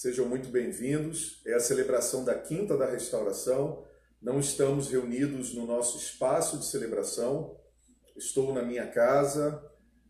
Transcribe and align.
Sejam 0.00 0.26
muito 0.26 0.48
bem-vindos. 0.48 1.42
É 1.44 1.52
a 1.52 1.60
celebração 1.60 2.24
da 2.24 2.34
Quinta 2.34 2.74
da 2.74 2.86
Restauração. 2.86 3.84
Não 4.22 4.40
estamos 4.40 4.88
reunidos 4.88 5.52
no 5.52 5.66
nosso 5.66 5.98
espaço 5.98 6.56
de 6.56 6.64
celebração. 6.64 7.60
Estou 8.16 8.54
na 8.54 8.62
minha 8.62 8.86
casa, 8.86 9.62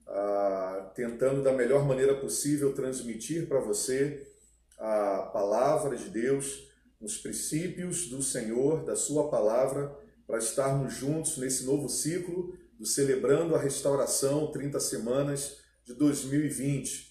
ah, 0.06 0.92
tentando 0.94 1.42
da 1.42 1.52
melhor 1.52 1.84
maneira 1.84 2.14
possível 2.20 2.72
transmitir 2.72 3.48
para 3.48 3.58
você 3.58 4.32
a 4.78 5.28
palavra 5.32 5.96
de 5.96 6.08
Deus, 6.08 6.68
os 7.00 7.18
princípios 7.18 8.08
do 8.08 8.22
Senhor, 8.22 8.84
da 8.84 8.94
Sua 8.94 9.28
palavra, 9.28 9.92
para 10.24 10.38
estarmos 10.38 10.94
juntos 10.94 11.36
nesse 11.36 11.64
novo 11.64 11.88
ciclo 11.88 12.56
do 12.78 12.86
Celebrando 12.86 13.56
a 13.56 13.60
Restauração 13.60 14.52
30 14.52 14.78
Semanas 14.78 15.56
de 15.84 15.94
2020. 15.94 17.09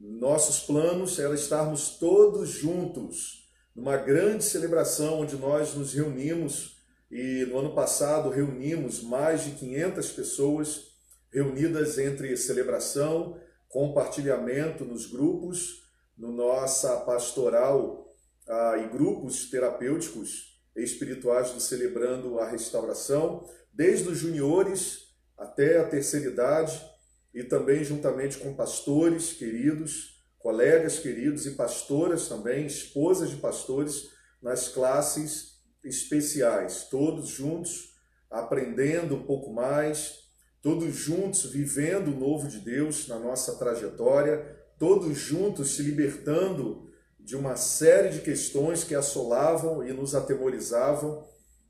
Nossos 0.00 0.60
planos 0.60 1.18
era 1.18 1.34
estarmos 1.34 1.98
todos 1.98 2.48
juntos 2.48 3.46
numa 3.76 3.98
grande 3.98 4.44
celebração 4.44 5.20
onde 5.20 5.36
nós 5.36 5.74
nos 5.74 5.92
reunimos 5.92 6.78
e 7.10 7.44
no 7.50 7.58
ano 7.58 7.74
passado 7.74 8.30
reunimos 8.30 9.02
mais 9.02 9.44
de 9.44 9.50
500 9.50 10.12
pessoas 10.12 10.90
reunidas 11.30 11.98
entre 11.98 12.34
celebração, 12.38 13.38
compartilhamento 13.68 14.86
nos 14.86 15.04
grupos, 15.04 15.84
no 16.16 16.32
nossa 16.32 16.96
pastoral 17.00 18.10
ah, 18.48 18.78
e 18.78 18.88
grupos 18.88 19.50
terapêuticos 19.50 20.58
espirituais 20.74 21.50
do 21.50 21.60
Celebrando 21.60 22.38
a 22.38 22.48
Restauração, 22.48 23.46
desde 23.70 24.08
os 24.08 24.16
juniores 24.16 25.10
até 25.36 25.78
a 25.78 25.88
terceira 25.88 26.30
idade, 26.30 26.89
e 27.34 27.44
também 27.44 27.84
juntamente 27.84 28.38
com 28.38 28.54
pastores 28.54 29.32
queridos, 29.32 30.20
colegas 30.38 30.98
queridos 30.98 31.46
e 31.46 31.52
pastoras 31.52 32.28
também, 32.28 32.66
esposas 32.66 33.30
de 33.30 33.36
pastores, 33.36 34.10
nas 34.42 34.68
classes 34.68 35.60
especiais, 35.84 36.88
todos 36.90 37.28
juntos 37.28 37.90
aprendendo 38.30 39.16
um 39.16 39.22
pouco 39.24 39.52
mais, 39.52 40.20
todos 40.62 40.94
juntos 40.94 41.44
vivendo 41.46 42.08
o 42.08 42.18
novo 42.18 42.48
de 42.48 42.58
Deus 42.58 43.08
na 43.08 43.18
nossa 43.18 43.56
trajetória, 43.56 44.56
todos 44.78 45.16
juntos 45.18 45.74
se 45.74 45.82
libertando 45.82 46.88
de 47.18 47.36
uma 47.36 47.56
série 47.56 48.10
de 48.10 48.20
questões 48.20 48.84
que 48.84 48.94
assolavam 48.94 49.86
e 49.86 49.92
nos 49.92 50.14
atemorizavam. 50.14 51.26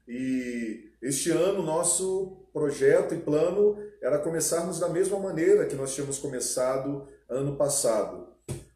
E 0.06 0.92
este 1.02 1.30
ano, 1.30 1.62
nosso 1.62 2.46
projeto 2.52 3.14
e 3.14 3.18
plano 3.18 3.76
era 4.00 4.18
começarmos 4.18 4.78
da 4.78 4.88
mesma 4.88 5.18
maneira 5.18 5.66
que 5.66 5.74
nós 5.74 5.94
tínhamos 5.94 6.18
começado 6.18 7.06
ano 7.28 7.56
passado. 7.56 8.28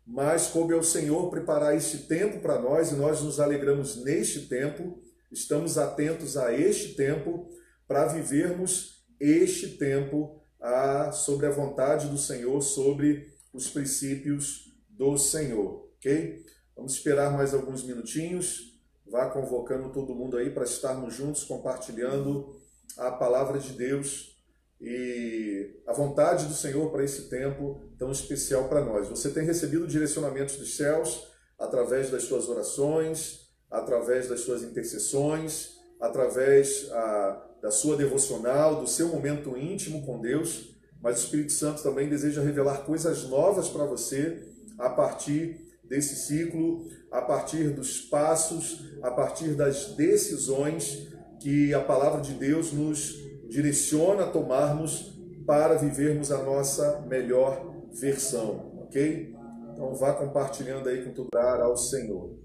Mas 0.07 0.49
coube 0.49 0.75
ao 0.75 0.83
Senhor 0.83 1.31
preparar 1.31 1.75
este 1.75 1.99
tempo 1.99 2.41
para 2.41 2.61
nós 2.61 2.93
e 2.93 2.95
nós 2.95 3.23
nos 3.23 3.41
alegramos 3.41 3.97
neste 4.05 4.43
tempo, 4.49 5.01
estamos 5.33 5.79
atentos 5.79 6.37
a 6.37 6.53
este 6.53 6.95
tempo 6.95 7.49
para 7.89 8.07
vivermos 8.07 9.03
este 9.19 9.79
tempo 9.79 10.43
a, 10.61 11.11
sobre 11.11 11.47
a 11.47 11.51
vontade 11.51 12.09
do 12.09 12.19
Senhor, 12.19 12.61
sobre 12.61 13.33
os 13.53 13.71
princípios 13.71 14.75
do 14.91 15.17
Senhor, 15.17 15.89
ok? 15.97 16.45
Vamos 16.77 16.95
esperar 16.95 17.33
mais 17.33 17.55
alguns 17.55 17.83
minutinhos, 17.83 18.79
vá 19.07 19.31
convocando 19.31 19.93
todo 19.93 20.15
mundo 20.15 20.37
aí 20.37 20.51
para 20.51 20.65
estarmos 20.65 21.15
juntos 21.15 21.45
compartilhando 21.45 22.55
a 22.99 23.11
palavra 23.11 23.59
de 23.59 23.73
Deus 23.73 24.34
e 24.81 25.83
a 25.87 25.93
vontade 25.93 26.47
do 26.47 26.55
Senhor 26.55 26.91
para 26.91 27.05
esse 27.05 27.29
tempo 27.29 27.81
tão 27.99 28.11
especial 28.11 28.69
para 28.69 28.85
nós. 28.85 29.09
Você 29.09 29.31
tem 29.31 29.45
recebido 29.45 29.87
direcionamentos 29.87 30.57
dos 30.57 30.77
céus 30.77 31.29
através 31.59 32.11
das 32.11 32.25
suas 32.25 32.49
orações, 32.49 33.49
através 33.71 34.29
das 34.29 34.41
suas 34.41 34.63
intercessões, 34.63 35.75
através 36.01 36.91
a, 36.91 36.97
ah, 36.97 37.51
da 37.63 37.71
sua 37.71 37.97
devocional, 37.97 38.81
do 38.81 38.87
seu 38.87 39.09
momento 39.09 39.57
íntimo 39.57 40.05
com 40.05 40.21
Deus, 40.21 40.77
mas 41.01 41.17
o 41.17 41.25
Espírito 41.25 41.53
Santo 41.53 41.83
também 41.83 42.09
deseja 42.09 42.43
revelar 42.43 42.85
coisas 42.85 43.25
novas 43.25 43.69
para 43.69 43.85
você 43.85 44.43
a 44.79 44.91
partir 44.91 45.65
desse 45.83 46.17
ciclo, 46.27 46.87
a 47.11 47.23
partir 47.23 47.71
dos 47.71 48.01
passos, 48.01 48.93
a 49.03 49.11
partir 49.11 49.55
das 49.55 49.95
decisões 49.95 51.09
que 51.41 51.73
a 51.73 51.81
palavra 51.81 52.21
de 52.21 52.33
Deus 52.35 52.73
nos 52.73 53.19
direciona 53.55 54.25
a 54.25 54.31
tomarmos 54.33 55.17
para 55.47 55.79
vivermos 55.79 56.33
a 56.33 56.43
nossa 56.43 57.03
melhor 57.03 57.73
versão, 57.93 58.83
ok? 58.83 59.33
Então 59.73 59.95
vá 59.95 60.13
compartilhando 60.13 60.89
aí 60.89 61.05
com 61.05 61.13
tudo 61.13 61.29
ao 61.39 61.77
Senhor. 61.77 62.37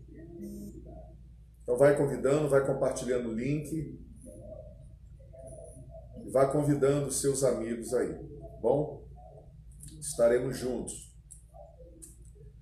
Então 1.63 1.77
vai 1.79 1.97
convidando, 1.97 2.47
vai 2.47 2.63
compartilhando 2.63 3.29
o 3.29 3.33
link, 3.33 3.99
vá 6.31 6.45
convidando 6.45 7.11
seus 7.11 7.43
amigos 7.43 7.91
aí, 7.95 8.15
bom? 8.61 9.03
Estaremos 9.99 10.57
juntos. 10.57 11.11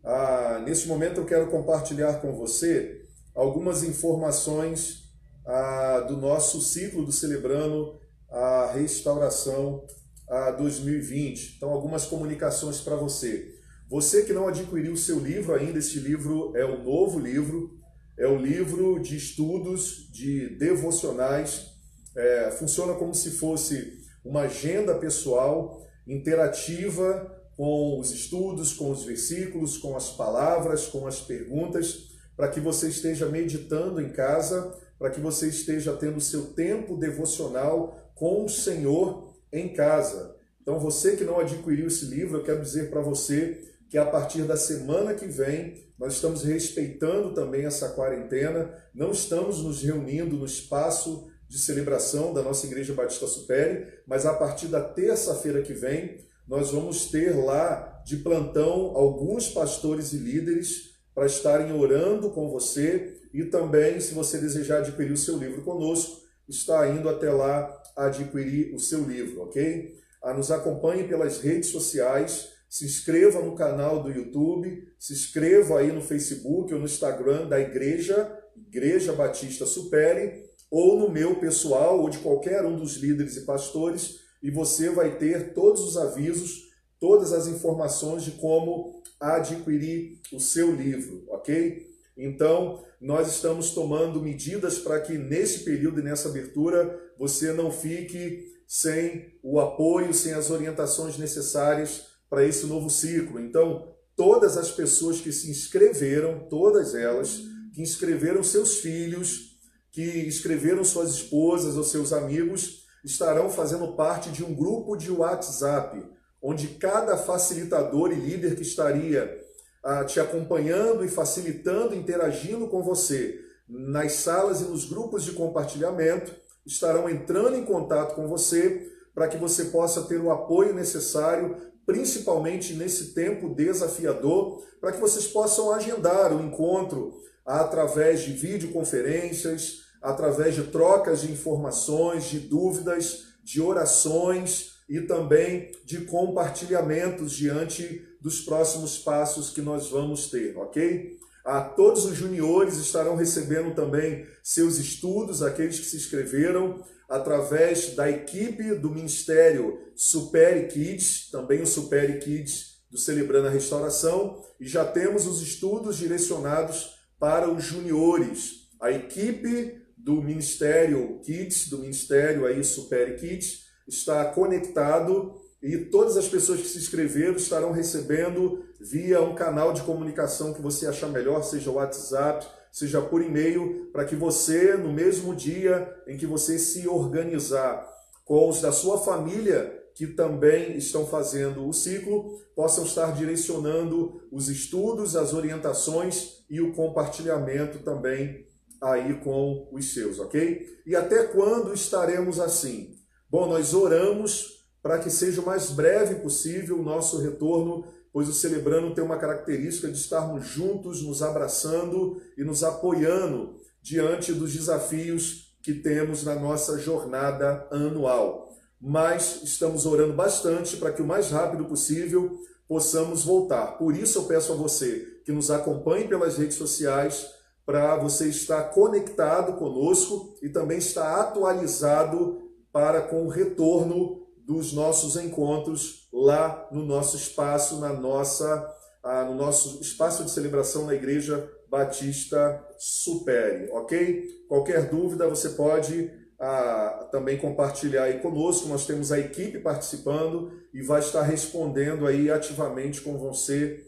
Ah, 0.05 0.63
neste 0.65 0.87
momento 0.87 1.19
eu 1.19 1.25
quero 1.25 1.51
compartilhar 1.51 2.21
com 2.21 2.31
você 2.33 3.05
algumas 3.35 3.83
informações 3.83 5.03
ah, 5.45 5.99
do 6.07 6.15
nosso 6.15 6.61
ciclo 6.61 7.05
do 7.05 7.11
Celebrando 7.11 8.06
a 8.29 8.71
restauração 8.73 9.85
a 10.29 10.51
2020. 10.51 11.55
Então, 11.57 11.69
algumas 11.69 12.05
comunicações 12.05 12.81
para 12.81 12.95
você. 12.95 13.55
Você 13.89 14.23
que 14.23 14.33
não 14.33 14.47
adquiriu 14.47 14.93
o 14.93 14.97
seu 14.97 15.19
livro 15.19 15.53
ainda, 15.53 15.79
este 15.79 15.99
livro 15.99 16.51
é 16.55 16.65
o 16.65 16.83
novo 16.83 17.17
livro, 17.17 17.77
é 18.17 18.27
o 18.27 18.35
livro 18.35 18.99
de 18.99 19.15
estudos, 19.15 20.09
de 20.11 20.49
devocionais, 20.57 21.67
é, 22.15 22.51
funciona 22.51 22.95
como 22.95 23.13
se 23.13 23.31
fosse 23.31 24.03
uma 24.25 24.41
agenda 24.41 24.95
pessoal 24.95 25.81
interativa 26.05 27.33
com 27.55 27.99
os 27.99 28.11
estudos, 28.11 28.73
com 28.73 28.91
os 28.91 29.05
versículos, 29.05 29.77
com 29.77 29.95
as 29.95 30.09
palavras, 30.09 30.87
com 30.87 31.07
as 31.07 31.21
perguntas, 31.21 32.09
para 32.35 32.49
que 32.49 32.59
você 32.59 32.89
esteja 32.89 33.27
meditando 33.27 34.01
em 34.01 34.09
casa, 34.09 34.75
para 34.99 35.09
que 35.09 35.19
você 35.19 35.47
esteja 35.47 35.93
tendo 35.93 36.19
seu 36.19 36.53
tempo 36.53 36.97
devocional 36.97 38.06
com 38.17 38.45
o 38.45 38.49
Senhor 38.49 39.33
em 39.51 39.73
casa. 39.73 40.35
Então, 40.61 40.79
você 40.79 41.15
que 41.15 41.23
não 41.23 41.39
adquiriu 41.39 41.87
esse 41.87 42.05
livro, 42.05 42.37
eu 42.37 42.43
quero 42.43 42.61
dizer 42.61 42.89
para 42.89 43.01
você 43.01 43.63
que 43.89 43.97
a 43.97 44.05
partir 44.05 44.43
da 44.43 44.57
semana 44.57 45.13
que 45.13 45.27
vem 45.27 45.87
nós 45.97 46.13
estamos 46.13 46.43
respeitando 46.43 47.33
também 47.33 47.65
essa 47.65 47.89
quarentena, 47.89 48.71
não 48.93 49.11
estamos 49.11 49.63
nos 49.63 49.81
reunindo 49.81 50.35
no 50.35 50.45
espaço 50.45 51.27
de 51.47 51.57
celebração 51.57 52.33
da 52.33 52.43
nossa 52.43 52.67
Igreja 52.67 52.93
Batista 52.93 53.25
Supere, 53.25 53.87
mas 54.05 54.25
a 54.25 54.33
partir 54.33 54.67
da 54.67 54.81
terça-feira 54.81 55.61
que 55.61 55.73
vem 55.73 56.19
nós 56.47 56.71
vamos 56.71 57.07
ter 57.07 57.35
lá 57.35 58.01
de 58.05 58.17
plantão 58.17 58.95
alguns 58.95 59.49
pastores 59.49 60.13
e 60.13 60.17
líderes 60.17 60.91
para 61.13 61.25
estarem 61.25 61.73
orando 61.73 62.29
com 62.29 62.49
você 62.49 63.19
e 63.33 63.43
também, 63.45 63.99
se 63.99 64.13
você 64.13 64.37
desejar 64.37 64.79
adquirir 64.79 65.11
o 65.11 65.17
seu 65.17 65.37
livro 65.37 65.61
conosco, 65.63 66.26
está 66.47 66.87
indo 66.89 67.09
até 67.09 67.31
lá 67.31 67.71
adquirir 67.95 68.73
o 68.73 68.79
seu 68.79 69.03
livro, 69.03 69.41
ok? 69.41 69.95
Ah, 70.23 70.33
nos 70.33 70.51
acompanhe 70.51 71.07
pelas 71.07 71.39
redes 71.39 71.69
sociais, 71.69 72.49
se 72.69 72.85
inscreva 72.85 73.41
no 73.41 73.55
canal 73.55 74.03
do 74.03 74.11
YouTube, 74.11 74.87
se 74.99 75.13
inscreva 75.13 75.79
aí 75.79 75.91
no 75.91 76.01
Facebook 76.01 76.73
ou 76.73 76.79
no 76.79 76.85
Instagram 76.85 77.47
da 77.47 77.59
Igreja, 77.59 78.37
Igreja 78.55 79.13
Batista 79.13 79.65
Supere, 79.65 80.47
ou 80.69 80.99
no 80.99 81.09
meu 81.09 81.39
pessoal, 81.39 82.01
ou 82.01 82.09
de 82.09 82.17
qualquer 82.19 82.65
um 82.65 82.75
dos 82.75 82.97
líderes 82.97 83.37
e 83.37 83.45
pastores, 83.45 84.19
e 84.43 84.51
você 84.51 84.89
vai 84.89 85.17
ter 85.17 85.53
todos 85.53 85.81
os 85.81 85.97
avisos, 85.97 86.67
todas 86.99 87.31
as 87.31 87.47
informações 87.47 88.23
de 88.23 88.31
como 88.31 89.01
adquirir 89.19 90.19
o 90.33 90.39
seu 90.39 90.75
livro, 90.75 91.23
ok? 91.29 91.87
Então, 92.17 92.83
nós 92.99 93.27
estamos 93.27 93.71
tomando 93.71 94.21
medidas 94.21 94.79
para 94.79 94.99
que 94.99 95.17
nesse 95.17 95.59
período 95.59 95.99
e 95.99 96.03
nessa 96.03 96.29
abertura 96.29 96.99
você 97.17 97.53
não 97.53 97.71
fique 97.71 98.57
sem 98.67 99.39
o 99.43 99.59
apoio, 99.59 100.13
sem 100.13 100.33
as 100.33 100.49
orientações 100.49 101.17
necessárias 101.17 102.07
para 102.29 102.45
esse 102.45 102.65
novo 102.65 102.89
ciclo. 102.89 103.39
Então, 103.39 103.93
todas 104.15 104.57
as 104.57 104.71
pessoas 104.71 105.21
que 105.21 105.31
se 105.31 105.49
inscreveram, 105.49 106.47
todas 106.49 106.95
elas, 106.95 107.43
que 107.73 107.81
inscreveram 107.81 108.43
seus 108.43 108.79
filhos, 108.79 109.57
que 109.91 110.25
inscreveram 110.27 110.83
suas 110.83 111.11
esposas 111.11 111.77
ou 111.77 111.83
seus 111.83 112.11
amigos, 112.11 112.85
estarão 113.05 113.49
fazendo 113.49 113.93
parte 113.93 114.29
de 114.29 114.43
um 114.43 114.53
grupo 114.53 114.97
de 114.97 115.11
WhatsApp, 115.11 116.03
onde 116.41 116.67
cada 116.67 117.15
facilitador 117.15 118.11
e 118.11 118.15
líder 118.15 118.55
que 118.55 118.63
estaria 118.63 119.46
ah, 119.87 120.03
te 120.03 120.19
acompanhando 120.19 121.05
e 121.05 121.07
facilitando, 121.07 121.95
interagindo 121.95 122.67
com 122.67 122.83
você 122.83 123.39
nas 123.69 124.11
salas 124.13 124.59
e 124.59 124.65
nos 124.65 124.83
grupos 124.83 125.23
de 125.23 125.31
compartilhamento, 125.31 126.35
estarão 126.65 127.09
entrando 127.09 127.55
em 127.55 127.63
contato 127.63 128.13
com 128.13 128.27
você 128.27 128.91
para 129.15 129.29
que 129.29 129.37
você 129.37 129.65
possa 129.65 130.01
ter 130.01 130.19
o 130.19 130.29
apoio 130.29 130.73
necessário 130.73 131.55
principalmente 131.85 132.73
nesse 132.73 133.13
tempo 133.13 133.55
desafiador, 133.55 134.61
para 134.81 134.91
que 134.91 134.99
vocês 134.99 135.25
possam 135.25 135.71
agendar 135.71 136.35
o 136.35 136.43
encontro 136.43 137.13
através 137.45 138.23
de 138.23 138.33
videoconferências, 138.33 139.83
através 140.01 140.53
de 140.53 140.63
trocas 140.63 141.21
de 141.21 141.31
informações, 141.31 142.25
de 142.25 142.39
dúvidas, 142.39 143.27
de 143.41 143.61
orações 143.61 144.73
e 144.89 144.99
também 144.99 145.71
de 145.85 146.01
compartilhamentos 146.01 147.31
diante 147.31 148.05
dos 148.21 148.41
próximos 148.41 148.97
passos 148.97 149.49
que 149.49 149.61
nós 149.61 149.89
vamos 149.89 150.29
ter, 150.29 150.57
ok? 150.57 151.17
A 151.45 151.61
todos 151.61 152.05
os 152.05 152.15
juniores 152.15 152.77
estarão 152.77 153.15
recebendo 153.15 153.73
também 153.73 154.25
seus 154.43 154.77
estudos, 154.77 155.41
aqueles 155.41 155.79
que 155.79 155.85
se 155.85 155.95
inscreveram 155.95 156.83
através 157.07 157.95
da 157.95 158.09
equipe 158.09 158.75
do 158.75 158.89
Ministério 158.89 159.79
Super 159.95 160.67
Kids, 160.67 161.29
também 161.31 161.61
o 161.61 161.67
Super 161.67 162.19
Kids 162.19 162.77
do 162.91 162.97
Celebrando 162.97 163.47
a 163.47 163.51
Restauração, 163.51 164.43
e 164.59 164.67
já 164.67 164.85
temos 164.85 165.25
os 165.25 165.41
estudos 165.41 165.97
direcionados 165.97 166.97
para 167.19 167.49
os 167.49 167.63
juniores. 167.63 168.67
A 168.81 168.91
equipe 168.91 169.81
do 169.97 170.21
Ministério 170.21 171.19
Kids, 171.23 171.69
do 171.69 171.79
Ministério 171.79 172.45
aí 172.45 172.63
Super 172.63 173.17
Kids, 173.19 173.67
está 173.87 174.25
conectado 174.25 175.35
e 175.61 175.77
todas 175.85 176.17
as 176.17 176.27
pessoas 176.27 176.61
que 176.61 176.67
se 176.67 176.77
inscreveram 176.77 177.35
estarão 177.35 177.71
recebendo 177.71 178.63
via 178.79 179.21
um 179.21 179.33
canal 179.33 179.73
de 179.73 179.81
comunicação 179.81 180.53
que 180.53 180.61
você 180.61 180.85
achar 180.85 181.07
melhor, 181.07 181.43
seja 181.43 181.71
WhatsApp, 181.71 182.45
seja 182.71 183.01
por 183.01 183.23
e-mail, 183.23 183.89
para 183.91 184.05
que 184.05 184.15
você, 184.15 184.75
no 184.75 184.93
mesmo 184.93 185.35
dia 185.35 185.91
em 186.07 186.15
que 186.15 186.27
você 186.27 186.59
se 186.59 186.87
organizar 186.87 187.87
com 188.23 188.49
os 188.49 188.61
da 188.61 188.71
sua 188.71 188.99
família, 188.99 189.73
que 189.95 190.05
também 190.05 190.77
estão 190.77 191.07
fazendo 191.07 191.67
o 191.67 191.73
ciclo, 191.73 192.39
possam 192.55 192.83
estar 192.83 193.15
direcionando 193.15 194.21
os 194.31 194.49
estudos, 194.49 195.15
as 195.15 195.33
orientações 195.33 196.43
e 196.47 196.61
o 196.61 196.71
compartilhamento 196.73 197.79
também 197.79 198.45
aí 198.79 199.15
com 199.21 199.67
os 199.71 199.91
seus, 199.91 200.19
ok? 200.19 200.67
E 200.85 200.95
até 200.95 201.23
quando 201.23 201.73
estaremos 201.73 202.39
assim? 202.39 202.95
Bom, 203.27 203.47
nós 203.47 203.73
oramos 203.73 204.56
para 204.81 204.99
que 204.99 205.09
seja 205.09 205.41
o 205.41 205.45
mais 205.45 205.71
breve 205.71 206.15
possível 206.15 206.79
o 206.79 206.83
nosso 206.83 207.19
retorno, 207.19 207.85
pois 208.11 208.29
o 208.29 208.33
Celebrando 208.33 208.93
tem 208.93 209.03
uma 209.03 209.17
característica 209.17 209.87
de 209.87 209.97
estarmos 209.97 210.45
juntos, 210.47 211.01
nos 211.01 211.21
abraçando 211.21 212.21
e 212.37 212.43
nos 212.43 212.63
apoiando 212.63 213.57
diante 213.81 214.33
dos 214.33 214.53
desafios 214.53 215.55
que 215.61 215.73
temos 215.73 216.23
na 216.23 216.35
nossa 216.35 216.77
jornada 216.77 217.67
anual. 217.71 218.55
Mas 218.79 219.41
estamos 219.43 219.85
orando 219.85 220.13
bastante 220.13 220.77
para 220.77 220.91
que 220.91 221.01
o 221.01 221.07
mais 221.07 221.29
rápido 221.31 221.65
possível 221.65 222.37
possamos 222.67 223.23
voltar. 223.23 223.77
Por 223.77 223.95
isso 223.95 224.19
eu 224.19 224.23
peço 224.25 224.51
a 224.51 224.55
você 224.55 225.19
que 225.25 225.31
nos 225.31 225.49
acompanhe 225.49 226.07
pelas 226.07 226.37
redes 226.37 226.57
sociais 226.57 227.27
para 227.65 227.97
você 227.97 228.29
estar 228.29 228.63
conectado 228.65 229.53
conosco 229.57 230.35
e 230.41 230.49
também 230.49 230.77
estar 230.77 231.19
atualizado 231.19 232.41
para 232.71 233.01
com 233.01 233.25
o 233.25 233.29
retorno 233.29 234.26
dos 234.47 234.71
nossos 234.71 235.17
encontros 235.17 236.07
lá 236.11 236.69
no 236.71 236.85
nosso 236.85 237.17
espaço, 237.17 237.81
na 237.81 237.91
nossa, 237.91 238.73
ah, 239.03 239.25
no 239.25 239.35
nosso 239.35 239.81
espaço 239.81 240.23
de 240.23 240.31
celebração 240.31 240.85
na 240.85 240.95
Igreja 240.95 241.51
Batista 241.69 242.65
Supere, 242.79 243.69
ok? 243.73 244.25
Qualquer 244.47 244.89
dúvida 244.89 245.27
você 245.27 245.49
pode 245.49 246.09
ah, 246.39 247.09
também 247.11 247.37
compartilhar 247.37 248.03
aí 248.03 248.19
conosco. 248.19 248.69
Nós 248.69 248.85
temos 248.85 249.11
a 249.11 249.19
equipe 249.19 249.59
participando 249.59 250.53
e 250.73 250.81
vai 250.81 251.01
estar 251.01 251.23
respondendo 251.23 252.07
aí 252.07 252.31
ativamente 252.31 253.01
com 253.01 253.17
você 253.17 253.83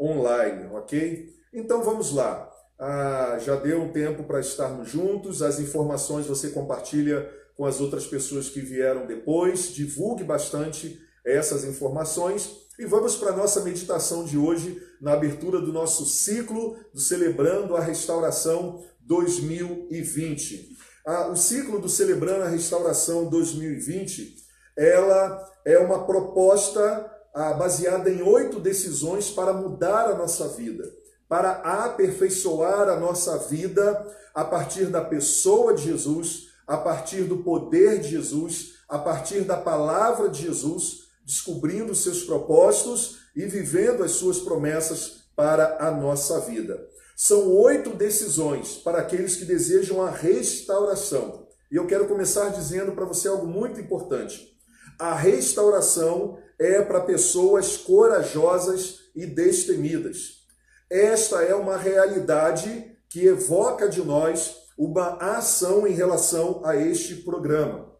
online, 0.00 0.68
ok? 0.76 1.28
Então 1.52 1.82
vamos 1.82 2.14
lá. 2.14 2.48
Ah, 2.78 3.36
já 3.40 3.56
deu 3.56 3.82
um 3.82 3.92
tempo 3.92 4.22
para 4.22 4.38
estarmos 4.38 4.88
juntos. 4.88 5.42
As 5.42 5.58
informações 5.58 6.26
você 6.26 6.50
compartilha 6.50 7.28
com 7.56 7.64
as 7.64 7.80
outras 7.80 8.06
pessoas 8.06 8.48
que 8.48 8.60
vieram 8.60 9.06
depois, 9.06 9.68
divulgue 9.68 10.24
bastante 10.24 11.00
essas 11.24 11.64
informações 11.64 12.64
e 12.78 12.84
vamos 12.84 13.14
para 13.14 13.30
a 13.30 13.36
nossa 13.36 13.60
meditação 13.60 14.24
de 14.24 14.36
hoje, 14.36 14.82
na 15.00 15.12
abertura 15.12 15.60
do 15.60 15.72
nosso 15.72 16.04
ciclo 16.04 16.76
do 16.92 16.98
Celebrando 16.98 17.76
a 17.76 17.80
Restauração 17.80 18.82
2020. 19.00 20.70
Ah, 21.06 21.28
o 21.28 21.36
ciclo 21.36 21.80
do 21.80 21.88
Celebrando 21.88 22.42
a 22.42 22.48
Restauração 22.48 23.26
2020, 23.26 24.36
ela 24.76 25.52
é 25.64 25.78
uma 25.78 26.04
proposta 26.04 27.08
ah, 27.32 27.52
baseada 27.52 28.10
em 28.10 28.22
oito 28.22 28.58
decisões 28.58 29.30
para 29.30 29.52
mudar 29.52 30.10
a 30.10 30.18
nossa 30.18 30.48
vida, 30.48 30.92
para 31.28 31.52
aperfeiçoar 31.84 32.88
a 32.88 32.98
nossa 32.98 33.38
vida 33.38 34.04
a 34.34 34.44
partir 34.44 34.86
da 34.86 35.00
pessoa 35.00 35.74
de 35.74 35.84
Jesus, 35.84 36.48
a 36.66 36.76
partir 36.76 37.24
do 37.24 37.38
poder 37.38 38.00
de 38.00 38.10
Jesus, 38.10 38.74
a 38.88 38.98
partir 38.98 39.40
da 39.42 39.56
palavra 39.56 40.28
de 40.28 40.42
Jesus, 40.42 41.04
descobrindo 41.24 41.94
seus 41.94 42.22
propósitos 42.22 43.18
e 43.34 43.46
vivendo 43.46 44.02
as 44.02 44.12
suas 44.12 44.38
promessas 44.38 45.24
para 45.34 45.78
a 45.80 45.90
nossa 45.90 46.40
vida. 46.40 46.86
São 47.16 47.52
oito 47.52 47.90
decisões 47.90 48.76
para 48.76 48.98
aqueles 48.98 49.36
que 49.36 49.44
desejam 49.44 50.02
a 50.02 50.10
restauração. 50.10 51.46
E 51.70 51.76
eu 51.76 51.86
quero 51.86 52.06
começar 52.06 52.50
dizendo 52.50 52.92
para 52.92 53.04
você 53.04 53.28
algo 53.28 53.46
muito 53.46 53.80
importante. 53.80 54.52
A 54.98 55.14
restauração 55.14 56.38
é 56.58 56.82
para 56.82 57.00
pessoas 57.00 57.76
corajosas 57.76 59.00
e 59.14 59.26
destemidas. 59.26 60.44
Esta 60.90 61.42
é 61.42 61.54
uma 61.54 61.76
realidade 61.76 62.92
que 63.08 63.26
evoca 63.26 63.88
de 63.88 64.02
nós 64.02 64.63
uma 64.76 65.16
ação 65.36 65.86
em 65.86 65.92
relação 65.92 66.60
a 66.64 66.76
este 66.76 67.16
programa. 67.16 67.92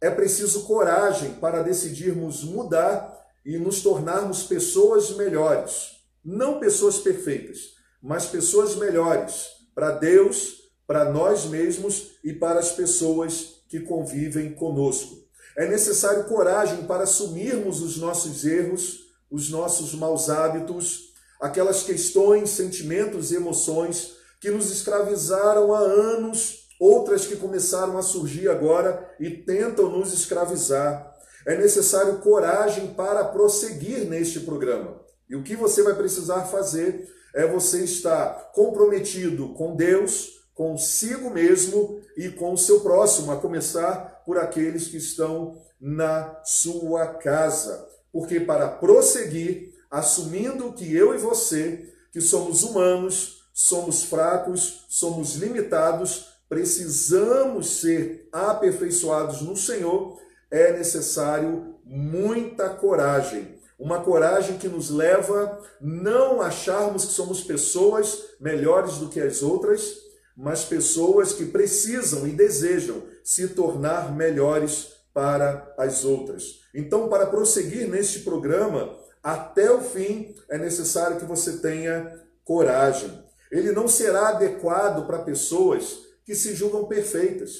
É 0.00 0.10
preciso 0.10 0.64
coragem 0.64 1.34
para 1.34 1.62
decidirmos 1.62 2.42
mudar 2.42 3.20
e 3.44 3.56
nos 3.56 3.82
tornarmos 3.82 4.42
pessoas 4.42 5.10
melhores. 5.16 5.92
Não 6.24 6.58
pessoas 6.58 6.98
perfeitas, 6.98 7.74
mas 8.02 8.26
pessoas 8.26 8.74
melhores 8.76 9.46
para 9.74 9.92
Deus, 9.92 10.62
para 10.86 11.10
nós 11.10 11.46
mesmos 11.46 12.12
e 12.22 12.32
para 12.32 12.58
as 12.58 12.72
pessoas 12.72 13.62
que 13.68 13.80
convivem 13.80 14.52
conosco. 14.52 15.22
É 15.56 15.68
necessário 15.68 16.24
coragem 16.24 16.84
para 16.84 17.04
assumirmos 17.04 17.80
os 17.80 17.96
nossos 17.96 18.44
erros, 18.44 19.00
os 19.30 19.50
nossos 19.50 19.94
maus 19.94 20.28
hábitos, 20.28 21.12
aquelas 21.40 21.82
questões, 21.82 22.50
sentimentos 22.50 23.30
e 23.30 23.36
emoções 23.36 24.14
que 24.42 24.50
nos 24.50 24.72
escravizaram 24.72 25.72
há 25.72 25.78
anos, 25.78 26.66
outras 26.80 27.24
que 27.24 27.36
começaram 27.36 27.96
a 27.96 28.02
surgir 28.02 28.48
agora 28.48 29.14
e 29.20 29.30
tentam 29.30 29.88
nos 29.88 30.12
escravizar. 30.12 31.14
É 31.46 31.56
necessário 31.56 32.18
coragem 32.18 32.88
para 32.88 33.24
prosseguir 33.24 34.04
neste 34.04 34.40
programa. 34.40 35.00
E 35.30 35.36
o 35.36 35.44
que 35.44 35.54
você 35.54 35.84
vai 35.84 35.94
precisar 35.94 36.46
fazer 36.46 37.08
é 37.32 37.46
você 37.46 37.84
estar 37.84 38.50
comprometido 38.52 39.50
com 39.54 39.76
Deus, 39.76 40.42
consigo 40.54 41.30
mesmo 41.30 42.00
e 42.16 42.28
com 42.28 42.52
o 42.52 42.58
seu 42.58 42.80
próximo, 42.80 43.30
a 43.30 43.36
começar 43.36 44.24
por 44.26 44.38
aqueles 44.38 44.88
que 44.88 44.96
estão 44.96 45.56
na 45.80 46.40
sua 46.44 47.06
casa. 47.06 47.88
Porque 48.12 48.40
para 48.40 48.66
prosseguir, 48.66 49.72
assumindo 49.88 50.72
que 50.72 50.92
eu 50.92 51.14
e 51.14 51.18
você, 51.18 51.88
que 52.10 52.20
somos 52.20 52.64
humanos, 52.64 53.41
somos 53.52 54.04
fracos, 54.04 54.84
somos 54.88 55.36
limitados, 55.36 56.32
precisamos 56.48 57.80
ser 57.80 58.28
aperfeiçoados 58.32 59.42
no 59.42 59.56
Senhor, 59.56 60.18
é 60.50 60.72
necessário 60.72 61.76
muita 61.84 62.68
coragem. 62.68 63.60
Uma 63.78 64.00
coragem 64.00 64.58
que 64.58 64.68
nos 64.68 64.90
leva 64.90 65.60
não 65.80 66.40
acharmos 66.40 67.04
que 67.06 67.12
somos 67.12 67.42
pessoas 67.42 68.22
melhores 68.38 68.98
do 68.98 69.08
que 69.08 69.20
as 69.20 69.42
outras, 69.42 69.96
mas 70.36 70.64
pessoas 70.64 71.32
que 71.32 71.46
precisam 71.46 72.26
e 72.26 72.32
desejam 72.32 73.02
se 73.24 73.48
tornar 73.48 74.14
melhores 74.14 74.92
para 75.12 75.74
as 75.76 76.04
outras. 76.04 76.60
Então, 76.74 77.08
para 77.08 77.26
prosseguir 77.26 77.88
neste 77.88 78.20
programa 78.20 78.96
até 79.22 79.70
o 79.70 79.80
fim, 79.80 80.34
é 80.48 80.56
necessário 80.56 81.18
que 81.18 81.24
você 81.24 81.58
tenha 81.58 82.20
coragem 82.44 83.22
ele 83.52 83.70
não 83.70 83.86
será 83.86 84.30
adequado 84.30 85.06
para 85.06 85.18
pessoas 85.18 85.98
que 86.24 86.34
se 86.34 86.54
julgam 86.54 86.86
perfeitas, 86.86 87.58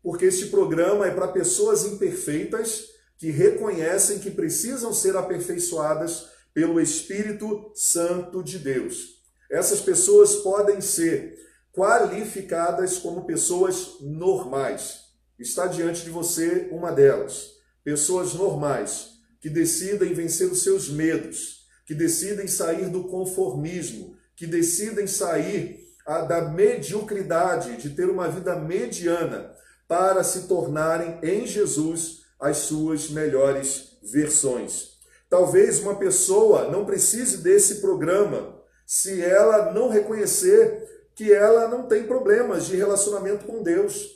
porque 0.00 0.26
este 0.26 0.46
programa 0.46 1.04
é 1.04 1.10
para 1.10 1.26
pessoas 1.28 1.84
imperfeitas 1.84 2.86
que 3.18 3.30
reconhecem 3.30 4.20
que 4.20 4.30
precisam 4.30 4.94
ser 4.94 5.16
aperfeiçoadas 5.16 6.28
pelo 6.54 6.80
Espírito 6.80 7.72
Santo 7.74 8.42
de 8.42 8.58
Deus. 8.58 9.20
Essas 9.50 9.80
pessoas 9.80 10.36
podem 10.36 10.80
ser 10.80 11.36
qualificadas 11.72 12.98
como 12.98 13.24
pessoas 13.24 13.96
normais. 14.00 15.00
Está 15.38 15.66
diante 15.66 16.04
de 16.04 16.10
você 16.10 16.68
uma 16.70 16.92
delas. 16.92 17.50
Pessoas 17.82 18.34
normais 18.34 19.12
que 19.40 19.50
decidem 19.50 20.14
vencer 20.14 20.46
os 20.46 20.62
seus 20.62 20.88
medos, 20.88 21.66
que 21.84 21.94
decidem 21.94 22.46
sair 22.46 22.88
do 22.88 23.04
conformismo, 23.08 24.16
que 24.36 24.46
decidem 24.46 25.06
sair 25.06 25.82
a, 26.06 26.22
da 26.22 26.42
mediocridade, 26.42 27.76
de 27.76 27.90
ter 27.90 28.08
uma 28.08 28.28
vida 28.28 28.56
mediana, 28.56 29.54
para 29.86 30.24
se 30.24 30.48
tornarem 30.48 31.18
em 31.22 31.46
Jesus 31.46 32.22
as 32.40 32.58
suas 32.58 33.10
melhores 33.10 33.98
versões. 34.02 34.92
Talvez 35.28 35.78
uma 35.78 35.94
pessoa 35.94 36.68
não 36.70 36.84
precise 36.84 37.38
desse 37.38 37.76
programa 37.76 38.60
se 38.84 39.22
ela 39.22 39.72
não 39.72 39.88
reconhecer 39.88 41.08
que 41.14 41.32
ela 41.32 41.68
não 41.68 41.86
tem 41.86 42.04
problemas 42.04 42.66
de 42.66 42.76
relacionamento 42.76 43.44
com 43.46 43.62
Deus. 43.62 44.10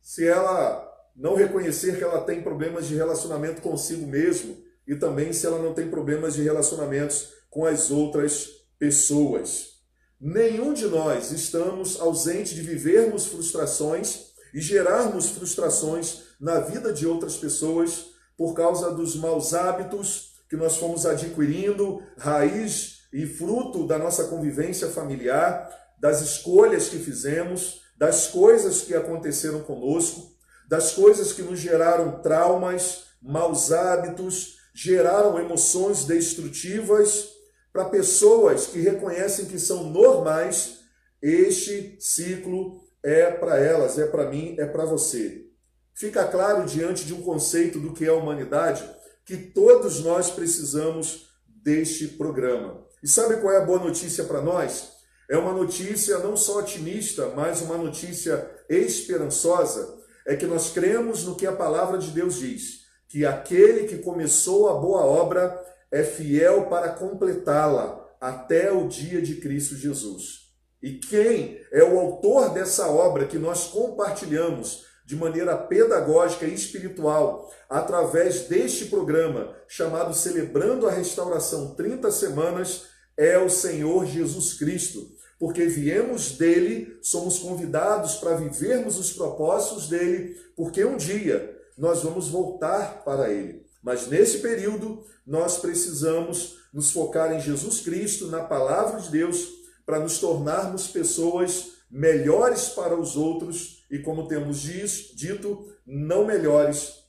Se 0.00 0.26
ela 0.26 0.90
não 1.14 1.34
reconhecer 1.34 1.96
que 1.96 2.04
ela 2.04 2.20
tem 2.22 2.42
problemas 2.42 2.86
de 2.86 2.94
relacionamento 2.94 3.62
consigo 3.62 4.06
mesmo 4.06 4.56
e 4.86 4.96
também 4.96 5.32
se 5.32 5.46
ela 5.46 5.58
não 5.58 5.72
tem 5.74 5.88
problemas 5.88 6.34
de 6.34 6.42
relacionamentos 6.42 7.32
com 7.50 7.64
as 7.64 7.90
outras 7.90 8.63
pessoas. 8.78 9.74
Nenhum 10.20 10.72
de 10.72 10.86
nós 10.86 11.30
estamos 11.32 12.00
ausentes 12.00 12.54
de 12.54 12.62
vivermos 12.62 13.26
frustrações 13.26 14.32
e 14.54 14.60
gerarmos 14.60 15.30
frustrações 15.30 16.22
na 16.40 16.60
vida 16.60 16.92
de 16.92 17.06
outras 17.06 17.36
pessoas 17.36 18.06
por 18.36 18.54
causa 18.54 18.90
dos 18.90 19.16
maus 19.16 19.52
hábitos 19.54 20.34
que 20.48 20.56
nós 20.56 20.76
fomos 20.76 21.04
adquirindo, 21.04 22.02
raiz 22.16 23.00
e 23.12 23.26
fruto 23.26 23.86
da 23.86 23.98
nossa 23.98 24.24
convivência 24.24 24.88
familiar, 24.88 25.68
das 25.98 26.20
escolhas 26.20 26.88
que 26.88 26.98
fizemos, 26.98 27.82
das 27.96 28.28
coisas 28.28 28.82
que 28.82 28.94
aconteceram 28.94 29.60
conosco, 29.60 30.32
das 30.68 30.92
coisas 30.92 31.32
que 31.32 31.42
nos 31.42 31.58
geraram 31.58 32.22
traumas, 32.22 33.04
maus 33.20 33.72
hábitos, 33.72 34.56
geraram 34.74 35.38
emoções 35.38 36.04
destrutivas 36.04 37.33
para 37.74 37.86
pessoas 37.86 38.68
que 38.68 38.78
reconhecem 38.78 39.46
que 39.46 39.58
são 39.58 39.90
normais, 39.90 40.78
este 41.20 41.96
ciclo 41.98 42.80
é 43.02 43.32
para 43.32 43.58
elas, 43.58 43.98
é 43.98 44.06
para 44.06 44.30
mim, 44.30 44.54
é 44.60 44.64
para 44.64 44.84
você. 44.84 45.46
Fica 45.92 46.24
claro 46.24 46.66
diante 46.66 47.04
de 47.04 47.12
um 47.12 47.20
conceito 47.20 47.80
do 47.80 47.92
que 47.92 48.04
é 48.04 48.10
a 48.10 48.14
humanidade 48.14 48.88
que 49.24 49.36
todos 49.36 50.04
nós 50.04 50.30
precisamos 50.30 51.26
deste 51.48 52.06
programa. 52.06 52.86
E 53.02 53.08
sabe 53.08 53.38
qual 53.38 53.52
é 53.52 53.56
a 53.56 53.64
boa 53.64 53.80
notícia 53.80 54.22
para 54.22 54.40
nós? 54.40 54.92
É 55.28 55.36
uma 55.36 55.52
notícia 55.52 56.18
não 56.18 56.36
só 56.36 56.60
otimista, 56.60 57.32
mas 57.34 57.60
uma 57.60 57.76
notícia 57.76 58.48
esperançosa. 58.68 59.98
É 60.24 60.36
que 60.36 60.46
nós 60.46 60.70
cremos 60.70 61.24
no 61.24 61.34
que 61.34 61.46
a 61.46 61.52
palavra 61.52 61.98
de 61.98 62.12
Deus 62.12 62.36
diz, 62.36 62.84
que 63.08 63.26
aquele 63.26 63.88
que 63.88 63.98
começou 63.98 64.68
a 64.68 64.74
boa 64.74 65.04
obra 65.04 65.60
é 65.94 66.02
fiel 66.02 66.66
para 66.66 66.88
completá-la 66.88 68.04
até 68.20 68.72
o 68.72 68.88
dia 68.88 69.22
de 69.22 69.36
Cristo 69.36 69.76
Jesus. 69.76 70.52
E 70.82 70.94
quem 70.94 71.60
é 71.70 71.84
o 71.84 72.00
autor 72.00 72.52
dessa 72.52 72.88
obra 72.88 73.26
que 73.26 73.38
nós 73.38 73.68
compartilhamos 73.68 74.86
de 75.06 75.14
maneira 75.14 75.56
pedagógica 75.56 76.46
e 76.46 76.52
espiritual 76.52 77.48
através 77.70 78.48
deste 78.48 78.86
programa 78.86 79.54
chamado 79.68 80.12
Celebrando 80.12 80.88
a 80.88 80.90
Restauração 80.90 81.76
30 81.76 82.10
Semanas 82.10 82.86
é 83.16 83.38
o 83.38 83.48
Senhor 83.48 84.04
Jesus 84.04 84.54
Cristo. 84.54 85.12
Porque 85.38 85.66
viemos 85.66 86.32
dele, 86.32 86.98
somos 87.02 87.38
convidados 87.38 88.16
para 88.16 88.34
vivermos 88.34 88.98
os 88.98 89.12
propósitos 89.12 89.88
dele, 89.88 90.36
porque 90.56 90.84
um 90.84 90.96
dia 90.96 91.56
nós 91.78 92.02
vamos 92.02 92.28
voltar 92.28 93.04
para 93.04 93.30
ele. 93.30 93.63
Mas 93.84 94.06
nesse 94.08 94.38
período, 94.38 95.04
nós 95.26 95.58
precisamos 95.58 96.56
nos 96.72 96.90
focar 96.90 97.34
em 97.34 97.40
Jesus 97.40 97.82
Cristo, 97.82 98.28
na 98.28 98.42
palavra 98.42 98.98
de 98.98 99.10
Deus, 99.10 99.46
para 99.84 100.00
nos 100.00 100.18
tornarmos 100.18 100.86
pessoas 100.86 101.74
melhores 101.90 102.70
para 102.70 102.98
os 102.98 103.14
outros 103.14 103.84
e, 103.90 103.98
como 103.98 104.26
temos 104.26 104.60
dito, 104.60 105.70
não 105.86 106.24
melhores 106.24 107.04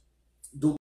do 0.53 0.75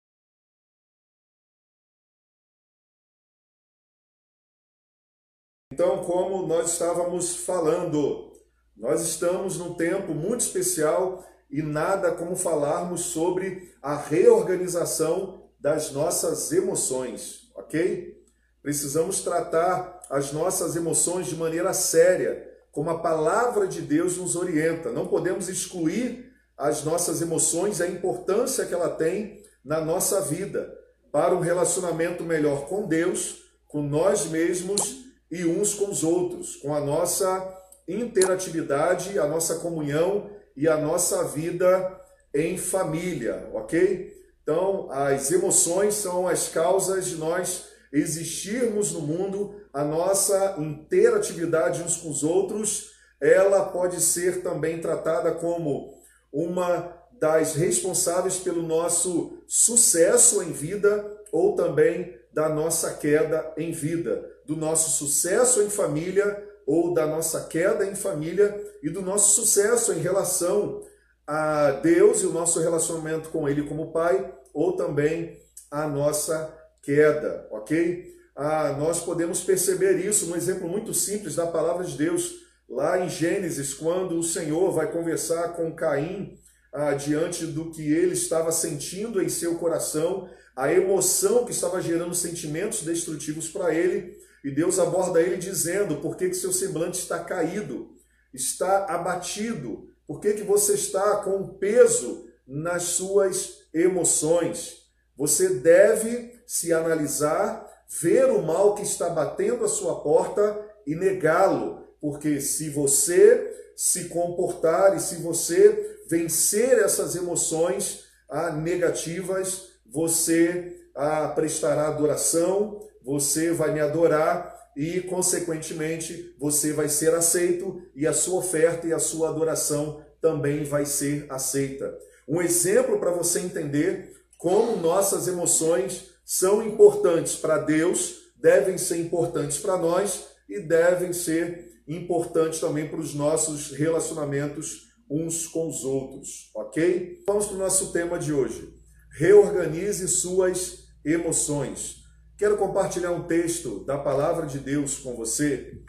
Então, 5.72 6.04
como 6.04 6.48
nós 6.48 6.74
estávamos 6.74 7.36
falando, 7.36 8.34
nós 8.76 9.02
estamos 9.02 9.58
num 9.58 9.76
tempo 9.76 10.14
muito 10.14 10.42
especial 10.42 11.24
e 11.50 11.62
nada 11.62 12.16
como 12.16 12.36
falarmos 12.36 13.02
sobre 13.02 13.76
a 13.82 13.96
reorganização 13.96 15.43
das 15.64 15.92
nossas 15.94 16.52
emoções, 16.52 17.50
ok? 17.56 18.22
Precisamos 18.62 19.22
tratar 19.22 20.02
as 20.10 20.34
nossas 20.34 20.76
emoções 20.76 21.28
de 21.28 21.38
maneira 21.38 21.74
séria, 21.74 22.46
como 22.70 22.90
a 22.90 23.00
palavra 23.00 23.66
de 23.66 23.80
Deus 23.80 24.18
nos 24.18 24.36
orienta. 24.36 24.92
Não 24.92 25.08
podemos 25.08 25.48
excluir 25.48 26.30
as 26.58 26.84
nossas 26.84 27.22
emoções, 27.22 27.80
a 27.80 27.88
importância 27.88 28.66
que 28.66 28.74
ela 28.74 28.90
tem 28.90 29.42
na 29.64 29.80
nossa 29.80 30.20
vida, 30.20 30.70
para 31.14 31.34
um 31.34 31.40
relacionamento 31.40 32.26
melhor 32.26 32.68
com 32.68 32.86
Deus, 32.86 33.46
com 33.66 33.82
nós 33.82 34.26
mesmos 34.26 35.06
e 35.32 35.46
uns 35.46 35.76
com 35.76 35.90
os 35.90 36.04
outros, 36.04 36.58
com 36.58 36.76
a 36.76 36.82
nossa 36.82 37.58
interatividade, 37.88 39.18
a 39.18 39.26
nossa 39.26 39.56
comunhão 39.60 40.30
e 40.58 40.68
a 40.68 40.76
nossa 40.76 41.24
vida 41.24 42.02
em 42.34 42.58
família, 42.58 43.50
ok? 43.54 44.23
Então, 44.44 44.92
as 44.92 45.32
emoções 45.32 45.96
são 45.96 46.28
as 46.28 46.50
causas 46.50 47.06
de 47.06 47.16
nós 47.16 47.66
existirmos 47.92 48.92
no 48.92 49.02
mundo, 49.02 49.56
a 49.72 49.84
nossa 49.84 50.56
interatividade 50.58 51.82
uns 51.82 51.98
com 51.98 52.10
os 52.10 52.24
outros, 52.24 52.92
ela 53.22 53.66
pode 53.66 54.02
ser 54.02 54.44
também 54.44 54.82
tratada 54.82 55.32
como 55.32 55.94
uma 56.32 56.92
das 57.20 57.56
responsáveis 57.56 58.38
pelo 58.38 58.64
nosso 58.64 59.44
sucesso 59.48 60.44
em 60.44 60.52
vida 60.52 61.10
ou 61.32 61.56
também 61.56 62.18
da 62.34 62.50
nossa 62.50 62.96
queda 62.96 63.54
em 63.56 63.72
vida, 63.72 64.30
do 64.46 64.58
nosso 64.58 64.98
sucesso 64.98 65.62
em 65.62 65.70
família 65.70 66.44
ou 66.66 66.94
da 66.94 67.06
nossa 67.06 67.46
queda 67.46 67.86
em 67.86 67.96
família 67.96 68.62
e 68.82 68.90
do 68.90 69.02
nosso 69.02 69.42
sucesso 69.42 69.94
em 69.94 70.00
relação 70.00 70.82
a 71.28 71.72
Deus 71.72 72.22
e 72.22 72.26
o 72.26 72.34
nosso 72.34 72.60
relacionamento 72.60 73.30
com 73.30 73.48
Ele 73.48 73.64
como 73.64 73.92
Pai, 73.92 74.34
ou 74.54 74.76
também 74.76 75.40
a 75.72 75.88
nossa 75.88 76.54
queda, 76.82 77.48
ok? 77.50 78.14
Ah, 78.36 78.76
nós 78.78 79.00
podemos 79.00 79.42
perceber 79.42 79.98
isso 80.06 80.26
num 80.26 80.36
exemplo 80.36 80.68
muito 80.68 80.94
simples 80.94 81.36
da 81.36 81.48
palavra 81.48 81.86
de 81.86 81.98
Deus, 81.98 82.34
lá 82.68 83.00
em 83.00 83.10
Gênesis, 83.10 83.74
quando 83.74 84.18
o 84.18 84.24
Senhor 84.24 84.72
vai 84.72 84.92
conversar 84.92 85.50
com 85.50 85.74
Caim 85.74 86.38
ah, 86.74 86.94
diante 86.94 87.46
do 87.46 87.72
que 87.72 87.82
ele 87.94 88.14
estava 88.14 88.52
sentindo 88.52 89.22
em 89.22 89.30
seu 89.30 89.56
coração, 89.56 90.30
a 90.56 90.72
emoção 90.72 91.46
que 91.46 91.52
estava 91.52 91.82
gerando 91.82 92.14
sentimentos 92.14 92.82
destrutivos 92.82 93.48
para 93.50 93.74
ele, 93.74 94.18
e 94.44 94.52
Deus 94.52 94.78
aborda 94.78 95.22
ele 95.22 95.38
dizendo: 95.38 95.98
por 95.98 96.18
que, 96.18 96.30
que 96.30 96.36
seu 96.36 96.52
semblante 96.52 97.00
está 97.00 97.20
caído, 97.20 97.92
está 98.34 98.86
abatido? 98.86 99.93
Por 100.08 100.20
que, 100.20 100.34
que 100.34 100.44
você 100.44 100.74
está 100.74 101.18
com 101.18 101.48
peso 101.56 102.28
nas 102.46 102.84
suas 102.84 103.60
emoções? 103.74 104.84
Você 105.16 105.50
deve 105.56 106.34
se 106.46 106.74
analisar, 106.74 107.68
ver 108.02 108.26
o 108.26 108.42
mal 108.42 108.76
que 108.76 108.84
está 108.84 109.10
batendo 109.10 109.64
a 109.64 109.70
sua 109.70 110.02
porta 110.02 110.60
e 110.86 110.96
negá-lo, 110.96 111.88
porque 112.02 112.42
se 112.42 112.70
você 112.70 113.52
se 113.76 114.06
comportar 114.06 114.96
e 114.96 115.00
se 115.00 115.16
você 115.16 116.00
vencer 116.10 116.80
essas 116.80 117.16
emoções 117.16 118.04
ah, 118.30 118.52
negativas, 118.52 119.70
você 119.86 120.80
ah, 120.96 121.30
prestará 121.30 121.88
adoração, 121.88 122.80
você 123.04 123.52
vai 123.52 123.72
me 123.72 123.80
adorar 123.80 124.53
e, 124.76 125.02
consequentemente, 125.02 126.36
você 126.40 126.74
vai 126.74 126.90
ser 126.90 127.14
aceito 127.14 127.82
e 127.96 128.08
a 128.08 128.14
sua 128.14 128.40
oferta 128.40 128.88
e 128.88 128.94
a 128.94 129.00
sua 129.00 129.30
adoração 129.30 130.04
também 130.22 130.64
vai 130.64 130.86
ser 130.86 131.26
aceita. 131.30 131.98
Um 132.28 132.42
exemplo 132.42 133.00
para 133.00 133.12
você 133.12 133.40
entender 133.40 134.14
como 134.38 134.78
nossas 134.78 135.28
emoções 135.28 136.10
são 136.26 136.66
importantes 136.66 137.36
para 137.36 137.58
Deus, 137.60 138.24
devem 138.42 138.78
ser 138.78 138.98
importantes 138.98 139.58
para 139.58 139.78
nós 139.78 140.28
e 140.50 140.60
devem 140.60 141.14
ser 141.14 141.72
importantes 141.88 142.60
também 142.60 142.88
para 142.88 143.00
os 143.00 143.14
nossos 143.14 143.72
relacionamentos 143.72 144.94
uns 145.10 145.48
com 145.48 145.68
os 145.68 145.84
outros, 145.84 146.50
ok? 146.56 147.22
Vamos 147.28 147.48
para 147.48 147.56
o 147.56 147.60
nosso 147.60 147.92
tema 147.92 148.18
de 148.18 148.34
hoje. 148.34 148.74
Reorganize 149.12 150.08
suas 150.08 150.86
emoções. 151.06 152.03
Quero 152.36 152.58
compartilhar 152.58 153.12
um 153.12 153.28
texto 153.28 153.86
da 153.86 153.96
palavra 153.96 154.48
de 154.48 154.58
Deus 154.58 154.98
com 154.98 155.16
você, 155.16 155.80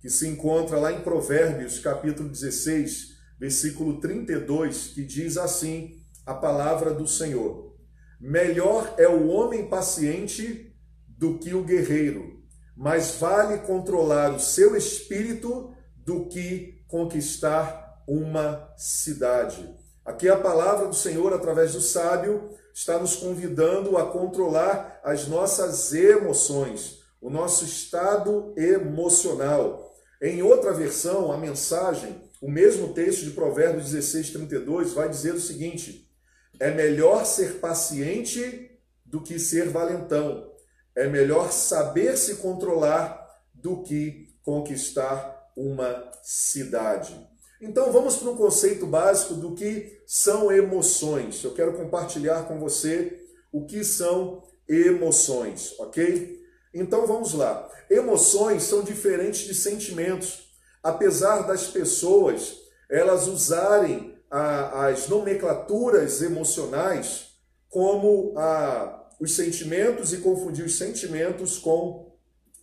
que 0.00 0.08
se 0.08 0.28
encontra 0.28 0.78
lá 0.78 0.92
em 0.92 1.00
Provérbios, 1.00 1.80
capítulo 1.80 2.28
16, 2.28 3.16
versículo 3.40 3.98
32, 4.00 4.92
que 4.94 5.04
diz 5.04 5.36
assim: 5.36 6.00
a 6.24 6.32
palavra 6.32 6.94
do 6.94 7.08
Senhor: 7.08 7.74
Melhor 8.20 8.94
é 8.98 9.08
o 9.08 9.26
homem 9.26 9.68
paciente 9.68 10.72
do 11.08 11.38
que 11.38 11.54
o 11.54 11.64
guerreiro, 11.64 12.40
mas 12.76 13.16
vale 13.16 13.58
controlar 13.58 14.32
o 14.32 14.38
seu 14.38 14.76
espírito 14.76 15.74
do 15.96 16.28
que 16.28 16.84
conquistar 16.86 18.00
uma 18.06 18.72
cidade. 18.76 19.68
Aqui 20.04 20.28
a 20.28 20.38
palavra 20.38 20.86
do 20.86 20.94
Senhor, 20.94 21.32
através 21.32 21.72
do 21.72 21.80
sábio, 21.80 22.48
está 22.80 22.98
nos 22.98 23.14
convidando 23.14 23.98
a 23.98 24.10
controlar 24.10 25.02
as 25.04 25.28
nossas 25.28 25.92
emoções, 25.92 27.02
o 27.20 27.28
nosso 27.28 27.62
estado 27.62 28.54
emocional. 28.56 29.94
Em 30.20 30.42
outra 30.42 30.72
versão, 30.72 31.30
a 31.30 31.36
mensagem, 31.36 32.22
o 32.40 32.50
mesmo 32.50 32.94
texto 32.94 33.22
de 33.24 33.32
Provérbios 33.32 33.90
16, 33.90 34.30
32, 34.30 34.94
vai 34.94 35.10
dizer 35.10 35.34
o 35.34 35.40
seguinte: 35.40 36.10
é 36.58 36.70
melhor 36.70 37.26
ser 37.26 37.60
paciente 37.60 38.70
do 39.04 39.22
que 39.22 39.38
ser 39.38 39.68
valentão. 39.68 40.50
É 40.96 41.06
melhor 41.06 41.52
saber 41.52 42.16
se 42.16 42.36
controlar 42.36 43.28
do 43.52 43.82
que 43.82 44.34
conquistar 44.42 45.52
uma 45.54 46.10
cidade. 46.22 47.14
Então 47.60 47.92
vamos 47.92 48.16
para 48.16 48.30
um 48.30 48.36
conceito 48.36 48.86
básico 48.86 49.34
do 49.34 49.54
que 49.54 50.00
são 50.06 50.50
emoções. 50.50 51.44
Eu 51.44 51.52
quero 51.52 51.74
compartilhar 51.74 52.44
com 52.44 52.58
você 52.58 53.20
o 53.52 53.66
que 53.66 53.84
são 53.84 54.42
emoções, 54.68 55.74
ok? 55.78 56.40
Então 56.72 57.06
vamos 57.06 57.34
lá. 57.34 57.68
Emoções 57.90 58.62
são 58.62 58.82
diferentes 58.82 59.40
de 59.40 59.54
sentimentos. 59.54 60.48
Apesar 60.82 61.42
das 61.42 61.66
pessoas 61.66 62.60
elas 62.90 63.28
usarem 63.28 64.18
a, 64.30 64.86
as 64.86 65.08
nomenclaturas 65.08 66.22
emocionais 66.22 67.28
como 67.68 68.34
a, 68.36 69.08
os 69.20 69.36
sentimentos 69.36 70.12
e 70.12 70.18
confundir 70.18 70.64
os 70.64 70.76
sentimentos 70.76 71.58
com 71.58 72.12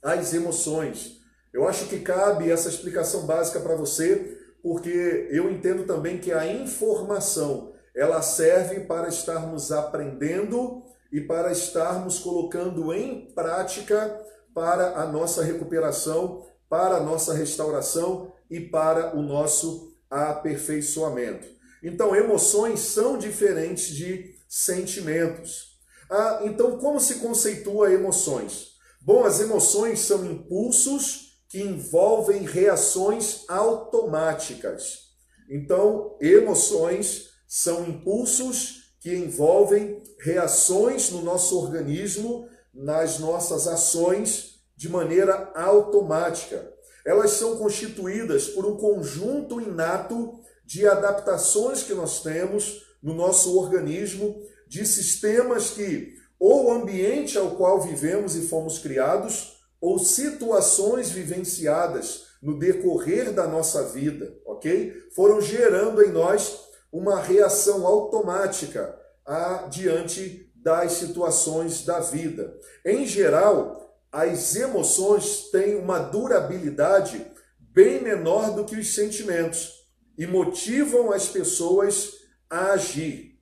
as 0.03 0.33
emoções. 0.33 1.17
Eu 1.53 1.67
acho 1.67 1.87
que 1.87 1.99
cabe 1.99 2.51
essa 2.51 2.67
explicação 2.67 3.25
básica 3.25 3.59
para 3.59 3.75
você, 3.75 4.36
porque 4.61 5.27
eu 5.31 5.51
entendo 5.51 5.85
também 5.85 6.17
que 6.17 6.31
a 6.31 6.45
informação 6.45 7.73
ela 7.95 8.21
serve 8.21 8.81
para 8.81 9.07
estarmos 9.07 9.71
aprendendo 9.71 10.83
e 11.11 11.21
para 11.21 11.51
estarmos 11.51 12.19
colocando 12.19 12.93
em 12.93 13.31
prática 13.33 14.23
para 14.53 14.99
a 14.99 15.05
nossa 15.05 15.43
recuperação, 15.43 16.45
para 16.69 16.97
a 16.97 16.99
nossa 16.99 17.33
restauração 17.33 18.33
e 18.49 18.59
para 18.59 19.15
o 19.15 19.21
nosso 19.21 19.95
aperfeiçoamento. 20.09 21.47
Então, 21.83 22.15
emoções 22.15 22.79
são 22.79 23.17
diferentes 23.17 23.87
de 23.95 24.35
sentimentos. 24.47 25.77
Ah, 26.09 26.41
então, 26.43 26.77
como 26.77 26.99
se 26.99 27.15
conceitua 27.15 27.91
emoções? 27.91 28.77
Bom, 29.01 29.23
as 29.23 29.39
emoções 29.39 29.99
são 29.99 30.25
impulsos 30.25 31.26
que 31.49 31.61
envolvem 31.61 32.43
reações 32.43 33.45
automáticas. 33.47 35.07
Então, 35.49 36.17
emoções 36.19 37.29
são 37.47 37.87
impulsos 37.87 38.93
que 38.99 39.15
envolvem 39.15 40.03
reações 40.19 41.09
no 41.11 41.21
nosso 41.21 41.57
organismo, 41.57 42.49
nas 42.73 43.19
nossas 43.19 43.67
ações, 43.67 44.57
de 44.75 44.89
maneira 44.89 45.51
automática. 45.55 46.71
Elas 47.05 47.31
são 47.31 47.57
constituídas 47.57 48.49
por 48.49 48.65
um 48.65 48.75
conjunto 48.75 49.61
inato 49.61 50.39
de 50.65 50.85
adaptações 50.85 51.83
que 51.83 51.93
nós 51.93 52.21
temos 52.21 52.85
no 53.01 53.13
nosso 53.13 53.57
organismo, 53.57 54.43
de 54.67 54.85
sistemas 54.85 55.69
que, 55.69 56.13
ou 56.37 56.65
o 56.65 56.71
ambiente 56.71 57.37
ao 57.37 57.51
qual 57.51 57.81
vivemos 57.81 58.35
e 58.35 58.41
fomos 58.41 58.77
criados, 58.77 59.56
ou 59.79 59.99
situações 59.99 61.09
vivenciadas 61.11 62.27
no 62.41 62.57
decorrer 62.57 63.33
da 63.33 63.47
nossa 63.47 63.83
vida, 63.83 64.35
ok? 64.45 64.93
Foram 65.15 65.41
gerando 65.41 66.03
em 66.03 66.11
nós 66.11 66.59
uma 66.91 67.19
reação 67.19 67.85
automática 67.85 68.97
a, 69.25 69.67
diante 69.69 70.51
das 70.55 70.93
situações 70.93 71.85
da 71.85 71.99
vida. 71.99 72.57
Em 72.85 73.05
geral, 73.05 73.87
as 74.11 74.55
emoções 74.55 75.49
têm 75.51 75.75
uma 75.75 75.99
durabilidade 75.99 77.25
bem 77.59 78.01
menor 78.01 78.55
do 78.55 78.65
que 78.65 78.75
os 78.75 78.95
sentimentos 78.95 79.85
e 80.17 80.25
motivam 80.25 81.11
as 81.11 81.27
pessoas 81.27 82.13
a 82.49 82.71
agir. 82.71 83.37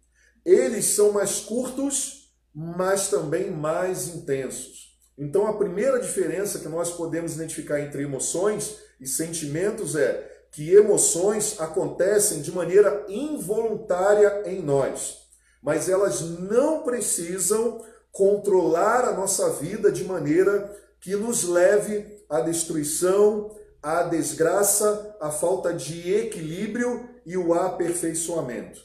Eles 0.46 0.86
são 0.86 1.14
mais 1.14 1.40
curtos, 1.40 2.34
mas 2.54 3.10
também 3.10 3.50
mais 3.50 4.08
intensos. 4.08 4.95
Então, 5.18 5.48
a 5.48 5.58
primeira 5.58 6.00
diferença 6.00 6.60
que 6.60 6.68
nós 6.68 6.92
podemos 6.92 7.36
identificar 7.36 7.80
entre 7.80 8.04
emoções 8.04 8.78
e 9.00 9.08
sentimentos 9.08 9.96
é 9.96 10.32
que 10.52 10.74
emoções 10.74 11.60
acontecem 11.60 12.42
de 12.42 12.52
maneira 12.52 13.06
involuntária 13.08 14.44
em 14.46 14.62
nós, 14.62 15.18
mas 15.62 15.90
elas 15.90 16.22
não 16.22 16.84
precisam 16.84 17.84
controlar 18.12 19.06
a 19.06 19.14
nossa 19.14 19.50
vida 19.52 19.92
de 19.92 20.06
maneira 20.06 20.74
que 21.02 21.16
nos 21.16 21.44
leve 21.44 22.24
à 22.30 22.40
destruição, 22.40 23.54
a 23.84 24.04
desgraça, 24.04 25.16
a 25.20 25.30
falta 25.30 25.74
de 25.74 26.14
equilíbrio 26.14 27.10
e 27.26 27.38
o 27.38 27.54
aperfeiçoamento. 27.54 28.80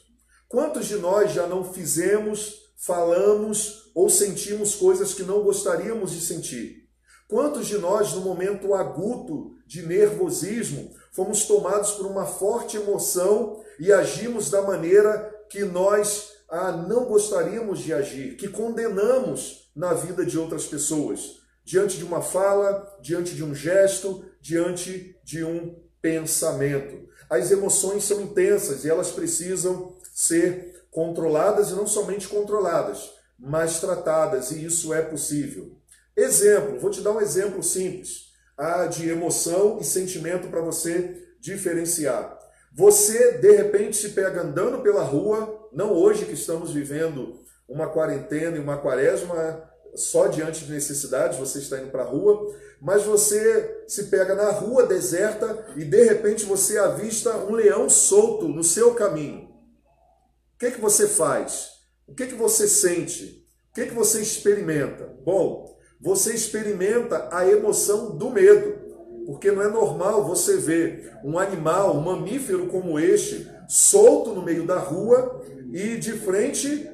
Quantos 0.47 0.85
de 0.85 0.97
nós 0.97 1.31
já 1.31 1.47
não 1.47 1.63
fizemos, 1.63 2.73
falamos 2.75 3.80
ou 3.93 4.09
sentimos 4.09 4.75
coisas 4.75 5.13
que 5.13 5.23
não 5.23 5.43
gostaríamos 5.43 6.11
de 6.11 6.21
sentir? 6.21 6.87
Quantos 7.27 7.67
de 7.67 7.77
nós, 7.77 8.13
no 8.13 8.21
momento 8.21 8.73
agudo 8.73 9.55
de 9.65 9.85
nervosismo, 9.85 10.93
fomos 11.13 11.45
tomados 11.45 11.91
por 11.91 12.05
uma 12.05 12.25
forte 12.25 12.77
emoção 12.77 13.61
e 13.79 13.91
agimos 13.91 14.49
da 14.49 14.61
maneira 14.61 15.33
que 15.49 15.63
nós 15.63 16.33
ah, 16.49 16.71
não 16.71 17.05
gostaríamos 17.05 17.79
de 17.79 17.93
agir, 17.93 18.35
que 18.35 18.49
condenamos 18.49 19.71
na 19.75 19.93
vida 19.93 20.25
de 20.25 20.37
outras 20.37 20.65
pessoas? 20.65 21.41
diante 21.63 21.97
de 21.97 22.03
uma 22.03 22.21
fala, 22.21 22.97
diante 23.01 23.35
de 23.35 23.43
um 23.43 23.53
gesto, 23.53 24.25
diante 24.41 25.17
de 25.23 25.43
um 25.43 25.75
pensamento. 26.01 27.07
As 27.29 27.51
emoções 27.51 28.03
são 28.03 28.21
intensas 28.21 28.83
e 28.83 28.89
elas 28.89 29.11
precisam 29.11 29.95
ser 30.13 30.83
controladas 30.89 31.69
e 31.69 31.73
não 31.73 31.87
somente 31.87 32.27
controladas, 32.27 33.11
mas 33.41 33.79
tratadas, 33.79 34.51
e 34.51 34.63
isso 34.63 34.93
é 34.93 35.01
possível. 35.01 35.75
Exemplo, 36.15 36.79
vou 36.79 36.91
te 36.91 37.01
dar 37.01 37.11
um 37.11 37.21
exemplo 37.21 37.63
simples 37.63 38.31
ah, 38.57 38.85
de 38.85 39.09
emoção 39.09 39.79
e 39.81 39.83
sentimento 39.83 40.49
para 40.49 40.61
você 40.61 41.27
diferenciar. 41.39 42.37
Você, 42.73 43.39
de 43.39 43.51
repente, 43.51 43.97
se 43.97 44.09
pega 44.09 44.43
andando 44.43 44.81
pela 44.81 45.03
rua, 45.03 45.67
não 45.73 45.91
hoje 45.91 46.25
que 46.25 46.33
estamos 46.33 46.71
vivendo 46.71 47.41
uma 47.67 47.89
quarentena 47.89 48.57
e 48.57 48.59
uma 48.59 48.77
quaresma 48.77 49.69
só 49.95 50.27
diante 50.27 50.65
de 50.65 50.71
necessidades, 50.71 51.37
você 51.37 51.59
está 51.59 51.79
indo 51.79 51.91
para 51.91 52.03
a 52.03 52.07
rua, 52.07 52.55
mas 52.79 53.03
você 53.03 53.83
se 53.87 54.05
pega 54.05 54.35
na 54.35 54.51
rua 54.51 54.85
deserta 54.85 55.65
e 55.75 55.83
de 55.83 56.03
repente 56.03 56.45
você 56.45 56.77
avista 56.77 57.35
um 57.37 57.53
leão 57.53 57.89
solto 57.89 58.47
no 58.47 58.63
seu 58.63 58.93
caminho. 58.93 59.49
O 60.55 60.59
que, 60.59 60.71
que 60.71 60.81
você 60.81 61.07
faz? 61.07 61.80
O 62.11 62.15
que, 62.15 62.27
que 62.27 62.35
você 62.35 62.67
sente? 62.67 63.43
O 63.71 63.73
que, 63.73 63.87
que 63.87 63.93
você 63.93 64.21
experimenta? 64.21 65.11
Bom, 65.25 65.77
você 65.99 66.33
experimenta 66.33 67.29
a 67.31 67.47
emoção 67.47 68.15
do 68.17 68.29
medo, 68.29 68.75
porque 69.25 69.51
não 69.51 69.61
é 69.61 69.69
normal 69.69 70.23
você 70.25 70.57
ver 70.57 71.13
um 71.23 71.39
animal, 71.39 71.95
um 71.95 72.01
mamífero 72.01 72.67
como 72.67 72.99
este, 72.99 73.49
solto 73.67 74.31
no 74.31 74.43
meio 74.43 74.65
da 74.65 74.77
rua 74.77 75.41
e 75.73 75.97
de 75.97 76.13
frente 76.13 76.89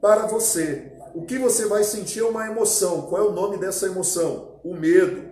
para 0.00 0.26
você 0.26 0.94
o 1.14 1.22
que 1.22 1.38
você 1.38 1.66
vai 1.66 1.84
sentir 1.84 2.18
é 2.18 2.24
uma 2.24 2.44
emoção. 2.46 3.02
Qual 3.02 3.22
é 3.22 3.24
o 3.24 3.32
nome 3.32 3.56
dessa 3.56 3.86
emoção? 3.86 4.58
O 4.64 4.74
medo. 4.74 5.22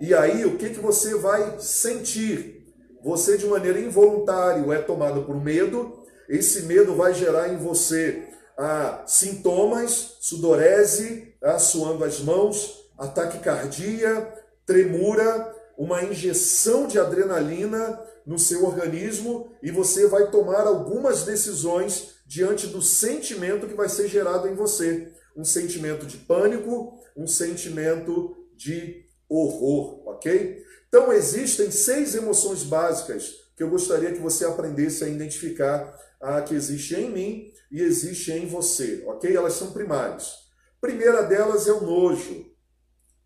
E 0.00 0.14
aí, 0.14 0.46
o 0.46 0.56
que, 0.56 0.70
que 0.70 0.80
você 0.80 1.14
vai 1.14 1.60
sentir? 1.60 2.64
Você, 3.04 3.36
de 3.36 3.46
maneira 3.46 3.78
involuntária, 3.78 4.64
é 4.72 4.78
tomado 4.78 5.24
por 5.24 5.36
medo. 5.36 6.02
Esse 6.26 6.62
medo 6.62 6.94
vai 6.94 7.12
gerar 7.12 7.52
em 7.52 7.58
você 7.58 8.25
ah, 8.58 9.04
sintomas, 9.06 10.16
sudorese, 10.20 11.34
ah, 11.42 11.58
suando 11.58 12.04
as 12.04 12.20
mãos, 12.20 12.88
ataque 12.98 13.38
cardíaco, 13.38 14.38
tremura, 14.64 15.54
uma 15.76 16.02
injeção 16.02 16.86
de 16.86 16.98
adrenalina 16.98 18.00
no 18.26 18.38
seu 18.38 18.64
organismo 18.64 19.52
e 19.62 19.70
você 19.70 20.08
vai 20.08 20.30
tomar 20.30 20.66
algumas 20.66 21.24
decisões 21.24 22.16
diante 22.26 22.66
do 22.66 22.82
sentimento 22.82 23.66
que 23.66 23.74
vai 23.74 23.88
ser 23.88 24.08
gerado 24.08 24.48
em 24.48 24.54
você 24.54 25.12
um 25.36 25.44
sentimento 25.44 26.06
de 26.06 26.16
pânico, 26.16 26.98
um 27.14 27.26
sentimento 27.26 28.34
de 28.56 29.04
horror, 29.28 30.08
ok? 30.08 30.62
Então 30.88 31.12
existem 31.12 31.70
seis 31.70 32.14
emoções 32.14 32.62
básicas 32.62 33.34
que 33.54 33.62
eu 33.62 33.68
gostaria 33.68 34.12
que 34.12 34.20
você 34.20 34.44
aprendesse 34.44 35.04
a 35.04 35.08
identificar 35.08 35.94
a 36.20 36.40
que 36.40 36.54
existe 36.54 36.94
em 36.94 37.10
mim 37.10 37.52
e 37.76 37.82
existe 37.82 38.32
em 38.32 38.46
você, 38.46 39.04
ok? 39.06 39.36
Elas 39.36 39.52
são 39.52 39.70
primárias. 39.70 40.32
Primeira 40.80 41.22
delas 41.22 41.68
é 41.68 41.72
o 41.72 41.84
nojo. 41.84 42.50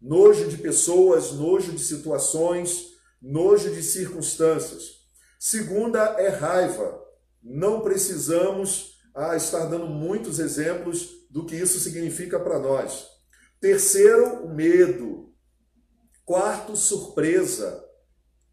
Nojo 0.00 0.48
de 0.48 0.56
pessoas, 0.56 1.30
nojo 1.30 1.70
de 1.70 1.78
situações, 1.78 2.86
nojo 3.22 3.70
de 3.70 3.80
circunstâncias. 3.80 4.82
Segunda 5.38 6.00
é 6.18 6.30
raiva. 6.30 7.00
Não 7.40 7.80
precisamos 7.80 8.98
ah, 9.14 9.36
estar 9.36 9.66
dando 9.66 9.86
muitos 9.86 10.40
exemplos 10.40 11.28
do 11.30 11.46
que 11.46 11.54
isso 11.54 11.78
significa 11.78 12.40
para 12.40 12.58
nós. 12.58 13.06
Terceiro, 13.60 14.46
o 14.46 14.52
medo. 14.52 15.32
Quarto, 16.24 16.74
surpresa. 16.74 17.84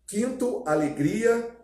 Quinto, 0.08 0.64
alegria. 0.68 1.58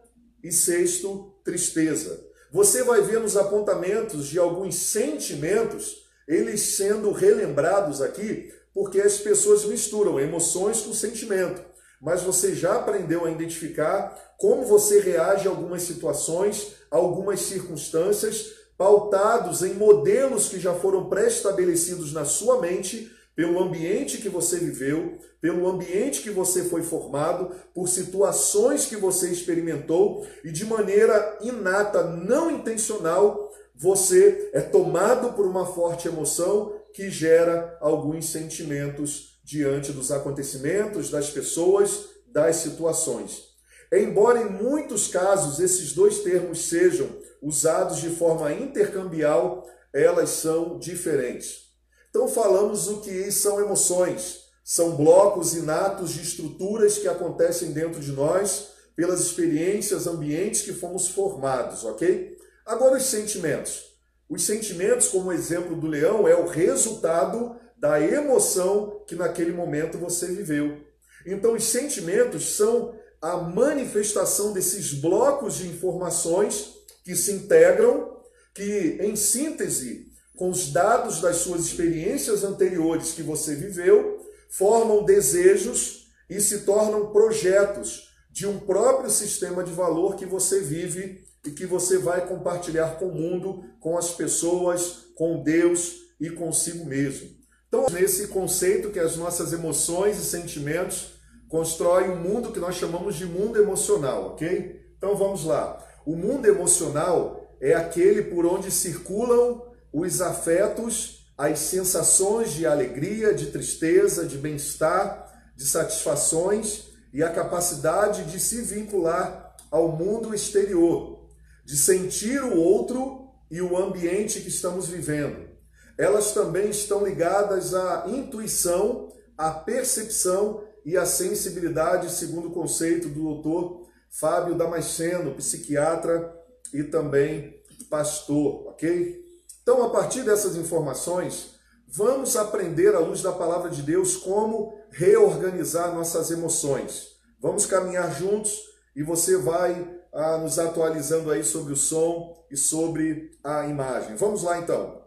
E 0.44 0.52
sexto, 0.52 1.40
tristeza. 1.44 2.33
Você 2.54 2.84
vai 2.84 3.02
ver 3.02 3.20
nos 3.20 3.36
apontamentos 3.36 4.28
de 4.28 4.38
alguns 4.38 4.76
sentimentos, 4.76 6.06
eles 6.28 6.62
sendo 6.76 7.12
relembrados 7.12 8.00
aqui, 8.00 8.54
porque 8.72 9.02
as 9.02 9.18
pessoas 9.18 9.66
misturam 9.66 10.20
emoções 10.20 10.82
com 10.82 10.94
sentimento. 10.94 11.64
Mas 12.00 12.22
você 12.22 12.54
já 12.54 12.76
aprendeu 12.76 13.26
a 13.26 13.32
identificar 13.32 14.36
como 14.38 14.66
você 14.66 15.00
reage 15.00 15.48
a 15.48 15.50
algumas 15.50 15.82
situações, 15.82 16.76
a 16.92 16.98
algumas 16.98 17.40
circunstâncias, 17.40 18.52
pautados 18.78 19.64
em 19.64 19.74
modelos 19.74 20.48
que 20.48 20.60
já 20.60 20.76
foram 20.76 21.10
pré-estabelecidos 21.10 22.14
na 22.14 22.24
sua 22.24 22.62
mente 22.62 23.12
pelo 23.36 23.62
ambiente 23.62 24.20
que 24.20 24.30
você 24.30 24.58
viveu, 24.58 25.18
pelo 25.42 25.68
ambiente 25.68 26.22
que 26.22 26.30
você 26.30 26.64
foi 26.66 26.84
formado, 26.84 27.52
por 27.74 27.88
situações 27.90 28.86
que 28.86 28.96
você 28.96 29.30
experimentou 29.30 30.26
e 30.44 30.52
de 30.52 30.66
maneira 30.66 31.40
inata, 31.42 32.04
não 32.04 32.52
intencional, 32.52 33.52
você 33.76 34.52
é 34.54 34.62
tomado 34.62 35.34
por 35.34 35.46
uma 35.46 35.66
forte 35.66 36.08
emoção 36.08 36.80
que 36.94 37.10
gera 37.10 37.76
alguns 37.82 38.30
sentimentos 38.30 39.40
diante 39.44 39.92
dos 39.92 40.12
acontecimentos, 40.12 41.10
das 41.10 41.30
pessoas, 41.30 42.10
das 42.28 42.58
situações. 42.58 43.52
Embora 43.92 44.42
em 44.42 44.50
muitos 44.50 45.08
casos 45.08 45.60
esses 45.60 45.94
dois 45.94 46.20
termos 46.20 46.66
sejam 46.66 47.10
usados 47.42 48.00
de 48.00 48.10
forma 48.10 48.54
intercambial, 48.54 49.68
elas 49.92 50.30
são 50.30 50.80
diferentes. 50.80 51.73
Então 52.14 52.28
falamos 52.28 52.88
o 52.88 53.02
que 53.02 53.32
são 53.32 53.60
emoções. 53.60 54.44
São 54.64 54.96
blocos 54.96 55.56
inatos 55.56 56.12
de 56.12 56.22
estruturas 56.22 57.00
que 57.00 57.08
acontecem 57.08 57.72
dentro 57.72 58.00
de 58.00 58.12
nós 58.12 58.68
pelas 58.96 59.20
experiências, 59.20 60.06
ambientes 60.06 60.62
que 60.62 60.74
fomos 60.74 61.08
formados, 61.08 61.84
ok? 61.84 62.38
Agora 62.64 62.98
os 62.98 63.06
sentimentos. 63.06 63.86
Os 64.30 64.44
sentimentos, 64.44 65.08
como 65.08 65.34
exemplo 65.34 65.76
do 65.76 65.88
leão, 65.88 66.28
é 66.28 66.36
o 66.36 66.46
resultado 66.46 67.56
da 67.76 68.00
emoção 68.00 69.04
que 69.08 69.16
naquele 69.16 69.52
momento 69.52 69.98
você 69.98 70.28
viveu. 70.28 70.82
Então 71.26 71.56
os 71.56 71.64
sentimentos 71.64 72.56
são 72.56 72.94
a 73.20 73.38
manifestação 73.38 74.54
desses 74.54 74.94
blocos 74.94 75.56
de 75.56 75.68
informações 75.68 76.76
que 77.04 77.16
se 77.16 77.32
integram, 77.32 78.16
que 78.54 79.00
em 79.02 79.16
síntese 79.16 80.13
com 80.36 80.50
os 80.50 80.72
dados 80.72 81.22
das 81.22 81.38
suas 81.38 81.62
experiências 81.62 82.44
anteriores 82.44 83.12
que 83.12 83.22
você 83.22 83.56
viveu, 83.56 84.20
formam 84.50 85.04
desejos 85.04 86.08
e 86.30 86.42
se 86.42 86.62
tornam 86.62 87.12
projetos 87.12 88.10
de 88.32 88.48
um 88.48 88.60
próprio 88.60 89.10
sistema 89.10 89.64
de 89.64 89.72
valor 89.72 90.16
que 90.16 90.26
você 90.26 90.60
vive 90.60 91.24
e 91.46 91.52
que 91.52 91.66
você 91.66 91.98
vai 91.98 92.28
compartilhar 92.28 92.98
com 92.98 93.10
o 93.10 93.14
mundo, 93.14 93.64
com 93.80 93.98
as 93.98 94.12
pessoas, 94.12 95.08
com 95.16 95.44
Deus 95.44 95.98
e 96.20 96.30
consigo 96.30 96.86
mesmo. 96.86 97.30
Então, 97.68 97.86
nesse 97.92 98.28
conceito 98.28 98.92
que 98.92 99.00
as 99.00 99.18
nossas 99.18 99.52
emoções 99.52 100.18
e 100.18 100.26
sentimentos 100.26 101.14
constroem 101.50 102.10
um 102.10 102.20
mundo 102.20 102.52
que 102.52 102.60
nós 102.60 102.76
chamamos 102.76 103.16
de 103.16 103.26
mundo 103.26 103.62
emocional, 103.62 104.32
ok? 104.32 104.82
Então 104.98 105.16
vamos 105.16 105.46
lá. 105.46 105.78
O 106.06 106.16
mundo 106.16 106.48
emocional 106.48 107.56
é 107.62 107.74
aquele 107.74 108.24
por 108.24 108.46
onde 108.46 108.72
circulam 108.72 109.62
os 109.94 110.22
afetos, 110.22 111.28
as 111.38 111.60
sensações 111.60 112.54
de 112.54 112.66
alegria, 112.66 113.34
de 113.34 113.48
tristeza, 113.48 114.26
de 114.26 114.38
bem-estar, 114.38 115.32
de 115.56 115.66
satisfações 115.66 116.86
e 117.14 117.22
a 117.22 117.30
capacidade 117.30 118.24
de 118.26 118.40
se 118.40 118.62
vincular 118.62 119.56
ao 119.70 119.92
mundo 119.92 120.34
exterior, 120.34 121.30
de 121.64 121.78
sentir 121.78 122.44
o 122.44 122.58
outro 122.58 123.30
e 123.52 123.62
o 123.62 123.78
ambiente 123.78 124.42
que 124.42 124.50
estamos 124.50 124.88
vivendo. 124.88 125.48
Elas 125.96 126.34
também 126.34 126.70
estão 126.70 127.06
ligadas 127.06 127.76
à 127.76 128.06
intuição, 128.08 129.10
à 129.38 129.52
percepção 129.52 130.64
e 130.84 130.98
à 130.98 131.06
sensibilidade, 131.06 132.12
segundo 132.12 132.48
o 132.48 132.54
conceito 132.54 133.08
do 133.10 133.22
doutor 133.22 133.88
Fábio 134.10 134.56
Damasceno, 134.56 135.36
psiquiatra 135.36 136.34
e 136.74 136.84
também 136.84 137.62
pastor, 137.90 138.68
ok? 138.70 139.23
Então, 139.64 139.82
a 139.82 139.90
partir 139.90 140.24
dessas 140.24 140.58
informações, 140.58 141.56
vamos 141.88 142.36
aprender 142.36 142.94
à 142.94 143.00
luz 143.00 143.22
da 143.22 143.32
palavra 143.32 143.70
de 143.70 143.82
Deus 143.82 144.18
como 144.18 144.78
reorganizar 144.92 145.96
nossas 145.96 146.30
emoções. 146.30 147.08
Vamos 147.42 147.66
caminhar 147.66 148.14
juntos 148.14 148.60
e 148.94 149.02
você 149.02 149.38
vai 149.38 149.90
ah, 150.14 150.38
nos 150.38 150.60
atualizando 150.60 151.32
aí 151.32 151.44
sobre 151.46 151.72
o 151.74 151.78
som 151.78 152.46
e 152.52 152.58
sobre 152.58 153.32
a 153.42 153.66
imagem. 153.66 154.18
Vamos 154.18 154.44
lá 154.44 154.60
então. 154.60 155.02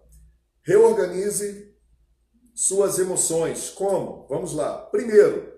Reorganize 0.62 1.74
suas 2.54 2.98
emoções. 2.98 3.68
Como? 3.68 4.26
Vamos 4.28 4.54
lá. 4.54 4.78
Primeiro, 4.86 5.52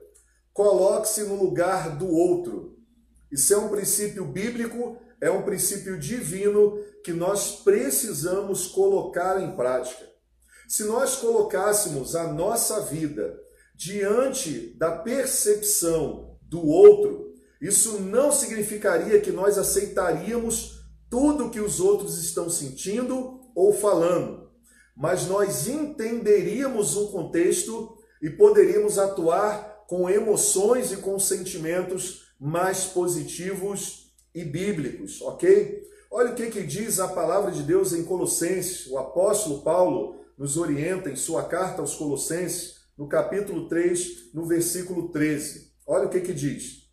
coloque-se 0.53 1.23
no 1.23 1.37
lugar 1.37 1.97
do 1.97 2.09
outro. 2.09 2.77
Isso 3.31 3.55
é 3.55 3.57
um 3.57 3.69
princípio 3.69 4.25
bíblico, 4.25 4.99
é 5.21 5.31
um 5.31 5.43
princípio 5.43 5.99
divino 5.99 6.79
que 7.05 7.13
nós 7.13 7.63
precisamos 7.63 8.67
colocar 8.67 9.43
em 9.43 9.57
prática. 9.57 10.07
Se 10.69 10.85
nós 10.85 11.17
colocássemos 11.17 12.15
a 12.15 12.33
nossa 12.33 12.81
vida 12.83 13.39
diante 13.75 14.75
da 14.77 14.91
percepção 14.93 16.37
do 16.43 16.65
outro, 16.67 17.35
isso 17.61 18.01
não 18.01 18.31
significaria 18.31 19.21
que 19.21 19.33
nós 19.33 19.59
aceitaríamos 19.59 20.79
tudo 21.11 21.51
que 21.51 21.61
os 21.61 21.81
outros 21.81 22.23
estão 22.23 22.51
sentindo 22.51 23.41
ou 23.55 23.73
falando, 23.73 24.51
mas 24.97 25.27
nós 25.27 25.67
entenderíamos 25.67 26.97
um 26.97 27.07
contexto 27.09 27.97
e 28.21 28.29
poderíamos 28.31 28.99
atuar 28.99 29.85
com 29.89 30.09
emoções 30.09 30.93
e 30.93 30.99
com 30.99 31.19
sentimentos 31.19 32.27
mais 32.39 32.85
positivos 32.85 34.08
e 34.39 34.45
bíblicos, 34.45 35.21
ok? 35.21 35.83
Olha 36.11 36.31
o 36.31 36.35
que, 36.35 36.49
que 36.49 36.63
diz 36.63 37.01
a 37.01 37.09
palavra 37.09 37.51
de 37.51 37.63
Deus 37.63 37.93
em 37.93 38.05
Colossenses. 38.05 38.87
O 38.87 38.97
apóstolo 38.97 39.63
Paulo 39.63 40.21
nos 40.39 40.57
orienta 40.57 41.11
em 41.11 41.17
sua 41.17 41.43
carta 41.45 41.81
aos 41.81 41.97
Colossenses, 41.97 42.77
no 42.97 43.09
capítulo 43.09 43.69
3, 43.69 44.33
no 44.33 44.47
versículo 44.47 45.09
13. 45.09 45.73
Olha 45.85 46.07
o 46.07 46.09
que, 46.09 46.21
que 46.21 46.33
diz: 46.33 46.89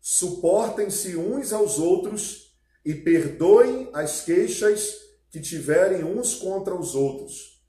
Suportem-se 0.00 1.16
uns 1.16 1.52
aos 1.52 1.78
outros 1.78 2.52
e 2.84 2.94
perdoem 2.94 3.90
as 3.92 4.22
queixas 4.22 4.96
que 5.30 5.40
tiverem 5.40 6.02
uns 6.02 6.34
contra 6.34 6.74
os 6.74 6.96
outros. 6.96 7.62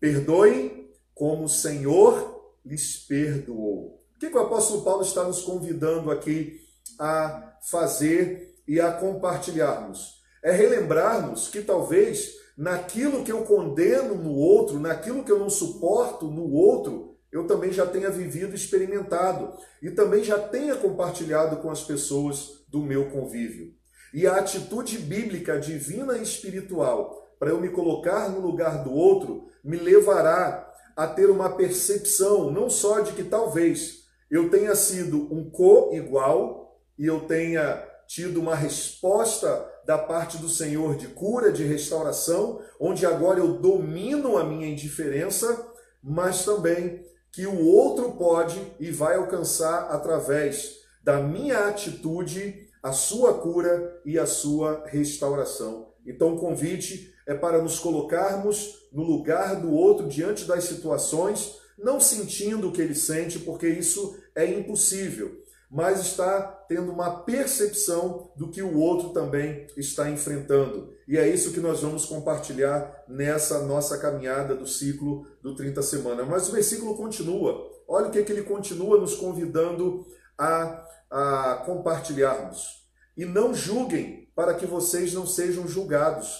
Perdoem 0.00 0.90
como 1.14 1.44
o 1.44 1.48
Senhor 1.48 2.52
lhes 2.64 2.96
perdoou. 2.96 4.02
O 4.16 4.18
que, 4.18 4.30
que 4.30 4.36
o 4.36 4.40
apóstolo 4.40 4.82
Paulo 4.82 5.02
está 5.02 5.22
nos 5.22 5.42
convidando 5.42 6.10
aqui 6.10 6.60
a 6.98 7.56
fazer 7.62 8.53
e 8.66 8.80
a 8.80 8.92
compartilharmos? 8.92 10.24
é 10.44 10.52
relembrarmos 10.52 11.48
que 11.48 11.62
talvez 11.62 12.34
naquilo 12.56 13.24
que 13.24 13.32
eu 13.32 13.42
condeno 13.44 14.14
no 14.14 14.32
outro, 14.32 14.78
naquilo 14.78 15.24
que 15.24 15.32
eu 15.32 15.38
não 15.38 15.48
suporto 15.48 16.26
no 16.26 16.52
outro, 16.52 17.16
eu 17.32 17.46
também 17.46 17.72
já 17.72 17.86
tenha 17.86 18.10
vivido 18.10 18.54
experimentado 18.54 19.54
e 19.82 19.90
também 19.90 20.22
já 20.22 20.38
tenha 20.38 20.76
compartilhado 20.76 21.56
com 21.56 21.70
as 21.70 21.82
pessoas 21.82 22.62
do 22.68 22.80
meu 22.80 23.10
convívio. 23.10 23.72
E 24.12 24.26
a 24.26 24.36
atitude 24.36 24.98
bíblica, 24.98 25.58
divina 25.58 26.18
e 26.18 26.22
espiritual, 26.22 27.26
para 27.38 27.50
eu 27.50 27.60
me 27.60 27.70
colocar 27.70 28.28
no 28.28 28.40
lugar 28.40 28.84
do 28.84 28.92
outro, 28.92 29.48
me 29.64 29.78
levará 29.78 30.70
a 30.94 31.06
ter 31.06 31.28
uma 31.30 31.56
percepção 31.56 32.50
não 32.52 32.68
só 32.68 33.00
de 33.00 33.12
que 33.14 33.24
talvez 33.24 34.04
eu 34.30 34.50
tenha 34.50 34.76
sido 34.76 35.34
um 35.34 35.50
co-igual 35.50 36.78
e 36.96 37.06
eu 37.06 37.20
tenha 37.20 37.93
tido 38.06 38.40
uma 38.40 38.54
resposta 38.54 39.70
da 39.84 39.98
parte 39.98 40.38
do 40.38 40.48
Senhor 40.48 40.96
de 40.96 41.08
cura, 41.08 41.52
de 41.52 41.64
restauração, 41.64 42.60
onde 42.80 43.04
agora 43.04 43.40
eu 43.40 43.58
domino 43.58 44.36
a 44.36 44.44
minha 44.44 44.68
indiferença, 44.68 45.72
mas 46.02 46.44
também 46.44 47.04
que 47.32 47.46
o 47.46 47.66
outro 47.66 48.12
pode 48.12 48.60
e 48.78 48.90
vai 48.90 49.16
alcançar 49.16 49.88
através 49.90 50.76
da 51.02 51.20
minha 51.20 51.68
atitude 51.68 52.68
a 52.82 52.92
sua 52.92 53.34
cura 53.34 54.00
e 54.04 54.18
a 54.18 54.26
sua 54.26 54.84
restauração. 54.86 55.92
Então 56.06 56.34
o 56.34 56.38
convite 56.38 57.12
é 57.26 57.34
para 57.34 57.62
nos 57.62 57.78
colocarmos 57.78 58.88
no 58.92 59.02
lugar 59.02 59.60
do 59.60 59.72
outro 59.72 60.08
diante 60.08 60.44
das 60.44 60.64
situações, 60.64 61.56
não 61.78 61.98
sentindo 61.98 62.68
o 62.68 62.72
que 62.72 62.80
ele 62.80 62.94
sente, 62.94 63.38
porque 63.38 63.66
isso 63.66 64.16
é 64.34 64.46
impossível, 64.46 65.42
mas 65.74 65.98
está 66.02 66.40
tendo 66.68 66.92
uma 66.92 67.24
percepção 67.24 68.30
do 68.36 68.48
que 68.48 68.62
o 68.62 68.78
outro 68.78 69.08
também 69.08 69.66
está 69.76 70.08
enfrentando. 70.08 70.94
E 71.08 71.18
é 71.18 71.28
isso 71.28 71.52
que 71.52 71.58
nós 71.58 71.80
vamos 71.80 72.06
compartilhar 72.06 73.02
nessa 73.08 73.58
nossa 73.64 73.98
caminhada 73.98 74.54
do 74.54 74.68
ciclo 74.68 75.26
do 75.42 75.56
30 75.56 75.82
semanas. 75.82 76.28
Mas 76.28 76.48
o 76.48 76.52
versículo 76.52 76.96
continua. 76.96 77.68
Olha 77.88 78.06
o 78.06 78.10
que, 78.12 78.20
é 78.20 78.22
que 78.22 78.30
ele 78.30 78.44
continua 78.44 79.00
nos 79.00 79.16
convidando 79.16 80.06
a, 80.38 80.86
a 81.10 81.62
compartilharmos. 81.66 82.84
E 83.16 83.24
não 83.24 83.52
julguem 83.52 84.30
para 84.32 84.54
que 84.54 84.66
vocês 84.66 85.12
não 85.12 85.26
sejam 85.26 85.66
julgados, 85.66 86.38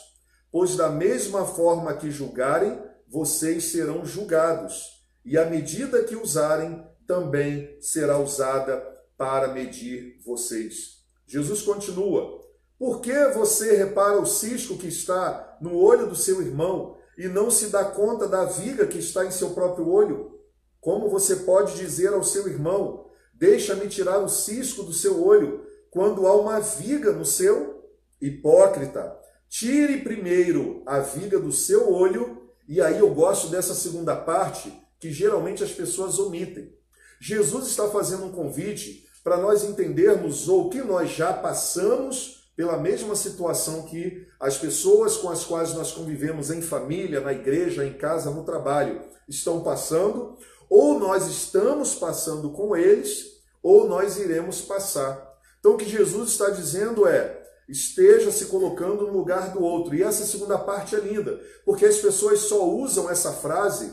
pois 0.53 0.77
da 0.77 0.89
mesma 0.89 1.45
forma 1.45 1.93
que 1.95 2.09
julgarem, 2.09 2.81
vocês 3.09 3.65
serão 3.73 4.05
julgados, 4.05 5.05
e 5.25 5.37
a 5.37 5.45
medida 5.45 6.05
que 6.05 6.15
usarem 6.15 6.87
também 7.05 7.77
será 7.81 8.17
usada 8.19 8.94
para 9.25 9.49
medir 9.49 10.21
vocês. 10.23 10.99
Jesus 11.27 11.63
continua: 11.63 12.43
Por 12.79 13.01
que 13.01 13.29
você 13.29 13.75
repara 13.75 14.21
o 14.21 14.27
cisco 14.27 14.77
que 14.77 14.89
está 14.89 15.57
no 15.63 15.79
olho 15.79 16.07
do 16.07 16.15
seu 16.15 16.43
irmão 16.43 16.99
e 17.17 17.27
não 17.27 17.51
se 17.51 17.69
dá 17.69 17.87
conta 17.87 18.29
da 18.29 18.45
viga 18.45 18.87
que 18.87 18.99
está 18.99 19.25
em 19.25 19.31
seu 19.31 19.53
próprio 19.53 19.89
olho? 19.89 20.39
Como 20.79 21.09
você 21.09 21.37
pode 21.37 21.75
dizer 21.77 22.13
ao 22.13 22.23
seu 22.23 22.47
irmão: 22.47 23.07
Deixa-me 23.33 23.89
tirar 23.89 24.19
o 24.19 24.29
cisco 24.29 24.83
do 24.83 24.93
seu 24.93 25.27
olho, 25.27 25.65
quando 25.91 26.27
há 26.27 26.37
uma 26.37 26.61
viga 26.61 27.11
no 27.11 27.25
seu? 27.25 27.83
Hipócrita, 28.21 29.19
tire 29.49 30.03
primeiro 30.03 30.83
a 30.85 30.99
viga 30.99 31.39
do 31.39 31.51
seu 31.51 31.91
olho, 31.91 32.51
e 32.69 32.79
aí 32.79 32.99
eu 32.99 33.09
gosto 33.15 33.49
dessa 33.49 33.75
segunda 33.75 34.15
parte 34.15 34.71
que 35.01 35.11
geralmente 35.11 35.65
as 35.65 35.73
pessoas 35.73 36.19
omitem. 36.19 36.75
Jesus 37.19 37.69
está 37.69 37.89
fazendo 37.89 38.27
um 38.27 38.33
convite 38.33 39.04
para 39.25 39.39
nós 39.39 39.65
entendermos 39.65 40.49
ou 40.51 40.69
que 40.69 40.83
nós 40.83 41.11
já 41.11 41.33
passamos 41.33 42.45
pela 42.55 42.77
mesma 42.77 43.17
situação 43.17 43.83
que 43.83 44.27
as 44.39 44.59
pessoas 44.59 45.17
com 45.17 45.31
as 45.31 45.45
quais 45.45 45.73
nós 45.73 45.91
convivemos 45.93 46.51
em 46.51 46.61
família, 46.61 47.21
na 47.21 47.33
igreja, 47.33 47.85
em 47.85 47.95
casa, 47.95 48.31
no 48.31 48.45
trabalho 48.45 49.01
estão 49.27 49.63
passando, 49.63 50.37
ou 50.69 50.99
nós 50.99 51.27
estamos 51.27 51.95
passando 51.95 52.51
com 52.51 52.77
eles, 52.77 53.41
ou 53.63 53.89
nós 53.89 54.19
iremos 54.19 54.61
passar. 54.61 55.35
Então 55.59 55.73
o 55.73 55.77
que 55.79 55.89
Jesus 55.89 56.31
está 56.33 56.51
dizendo 56.51 57.09
é: 57.09 57.43
esteja 57.67 58.31
se 58.31 58.47
colocando 58.47 59.07
no 59.07 59.17
lugar 59.17 59.51
do 59.53 59.63
outro. 59.63 59.95
E 59.95 60.03
essa 60.03 60.27
segunda 60.27 60.59
parte 60.59 60.95
é 60.95 61.01
linda, 61.01 61.41
porque 61.65 61.87
as 61.87 61.97
pessoas 61.97 62.41
só 62.41 62.69
usam 62.69 63.11
essa 63.11 63.33
frase 63.33 63.93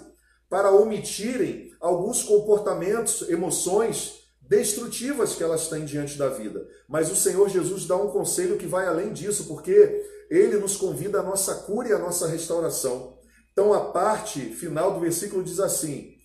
para 0.50 0.72
omitirem 0.72 1.72
alguns 1.80 2.22
comportamentos, 2.24 3.28
emoções 3.30 4.21
destrutivas 4.52 5.34
que 5.34 5.42
elas 5.42 5.70
têm 5.70 5.86
diante 5.86 6.18
da 6.18 6.28
vida. 6.28 6.68
Mas 6.86 7.10
o 7.10 7.16
Senhor 7.16 7.48
Jesus 7.48 7.86
dá 7.86 7.96
um 7.96 8.10
conselho 8.10 8.58
que 8.58 8.66
vai 8.66 8.86
além 8.86 9.14
disso, 9.14 9.46
porque 9.46 10.06
ele 10.30 10.58
nos 10.58 10.76
convida 10.76 11.22
à 11.22 11.24
nossa 11.24 11.56
cura 11.56 11.88
e 11.88 11.94
à 11.94 11.98
nossa 11.98 12.28
restauração. 12.28 13.18
Então 13.54 13.74
a 13.74 13.92
parte 13.92 14.42
final 14.42 14.94
do 14.94 15.00
versículo 15.00 15.42
diz 15.42 15.58
assim: 15.62 16.16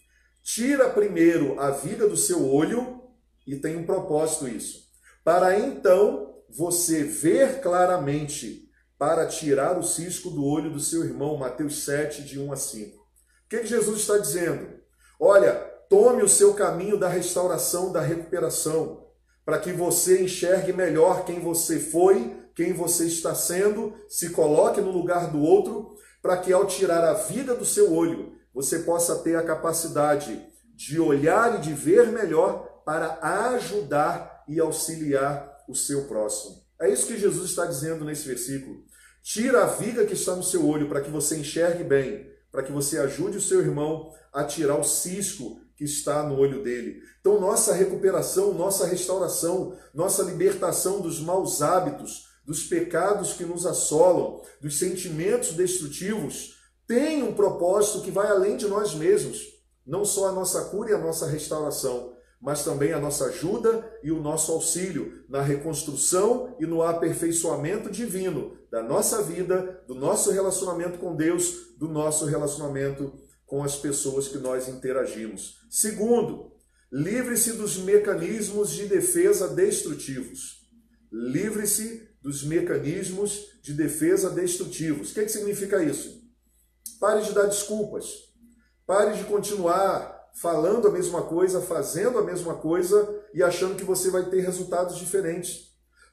Tira 0.42 0.90
primeiro 0.90 1.60
a 1.60 1.70
viga 1.70 2.08
do 2.08 2.16
seu 2.16 2.44
olho, 2.52 3.00
e 3.46 3.54
tem 3.54 3.76
um 3.76 3.86
propósito 3.86 4.48
isso, 4.48 4.80
para 5.22 5.56
então 5.56 6.34
você 6.50 7.04
ver 7.04 7.60
claramente, 7.60 8.68
para 8.98 9.24
tirar 9.26 9.78
o 9.78 9.84
cisco 9.84 10.30
do 10.30 10.44
olho 10.44 10.72
do 10.72 10.80
seu 10.80 11.04
irmão. 11.04 11.36
Mateus 11.36 11.84
7, 11.84 12.24
de 12.24 12.40
1 12.40 12.52
a 12.52 12.56
5. 12.56 12.96
O 12.96 13.48
que, 13.48 13.60
que 13.60 13.66
Jesus 13.68 14.00
está 14.00 14.18
dizendo? 14.18 14.80
Olha, 15.20 15.75
Tome 15.88 16.22
o 16.22 16.28
seu 16.28 16.54
caminho 16.54 16.98
da 16.98 17.08
restauração, 17.08 17.92
da 17.92 18.00
recuperação, 18.00 19.06
para 19.44 19.58
que 19.58 19.72
você 19.72 20.22
enxergue 20.22 20.72
melhor 20.72 21.24
quem 21.24 21.40
você 21.40 21.78
foi, 21.78 22.36
quem 22.54 22.72
você 22.72 23.06
está 23.06 23.34
sendo, 23.34 23.94
se 24.08 24.30
coloque 24.30 24.80
no 24.80 24.90
lugar 24.90 25.30
do 25.30 25.40
outro, 25.40 25.94
para 26.20 26.36
que 26.38 26.52
ao 26.52 26.66
tirar 26.66 27.04
a 27.04 27.14
vida 27.14 27.54
do 27.54 27.64
seu 27.64 27.92
olho, 27.92 28.32
você 28.52 28.80
possa 28.80 29.16
ter 29.16 29.36
a 29.36 29.44
capacidade 29.44 30.44
de 30.74 30.98
olhar 30.98 31.56
e 31.56 31.60
de 31.60 31.72
ver 31.72 32.08
melhor 32.08 32.82
para 32.84 33.18
ajudar 33.54 34.44
e 34.48 34.58
auxiliar 34.58 35.64
o 35.68 35.74
seu 35.74 36.06
próximo. 36.06 36.56
É 36.80 36.90
isso 36.90 37.06
que 37.06 37.18
Jesus 37.18 37.50
está 37.50 37.64
dizendo 37.64 38.04
nesse 38.04 38.26
versículo. 38.26 38.84
Tira 39.22 39.64
a 39.64 39.66
viga 39.66 40.04
que 40.04 40.14
está 40.14 40.34
no 40.34 40.42
seu 40.42 40.66
olho 40.66 40.88
para 40.88 41.00
que 41.00 41.10
você 41.10 41.36
enxergue 41.36 41.84
bem, 41.84 42.30
para 42.50 42.62
que 42.62 42.72
você 42.72 42.98
ajude 42.98 43.38
o 43.38 43.42
seu 43.42 43.60
irmão 43.60 44.12
a 44.32 44.44
tirar 44.44 44.78
o 44.78 44.84
cisco 44.84 45.60
que 45.76 45.84
está 45.84 46.22
no 46.22 46.38
olho 46.38 46.62
dele. 46.62 47.02
Então, 47.20 47.40
nossa 47.40 47.74
recuperação, 47.74 48.54
nossa 48.54 48.86
restauração, 48.86 49.76
nossa 49.92 50.22
libertação 50.22 51.00
dos 51.00 51.20
maus 51.20 51.60
hábitos, 51.60 52.26
dos 52.44 52.62
pecados 52.62 53.34
que 53.34 53.44
nos 53.44 53.66
assolam, 53.66 54.40
dos 54.60 54.78
sentimentos 54.78 55.52
destrutivos, 55.52 56.56
tem 56.86 57.22
um 57.22 57.34
propósito 57.34 58.00
que 58.00 58.10
vai 58.10 58.28
além 58.28 58.56
de 58.56 58.66
nós 58.66 58.94
mesmos. 58.94 59.40
Não 59.84 60.04
só 60.04 60.28
a 60.28 60.32
nossa 60.32 60.64
cura 60.66 60.90
e 60.90 60.94
a 60.94 60.98
nossa 60.98 61.26
restauração, 61.26 62.14
mas 62.40 62.64
também 62.64 62.92
a 62.92 63.00
nossa 63.00 63.26
ajuda 63.26 63.84
e 64.02 64.12
o 64.12 64.20
nosso 64.20 64.52
auxílio 64.52 65.24
na 65.28 65.42
reconstrução 65.42 66.54
e 66.60 66.66
no 66.66 66.82
aperfeiçoamento 66.82 67.90
divino 67.90 68.56
da 68.70 68.82
nossa 68.82 69.22
vida, 69.22 69.82
do 69.86 69.94
nosso 69.94 70.30
relacionamento 70.30 70.98
com 70.98 71.16
Deus, 71.16 71.74
do 71.76 71.88
nosso 71.88 72.24
relacionamento 72.26 73.12
com 73.46 73.62
as 73.62 73.76
pessoas 73.76 74.28
que 74.28 74.38
nós 74.38 74.68
interagimos. 74.68 75.60
Segundo, 75.70 76.52
livre-se 76.92 77.52
dos 77.52 77.78
mecanismos 77.78 78.72
de 78.72 78.86
defesa 78.86 79.48
destrutivos. 79.48 80.68
Livre-se 81.10 82.08
dos 82.20 82.42
mecanismos 82.42 83.46
de 83.62 83.72
defesa 83.72 84.30
destrutivos. 84.30 85.10
O 85.10 85.14
que, 85.14 85.22
que 85.22 85.28
significa 85.28 85.82
isso? 85.82 86.20
Pare 86.98 87.22
de 87.22 87.32
dar 87.32 87.46
desculpas. 87.46 88.06
Pare 88.84 89.16
de 89.16 89.24
continuar 89.24 90.16
falando 90.34 90.88
a 90.88 90.90
mesma 90.90 91.22
coisa, 91.22 91.62
fazendo 91.62 92.18
a 92.18 92.24
mesma 92.24 92.56
coisa 92.56 93.22
e 93.32 93.42
achando 93.42 93.76
que 93.76 93.84
você 93.84 94.10
vai 94.10 94.28
ter 94.28 94.40
resultados 94.40 94.98
diferentes. 94.98 95.68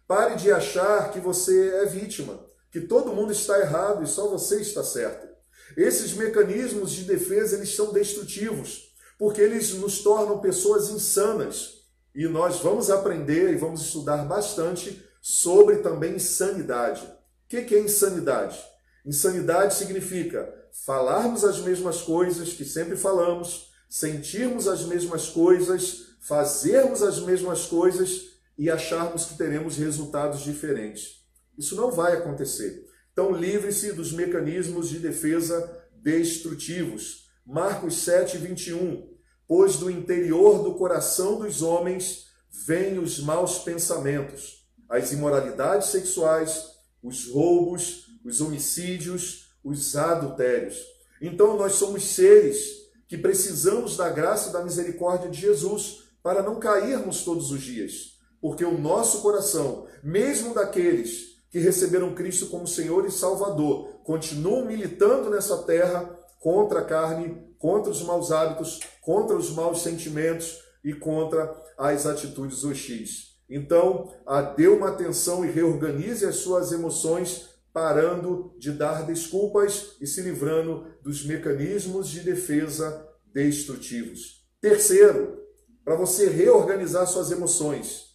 Pare 0.08 0.36
de 0.36 0.52
achar 0.52 1.12
que 1.12 1.19
você 1.19 1.76
é 1.78 1.86
vítima, 1.86 2.39
que 2.72 2.82
todo 2.82 3.13
mundo 3.13 3.32
está 3.32 3.60
errado 3.60 4.04
e 4.04 4.08
só 4.08 4.28
você 4.28 4.62
está 4.62 4.84
certo. 4.84 5.33
Esses 5.76 6.14
mecanismos 6.14 6.92
de 6.92 7.04
defesa 7.04 7.56
eles 7.56 7.76
são 7.76 7.92
destrutivos, 7.92 8.94
porque 9.18 9.42
eles 9.42 9.74
nos 9.74 10.02
tornam 10.02 10.40
pessoas 10.40 10.90
insanas. 10.90 11.84
E 12.16 12.28
nós 12.28 12.60
vamos 12.60 12.90
aprender 12.90 13.52
e 13.52 13.58
vamos 13.58 13.82
estudar 13.82 14.26
bastante 14.26 15.04
sobre 15.22 15.78
também 15.78 16.16
insanidade. 16.16 17.06
O 17.06 17.48
que 17.48 17.76
é 17.76 17.80
insanidade? 17.80 18.62
Insanidade 19.06 19.76
significa 19.76 20.54
falarmos 20.86 21.44
as 21.44 21.60
mesmas 21.60 22.02
coisas 22.02 22.54
que 22.54 22.66
sempre 22.66 22.96
falamos, 22.96 23.72
sentirmos 23.90 24.68
as 24.68 24.84
mesmas 24.86 25.30
coisas, 25.30 26.16
fazermos 26.20 27.04
as 27.04 27.20
mesmas 27.20 27.66
coisas 27.66 28.34
e 28.58 28.70
acharmos 28.70 29.26
que 29.26 29.38
teremos 29.38 29.78
resultados 29.78 30.42
diferentes. 30.42 31.24
Isso 31.58 31.76
não 31.76 31.92
vai 31.92 32.14
acontecer. 32.14 32.83
Então, 33.13 33.32
livre-se 33.32 33.93
dos 33.93 34.12
mecanismos 34.12 34.89
de 34.89 34.97
defesa 34.97 35.82
destrutivos. 36.02 37.30
Marcos 37.45 37.97
7, 37.97 38.39
21. 38.39 39.08
Pois 39.47 39.78
do 39.78 39.89
interior 39.89 40.63
do 40.63 40.73
coração 40.73 41.39
dos 41.39 41.62
homens 41.62 42.26
vêm 42.65 42.97
os 42.97 43.19
maus 43.19 43.60
pensamentos, 43.60 44.67
as 44.89 45.12
imoralidades 45.12 45.89
sexuais, 45.89 46.71
os 47.04 47.28
roubos, 47.28 48.08
os 48.26 48.41
homicídios, 48.41 49.54
os 49.63 49.95
adultérios. 49.95 50.78
Então, 51.21 51.56
nós 51.56 51.73
somos 51.73 52.04
seres 52.04 52.84
que 53.08 53.17
precisamos 53.17 53.95
da 53.95 54.10
graça 54.10 54.49
e 54.49 54.54
da 54.54 54.63
misericórdia 54.63 55.30
de 55.30 55.39
Jesus 55.39 56.04
para 56.23 56.41
não 56.41 56.60
cairmos 56.60 57.23
todos 57.23 57.52
os 57.52 57.62
dias, 57.62 58.17
porque 58.41 58.65
o 58.65 58.78
nosso 58.78 59.21
coração, 59.21 59.86
mesmo 60.02 60.56
daqueles 60.56 61.33
que 61.54 61.60
receberam 61.60 62.16
Cristo 62.16 62.48
como 62.48 62.68
Senhor 62.68 63.06
e 63.06 63.12
Salvador 63.12 64.02
continuam 64.04 64.66
militando 64.66 65.30
nessa 65.30 65.62
terra 65.62 66.04
contra 66.39 66.80
a 66.80 66.84
carne, 66.84 67.48
contra 67.60 67.92
os 67.92 68.02
maus 68.02 68.32
hábitos, 68.32 68.80
contra 69.00 69.38
os 69.38 69.52
maus 69.52 69.84
sentimentos 69.84 70.63
e 70.84 70.94
contra 70.94 71.56
as 71.78 72.08
atitudes 72.08 72.63
hostis. 72.63 73.38
Então, 73.48 74.12
dê 74.58 74.68
uma 74.68 74.89
atenção 74.89 75.46
e 75.46 75.52
reorganize 75.52 76.26
as 76.26 76.38
suas 76.38 76.72
emoções, 76.72 77.50
parando 77.72 78.56
de 78.58 78.72
dar 78.72 79.06
desculpas 79.06 79.96
e 80.02 80.08
se 80.08 80.22
livrando 80.22 80.88
dos 81.04 81.24
mecanismos 81.24 82.10
de 82.10 82.22
defesa 82.22 83.08
destrutivos. 83.32 84.44
Terceiro, 84.60 85.39
para 85.86 85.96
você 85.96 86.28
reorganizar 86.30 87.06
suas 87.06 87.30
emoções, 87.30 88.06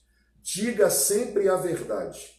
diga 0.43 0.91
sempre 0.91 1.49
a 1.49 1.55
verdade. 1.55 2.38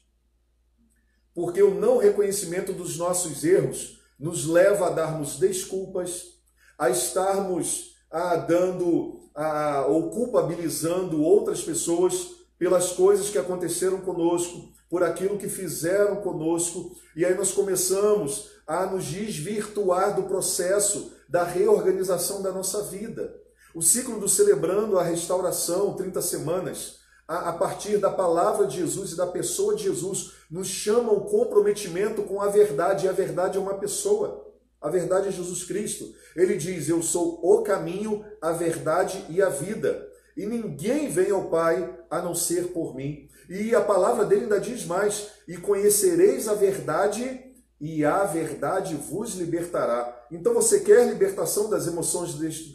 Porque 1.39 1.63
o 1.63 1.73
não 1.73 1.97
reconhecimento 1.97 2.73
dos 2.73 2.97
nossos 2.97 3.45
erros 3.45 4.01
nos 4.19 4.45
leva 4.45 4.87
a 4.87 4.89
darmos 4.89 5.39
desculpas, 5.39 6.33
a 6.77 6.89
estarmos 6.89 7.95
a, 8.11 8.35
dando 8.35 9.21
a, 9.33 9.85
ou 9.87 10.09
culpabilizando 10.09 11.23
outras 11.23 11.61
pessoas 11.61 12.31
pelas 12.57 12.91
coisas 12.91 13.29
que 13.29 13.37
aconteceram 13.37 14.01
conosco, 14.01 14.67
por 14.89 15.01
aquilo 15.01 15.37
que 15.37 15.47
fizeram 15.47 16.17
conosco, 16.17 16.93
e 17.15 17.23
aí 17.23 17.33
nós 17.35 17.53
começamos 17.53 18.49
a 18.67 18.85
nos 18.87 19.05
desvirtuar 19.05 20.17
do 20.17 20.23
processo 20.23 21.13
da 21.29 21.45
reorganização 21.45 22.41
da 22.41 22.51
nossa 22.51 22.83
vida. 22.83 23.33
O 23.73 23.81
ciclo 23.81 24.19
do 24.19 24.27
Celebrando 24.27 24.99
a 24.99 25.03
Restauração, 25.03 25.93
30 25.93 26.21
semanas, 26.21 26.98
a, 27.29 27.53
partir 27.53 27.99
da 27.99 28.09
palavra 28.09 28.65
de 28.65 28.77
Jesus 28.77 29.11
e 29.11 29.15
da 29.15 29.27
pessoa 29.27 29.75
de 29.75 29.83
Jesus, 29.83 30.33
nos 30.49 30.67
chama 30.67 31.11
o 31.11 31.25
comprometimento 31.25 32.23
com 32.23 32.41
a 32.41 32.47
verdade, 32.47 33.05
e 33.05 33.09
a 33.09 33.11
verdade 33.11 33.55
é 33.55 33.61
uma 33.61 33.75
pessoa. 33.75 34.51
A 34.81 34.89
verdade 34.89 35.27
é 35.27 35.31
Jesus 35.31 35.63
Cristo. 35.63 36.11
Ele 36.35 36.57
diz: 36.57 36.89
Eu 36.89 37.03
sou 37.03 37.39
o 37.43 37.61
caminho, 37.61 38.25
a 38.41 38.51
verdade 38.51 39.23
e 39.29 39.43
a 39.43 39.49
vida. 39.49 40.09
E 40.35 40.47
ninguém 40.47 41.09
vem 41.09 41.29
ao 41.29 41.49
Pai 41.49 41.99
a 42.09 42.19
não 42.19 42.33
ser 42.33 42.69
por 42.69 42.95
mim. 42.95 43.29
E 43.47 43.75
a 43.75 43.81
palavra 43.81 44.25
dele 44.25 44.43
ainda 44.43 44.59
diz 44.59 44.85
mais: 44.85 45.27
E 45.47 45.55
conhecereis 45.57 46.47
a 46.47 46.55
verdade, 46.55 47.53
e 47.79 48.03
a 48.03 48.23
verdade 48.23 48.95
vos 48.95 49.35
libertará. 49.35 50.25
Então 50.31 50.53
você 50.53 50.79
quer 50.79 51.07
libertação 51.07 51.69
das 51.69 51.85
emoções 51.85 52.33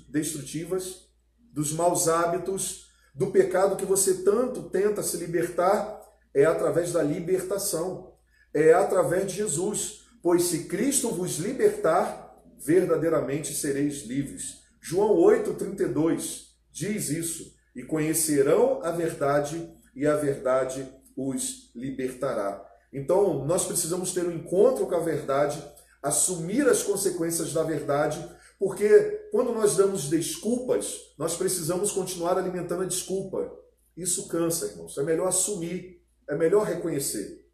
destrutivas, 0.08 1.08
dos 1.52 1.72
maus 1.72 2.06
hábitos, 2.06 2.83
do 3.14 3.28
pecado 3.28 3.76
que 3.76 3.84
você 3.84 4.22
tanto 4.22 4.64
tenta 4.64 5.02
se 5.02 5.16
libertar? 5.16 6.02
É 6.34 6.44
através 6.44 6.92
da 6.92 7.02
libertação. 7.02 8.12
É 8.52 8.72
através 8.72 9.26
de 9.28 9.36
Jesus. 9.36 10.04
Pois 10.22 10.44
se 10.44 10.64
Cristo 10.64 11.10
vos 11.10 11.38
libertar, 11.38 12.34
verdadeiramente 12.58 13.54
sereis 13.54 14.02
livres. 14.04 14.62
João 14.80 15.16
8,32 15.16 16.46
diz 16.72 17.10
isso. 17.10 17.54
E 17.76 17.82
conhecerão 17.82 18.80
a 18.82 18.90
verdade, 18.90 19.70
e 19.94 20.06
a 20.06 20.16
verdade 20.16 20.88
os 21.16 21.70
libertará. 21.74 22.64
Então, 22.92 23.44
nós 23.44 23.64
precisamos 23.64 24.12
ter 24.12 24.24
um 24.24 24.32
encontro 24.32 24.86
com 24.86 24.94
a 24.94 25.00
verdade, 25.00 25.62
assumir 26.02 26.68
as 26.68 26.82
consequências 26.82 27.52
da 27.52 27.64
verdade, 27.64 28.24
porque 28.58 29.23
quando 29.34 29.52
nós 29.52 29.76
damos 29.76 30.08
desculpas, 30.08 31.12
nós 31.18 31.36
precisamos 31.36 31.90
continuar 31.90 32.38
alimentando 32.38 32.84
a 32.84 32.86
desculpa. 32.86 33.52
Isso 33.96 34.28
cansa, 34.28 34.66
irmãos. 34.66 34.96
É 34.96 35.02
melhor 35.02 35.26
assumir, 35.26 36.00
é 36.28 36.36
melhor 36.36 36.64
reconhecer. 36.64 37.44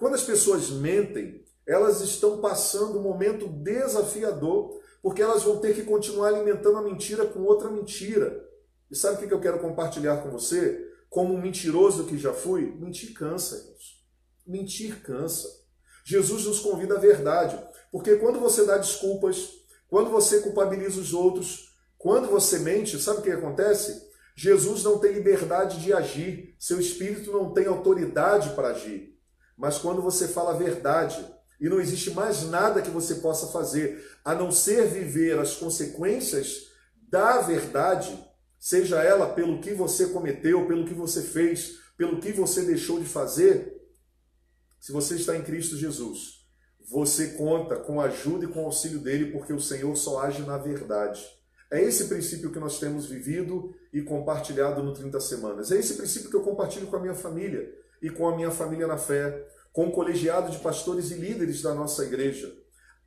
Quando 0.00 0.14
as 0.14 0.24
pessoas 0.24 0.68
mentem, 0.70 1.44
elas 1.64 2.00
estão 2.00 2.40
passando 2.40 2.98
um 2.98 3.02
momento 3.02 3.46
desafiador, 3.46 4.80
porque 5.00 5.22
elas 5.22 5.44
vão 5.44 5.60
ter 5.60 5.76
que 5.76 5.84
continuar 5.84 6.34
alimentando 6.34 6.76
a 6.76 6.82
mentira 6.82 7.24
com 7.24 7.44
outra 7.44 7.70
mentira. 7.70 8.44
E 8.90 8.96
sabe 8.96 9.24
o 9.24 9.28
que 9.28 9.32
eu 9.32 9.40
quero 9.40 9.60
compartilhar 9.60 10.16
com 10.16 10.30
você? 10.32 10.90
Como 11.08 11.34
um 11.34 11.40
mentiroso 11.40 12.06
que 12.06 12.18
já 12.18 12.34
fui, 12.34 12.74
mentir 12.80 13.14
cansa, 13.14 13.58
irmãos. 13.58 14.04
Mentir 14.44 15.02
cansa. 15.04 15.46
Jesus 16.04 16.46
nos 16.46 16.58
convida 16.58 16.96
à 16.96 16.98
verdade, 16.98 17.64
porque 17.92 18.16
quando 18.16 18.40
você 18.40 18.66
dá 18.66 18.76
desculpas, 18.76 19.57
quando 19.88 20.10
você 20.10 20.40
culpabiliza 20.40 21.00
os 21.00 21.12
outros, 21.12 21.74
quando 21.96 22.28
você 22.28 22.58
mente, 22.60 22.98
sabe 23.00 23.20
o 23.20 23.22
que 23.22 23.30
acontece? 23.30 24.06
Jesus 24.36 24.84
não 24.84 24.98
tem 24.98 25.12
liberdade 25.12 25.80
de 25.80 25.92
agir, 25.92 26.54
seu 26.58 26.78
espírito 26.78 27.32
não 27.32 27.52
tem 27.52 27.66
autoridade 27.66 28.50
para 28.50 28.68
agir. 28.68 29.18
Mas 29.56 29.78
quando 29.78 30.00
você 30.00 30.28
fala 30.28 30.52
a 30.52 30.56
verdade, 30.56 31.26
e 31.60 31.68
não 31.68 31.80
existe 31.80 32.12
mais 32.12 32.44
nada 32.44 32.80
que 32.80 32.90
você 32.90 33.16
possa 33.16 33.48
fazer 33.48 34.06
a 34.24 34.34
não 34.34 34.52
ser 34.52 34.86
viver 34.86 35.38
as 35.38 35.56
consequências 35.56 36.68
da 37.10 37.40
verdade, 37.40 38.16
seja 38.60 39.02
ela 39.02 39.34
pelo 39.34 39.60
que 39.60 39.72
você 39.72 40.06
cometeu, 40.06 40.66
pelo 40.66 40.86
que 40.86 40.94
você 40.94 41.22
fez, 41.22 41.78
pelo 41.96 42.20
que 42.20 42.30
você 42.30 42.62
deixou 42.62 43.00
de 43.00 43.06
fazer. 43.06 43.76
Se 44.78 44.92
você 44.92 45.16
está 45.16 45.36
em 45.36 45.42
Cristo 45.42 45.76
Jesus, 45.76 46.37
você 46.90 47.28
conta 47.28 47.76
com 47.76 48.00
a 48.00 48.04
ajuda 48.04 48.44
e 48.44 48.48
com 48.48 48.62
o 48.62 48.66
auxílio 48.66 48.98
dele, 48.98 49.30
porque 49.30 49.52
o 49.52 49.60
Senhor 49.60 49.94
só 49.96 50.20
age 50.20 50.42
na 50.42 50.56
verdade. 50.56 51.24
É 51.70 51.82
esse 51.82 52.08
princípio 52.08 52.50
que 52.50 52.58
nós 52.58 52.78
temos 52.78 53.06
vivido 53.06 53.74
e 53.92 54.00
compartilhado 54.00 54.82
no 54.82 54.94
30 54.94 55.20
Semanas. 55.20 55.70
É 55.70 55.76
esse 55.76 55.94
princípio 55.94 56.30
que 56.30 56.36
eu 56.36 56.42
compartilho 56.42 56.86
com 56.86 56.96
a 56.96 57.00
minha 57.00 57.14
família 57.14 57.70
e 58.00 58.08
com 58.08 58.26
a 58.26 58.34
minha 58.34 58.50
família 58.50 58.86
na 58.86 58.96
fé, 58.96 59.46
com 59.72 59.88
o 59.88 59.92
colegiado 59.92 60.50
de 60.50 60.58
pastores 60.58 61.10
e 61.10 61.14
líderes 61.14 61.60
da 61.60 61.74
nossa 61.74 62.04
igreja. 62.04 62.50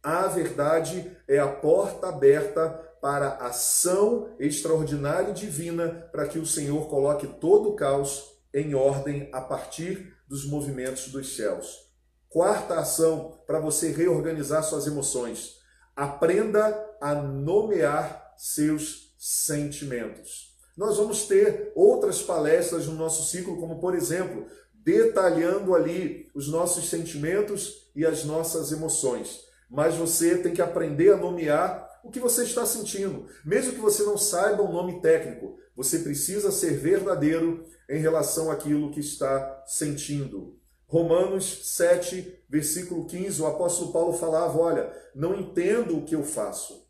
A 0.03 0.27
verdade 0.27 1.17
é 1.27 1.39
a 1.39 1.47
porta 1.47 2.09
aberta 2.09 2.69
para 3.01 3.29
a 3.29 3.47
ação 3.47 4.29
extraordinária 4.39 5.31
e 5.31 5.33
divina 5.33 6.07
para 6.11 6.27
que 6.27 6.37
o 6.37 6.45
Senhor 6.45 6.87
coloque 6.87 7.25
todo 7.25 7.69
o 7.69 7.75
caos 7.75 8.31
em 8.53 8.75
ordem 8.75 9.27
a 9.33 9.41
partir 9.41 10.13
dos 10.27 10.45
movimentos 10.45 11.07
dos 11.07 11.35
céus. 11.35 11.90
Quarta 12.31 12.79
ação 12.79 13.37
para 13.45 13.59
você 13.59 13.91
reorganizar 13.91 14.63
suas 14.63 14.87
emoções. 14.87 15.57
Aprenda 15.93 16.63
a 17.01 17.13
nomear 17.13 18.33
seus 18.37 19.13
sentimentos. 19.19 20.55
Nós 20.77 20.95
vamos 20.95 21.25
ter 21.27 21.73
outras 21.75 22.21
palestras 22.21 22.87
no 22.87 22.93
nosso 22.93 23.29
ciclo, 23.29 23.59
como 23.59 23.81
por 23.81 23.93
exemplo, 23.93 24.45
detalhando 24.73 25.75
ali 25.75 26.31
os 26.33 26.47
nossos 26.47 26.89
sentimentos 26.89 27.91
e 27.93 28.05
as 28.05 28.23
nossas 28.23 28.71
emoções. 28.71 29.41
Mas 29.69 29.95
você 29.95 30.37
tem 30.37 30.53
que 30.53 30.61
aprender 30.61 31.11
a 31.11 31.17
nomear 31.17 31.85
o 32.01 32.09
que 32.09 32.21
você 32.21 32.45
está 32.45 32.65
sentindo. 32.65 33.27
Mesmo 33.43 33.73
que 33.73 33.81
você 33.81 34.03
não 34.03 34.17
saiba 34.17 34.63
o 34.63 34.71
nome 34.71 35.01
técnico, 35.01 35.57
você 35.75 35.99
precisa 35.99 36.49
ser 36.49 36.77
verdadeiro 36.77 37.65
em 37.89 37.99
relação 37.99 38.49
àquilo 38.49 38.89
que 38.89 39.01
está 39.01 39.65
sentindo. 39.67 40.60
Romanos 40.91 41.69
7, 41.77 42.43
versículo 42.49 43.05
15, 43.05 43.41
o 43.41 43.47
apóstolo 43.47 43.93
Paulo 43.93 44.11
falava: 44.11 44.59
Olha, 44.59 44.93
não 45.15 45.39
entendo 45.39 45.97
o 45.97 46.03
que 46.03 46.13
eu 46.13 46.21
faço, 46.21 46.85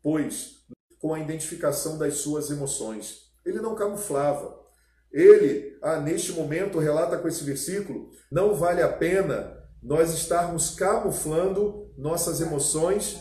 pois 0.00 0.60
com 1.00 1.12
a 1.12 1.18
identificação 1.18 1.98
das 1.98 2.18
suas 2.18 2.48
emoções. 2.48 3.32
Ele 3.44 3.60
não 3.60 3.74
camuflava. 3.74 4.56
Ele, 5.10 5.76
ah, 5.82 5.98
neste 5.98 6.32
momento, 6.32 6.78
relata 6.78 7.18
com 7.18 7.26
esse 7.26 7.42
versículo: 7.42 8.10
não 8.30 8.54
vale 8.54 8.82
a 8.82 8.92
pena 8.92 9.58
nós 9.82 10.14
estarmos 10.14 10.70
camuflando 10.70 11.92
nossas 11.98 12.40
emoções 12.40 13.18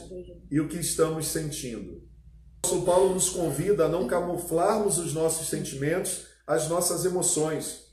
e 0.51 0.59
o 0.59 0.67
que 0.67 0.77
estamos 0.77 1.27
sentindo. 1.27 1.93
O 1.93 2.67
apóstolo 2.67 2.85
Paulo 2.85 3.13
nos 3.15 3.31
convida 3.31 3.85
a 3.85 3.89
não 3.89 4.05
camuflarmos 4.05 4.99
os 4.99 5.11
nossos 5.11 5.49
sentimentos, 5.49 6.27
as 6.45 6.69
nossas 6.69 7.03
emoções, 7.03 7.88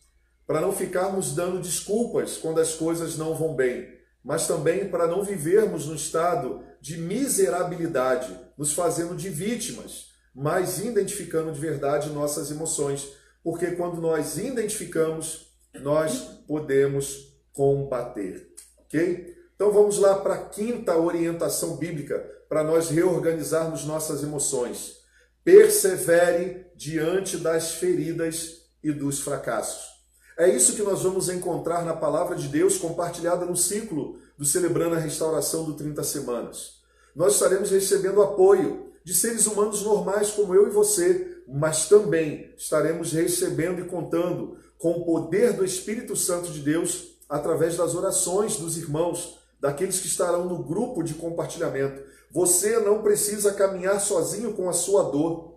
para 0.47 0.61
não 0.61 0.73
ficarmos 0.73 1.35
dando 1.35 1.61
desculpas 1.61 2.37
quando 2.37 2.61
as 2.61 2.75
coisas 2.75 3.17
não 3.17 3.35
vão 3.35 3.55
bem, 3.55 3.89
mas 4.23 4.47
também 4.47 4.89
para 4.89 5.07
não 5.07 5.25
vivermos 5.25 5.87
no 5.87 5.95
estado 5.95 6.63
de 6.81 6.97
miserabilidade, 6.97 8.39
nos 8.57 8.73
fazendo 8.73 9.17
de 9.17 9.29
vítimas, 9.29 10.07
mas 10.35 10.79
identificando 10.79 11.53
de 11.53 11.61
verdade 11.61 12.11
nossas 12.11 12.51
emoções 12.51 13.09
porque 13.47 13.77
quando 13.77 14.01
nós 14.01 14.39
identificamos, 14.39 15.53
nós 15.73 16.19
podemos 16.49 17.33
combater. 17.53 18.53
Ok? 18.81 19.37
Então 19.55 19.71
vamos 19.71 19.99
lá 19.99 20.19
para 20.19 20.35
a 20.35 20.49
quinta 20.49 20.97
orientação 20.97 21.77
bíblica 21.77 22.19
para 22.49 22.65
nós 22.65 22.91
reorganizarmos 22.91 23.85
nossas 23.85 24.25
emoções. 24.25 24.97
Persevere 25.45 26.67
diante 26.75 27.37
das 27.37 27.75
feridas 27.75 28.63
e 28.83 28.91
dos 28.91 29.21
fracassos. 29.21 29.96
É 30.39 30.49
isso 30.49 30.75
que 30.75 30.83
nós 30.83 31.03
vamos 31.03 31.31
encontrar 31.31 31.83
na 31.83 31.97
palavra 31.97 32.37
de 32.37 32.47
Deus 32.49 32.77
compartilhada 32.77 33.47
no 33.47 33.57
ciclo 33.57 34.19
do 34.37 34.45
Celebrando 34.45 34.95
a 34.95 34.99
Restauração 34.99 35.65
do 35.65 35.73
30 35.73 36.03
Semanas. 36.05 36.75
Nós 37.15 37.33
estaremos 37.33 37.71
recebendo 37.71 38.21
apoio 38.21 38.93
de 39.03 39.15
seres 39.15 39.47
humanos 39.47 39.83
normais 39.83 40.33
como 40.33 40.55
eu 40.55 40.67
e 40.67 40.71
você, 40.71 41.43
mas 41.49 41.89
também 41.89 42.53
estaremos 42.59 43.13
recebendo 43.13 43.81
e 43.81 43.85
contando 43.85 44.59
com 44.79 44.91
o 44.91 45.05
poder 45.07 45.55
do 45.55 45.65
Espírito 45.65 46.15
Santo 46.15 46.51
de 46.51 46.61
Deus 46.61 47.17
através 47.29 47.79
das 47.79 47.95
orações 47.95 48.57
dos 48.57 48.77
irmãos, 48.77 49.39
daqueles 49.59 50.01
que 50.01 50.07
estarão 50.07 50.45
no 50.45 50.63
grupo 50.63 51.03
de 51.03 51.15
compartilhamento. 51.15 52.03
Você 52.31 52.79
não 52.81 53.03
precisa 53.03 53.55
caminhar 53.55 54.01
sozinho 54.01 54.53
com 54.53 54.69
a 54.69 54.75
sua 54.75 55.05
dor. 55.05 55.56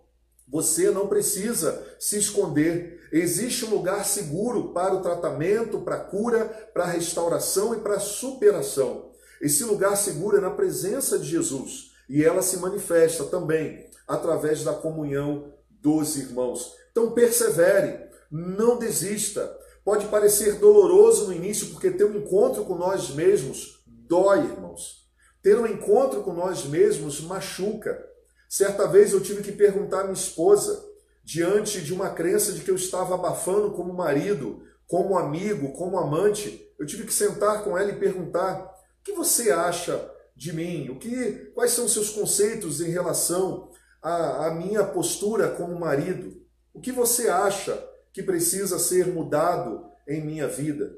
Você 0.51 0.89
não 0.89 1.07
precisa 1.07 1.85
se 1.99 2.17
esconder. 2.17 3.07
Existe 3.11 3.65
um 3.65 3.69
lugar 3.69 4.05
seguro 4.05 4.73
para 4.73 4.95
o 4.95 5.01
tratamento, 5.01 5.79
para 5.81 5.95
a 5.95 6.03
cura, 6.03 6.45
para 6.73 6.83
a 6.83 6.87
restauração 6.87 7.75
e 7.75 7.79
para 7.79 7.95
a 7.95 7.99
superação. 7.99 9.11
Esse 9.41 9.63
lugar 9.63 9.95
seguro 9.95 10.37
é 10.37 10.41
na 10.41 10.51
presença 10.51 11.17
de 11.17 11.25
Jesus 11.25 11.91
e 12.09 12.23
ela 12.23 12.41
se 12.41 12.57
manifesta 12.57 13.25
também 13.25 13.87
através 14.07 14.63
da 14.63 14.73
comunhão 14.73 15.53
dos 15.69 16.17
irmãos. 16.17 16.73
Então 16.91 17.11
persevere, 17.11 18.09
não 18.31 18.77
desista, 18.77 19.55
Pode 19.89 20.07
parecer 20.07 20.59
doloroso 20.59 21.25
no 21.25 21.33
início, 21.33 21.69
porque 21.69 21.89
ter 21.89 22.03
um 22.03 22.17
encontro 22.17 22.63
com 22.63 22.75
nós 22.75 23.09
mesmos 23.09 23.83
dói, 23.87 24.39
irmãos. 24.43 25.07
Ter 25.41 25.57
um 25.57 25.65
encontro 25.65 26.21
com 26.21 26.31
nós 26.31 26.65
mesmos 26.65 27.21
machuca. 27.21 27.99
Certa 28.49 28.87
vez 28.87 29.13
eu 29.13 29.21
tive 29.21 29.43
que 29.43 29.51
perguntar 29.51 29.99
à 29.99 30.03
minha 30.05 30.13
esposa, 30.13 30.83
diante 31.23 31.81
de 31.81 31.93
uma 31.93 32.09
crença 32.09 32.51
de 32.51 32.61
que 32.61 32.71
eu 32.71 32.75
estava 32.75 33.13
abafando 33.13 33.69
como 33.73 33.93
marido, 33.93 34.63
como 34.87 35.19
amigo, 35.19 35.71
como 35.73 35.99
amante, 35.99 36.67
eu 36.79 36.87
tive 36.87 37.03
que 37.03 37.13
sentar 37.13 37.63
com 37.63 37.77
ela 37.77 37.91
e 37.91 37.99
perguntar: 37.99 38.65
o 38.65 39.03
que 39.03 39.11
você 39.11 39.51
acha 39.51 40.11
de 40.35 40.51
mim? 40.51 40.89
O 40.89 40.97
que, 40.97 41.51
quais 41.53 41.73
são 41.73 41.87
seus 41.87 42.09
conceitos 42.09 42.81
em 42.81 42.89
relação 42.89 43.69
à, 44.01 44.47
à 44.47 44.51
minha 44.55 44.83
postura 44.83 45.49
como 45.49 45.79
marido? 45.79 46.41
O 46.73 46.81
que 46.81 46.91
você 46.91 47.29
acha 47.29 47.87
que 48.11 48.23
precisa 48.23 48.79
ser 48.79 49.05
mudado 49.05 49.85
em 50.07 50.25
minha 50.25 50.47
vida? 50.47 50.91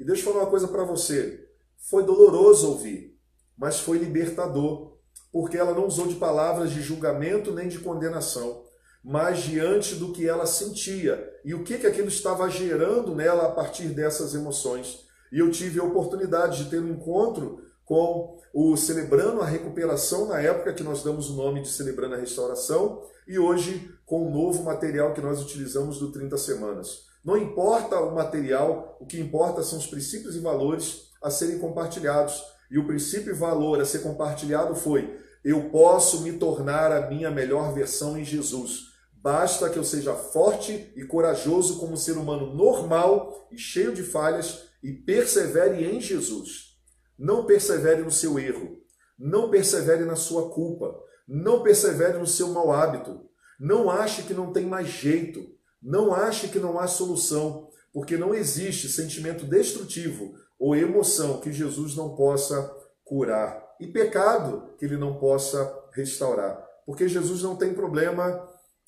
E 0.00 0.04
deixa 0.04 0.22
eu 0.22 0.32
falar 0.32 0.44
uma 0.44 0.50
coisa 0.50 0.68
para 0.68 0.84
você. 0.84 1.46
Foi 1.76 2.02
doloroso 2.02 2.70
ouvir, 2.70 3.18
mas 3.58 3.78
foi 3.78 3.98
libertador, 3.98 4.97
porque 5.32 5.56
ela 5.56 5.74
não 5.74 5.86
usou 5.86 6.06
de 6.06 6.14
palavras 6.14 6.70
de 6.70 6.82
julgamento 6.82 7.52
nem 7.52 7.68
de 7.68 7.78
condenação 7.78 8.68
mas 9.02 9.38
diante 9.38 9.94
do 9.94 10.12
que 10.12 10.28
ela 10.28 10.44
sentia 10.46 11.32
e 11.44 11.54
o 11.54 11.62
que, 11.62 11.78
que 11.78 11.86
aquilo 11.86 12.08
estava 12.08 12.48
gerando 12.50 13.14
nela 13.14 13.46
a 13.46 13.52
partir 13.52 13.88
dessas 13.88 14.34
emoções. 14.34 15.06
E 15.32 15.38
eu 15.38 15.50
tive 15.50 15.80
a 15.80 15.84
oportunidade 15.84 16.64
de 16.64 16.70
ter 16.70 16.80
um 16.80 16.90
encontro 16.90 17.62
com 17.84 18.36
o 18.52 18.76
Celebrando 18.76 19.40
a 19.40 19.46
Recuperação, 19.46 20.26
na 20.26 20.40
época 20.40 20.74
que 20.74 20.82
nós 20.82 21.02
damos 21.02 21.30
o 21.30 21.36
nome 21.36 21.62
de 21.62 21.68
Celebrando 21.68 22.16
a 22.16 22.18
Restauração, 22.18 23.02
e 23.26 23.38
hoje 23.38 23.90
com 24.04 24.26
o 24.26 24.30
novo 24.30 24.62
material 24.62 25.14
que 25.14 25.20
nós 25.20 25.40
utilizamos 25.40 25.98
do 25.98 26.10
30 26.10 26.36
Semanas. 26.36 27.06
Não 27.24 27.36
importa 27.36 28.00
o 28.00 28.14
material, 28.14 28.96
o 29.00 29.06
que 29.06 29.20
importa 29.20 29.62
são 29.62 29.78
os 29.78 29.86
princípios 29.86 30.34
e 30.34 30.40
valores 30.40 31.08
a 31.22 31.30
serem 31.30 31.58
compartilhados. 31.58 32.42
E 32.70 32.78
o 32.78 32.86
princípio 32.86 33.32
e 33.32 33.36
valor 33.36 33.80
a 33.80 33.84
ser 33.84 34.00
compartilhado 34.00 34.74
foi: 34.74 35.18
eu 35.44 35.70
posso 35.70 36.22
me 36.22 36.32
tornar 36.32 36.92
a 36.92 37.08
minha 37.08 37.30
melhor 37.30 37.72
versão 37.72 38.18
em 38.18 38.24
Jesus. 38.24 38.88
Basta 39.12 39.68
que 39.68 39.78
eu 39.78 39.84
seja 39.84 40.14
forte 40.14 40.92
e 40.96 41.04
corajoso 41.04 41.78
como 41.78 41.94
um 41.94 41.96
ser 41.96 42.12
humano 42.12 42.54
normal 42.54 43.48
e 43.50 43.58
cheio 43.58 43.94
de 43.94 44.02
falhas 44.02 44.64
e 44.82 44.92
persevere 44.92 45.84
em 45.84 46.00
Jesus. 46.00 46.76
Não 47.18 47.44
persevere 47.44 48.02
no 48.02 48.10
seu 48.10 48.38
erro. 48.38 48.78
Não 49.18 49.50
persevere 49.50 50.04
na 50.04 50.16
sua 50.16 50.50
culpa. 50.50 50.94
Não 51.26 51.62
persevere 51.62 52.18
no 52.18 52.26
seu 52.26 52.48
mau 52.48 52.72
hábito. 52.72 53.20
Não 53.58 53.90
ache 53.90 54.22
que 54.22 54.34
não 54.34 54.52
tem 54.52 54.66
mais 54.66 54.88
jeito. 54.88 55.44
Não 55.82 56.12
ache 56.12 56.48
que 56.48 56.58
não 56.58 56.78
há 56.78 56.86
solução, 56.86 57.68
porque 57.92 58.16
não 58.16 58.34
existe 58.34 58.88
sentimento 58.88 59.44
destrutivo 59.44 60.34
ou 60.58 60.74
emoção 60.74 61.40
que 61.40 61.52
Jesus 61.52 61.94
não 61.94 62.14
possa 62.14 62.74
curar 63.04 63.68
e 63.80 63.86
pecado 63.86 64.74
que 64.76 64.84
ele 64.84 64.96
não 64.96 65.18
possa 65.18 65.72
restaurar. 65.92 66.66
Porque 66.84 67.08
Jesus 67.08 67.42
não 67.42 67.56
tem 67.56 67.74
problema 67.74 68.46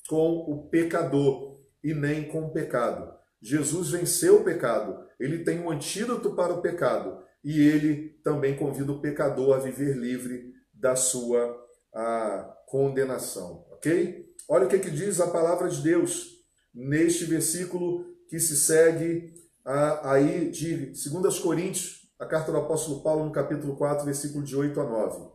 com 0.09 0.37
o 0.51 0.67
pecador 0.69 1.59
e 1.83 1.93
nem 1.93 2.27
com 2.27 2.45
o 2.45 2.51
pecado. 2.51 3.13
Jesus 3.41 3.89
venceu 3.89 4.41
o 4.41 4.43
pecado, 4.43 5.03
ele 5.19 5.43
tem 5.43 5.59
um 5.59 5.71
antídoto 5.71 6.35
para 6.35 6.53
o 6.53 6.61
pecado 6.61 7.23
e 7.43 7.59
ele 7.59 8.09
também 8.23 8.55
convida 8.55 8.91
o 8.91 9.01
pecador 9.01 9.55
a 9.55 9.59
viver 9.59 9.95
livre 9.95 10.53
da 10.73 10.95
sua 10.95 11.57
condenação, 12.67 13.65
ok? 13.71 14.25
Olha 14.47 14.65
o 14.65 14.69
que, 14.69 14.79
que 14.79 14.91
diz 14.91 15.19
a 15.19 15.27
palavra 15.27 15.69
de 15.69 15.81
Deus 15.81 16.27
neste 16.73 17.25
versículo 17.25 18.05
que 18.29 18.39
se 18.39 18.55
segue 18.55 19.33
a, 19.65 20.13
aí 20.13 20.49
de 20.49 20.87
2 20.87 21.39
Coríntios, 21.39 22.07
a 22.19 22.25
carta 22.25 22.51
do 22.51 22.57
apóstolo 22.57 23.01
Paulo, 23.01 23.25
no 23.25 23.31
capítulo 23.31 23.75
4, 23.75 24.05
versículo 24.05 24.43
de 24.43 24.55
8 24.55 24.79
a 24.79 24.83
9. 24.83 25.31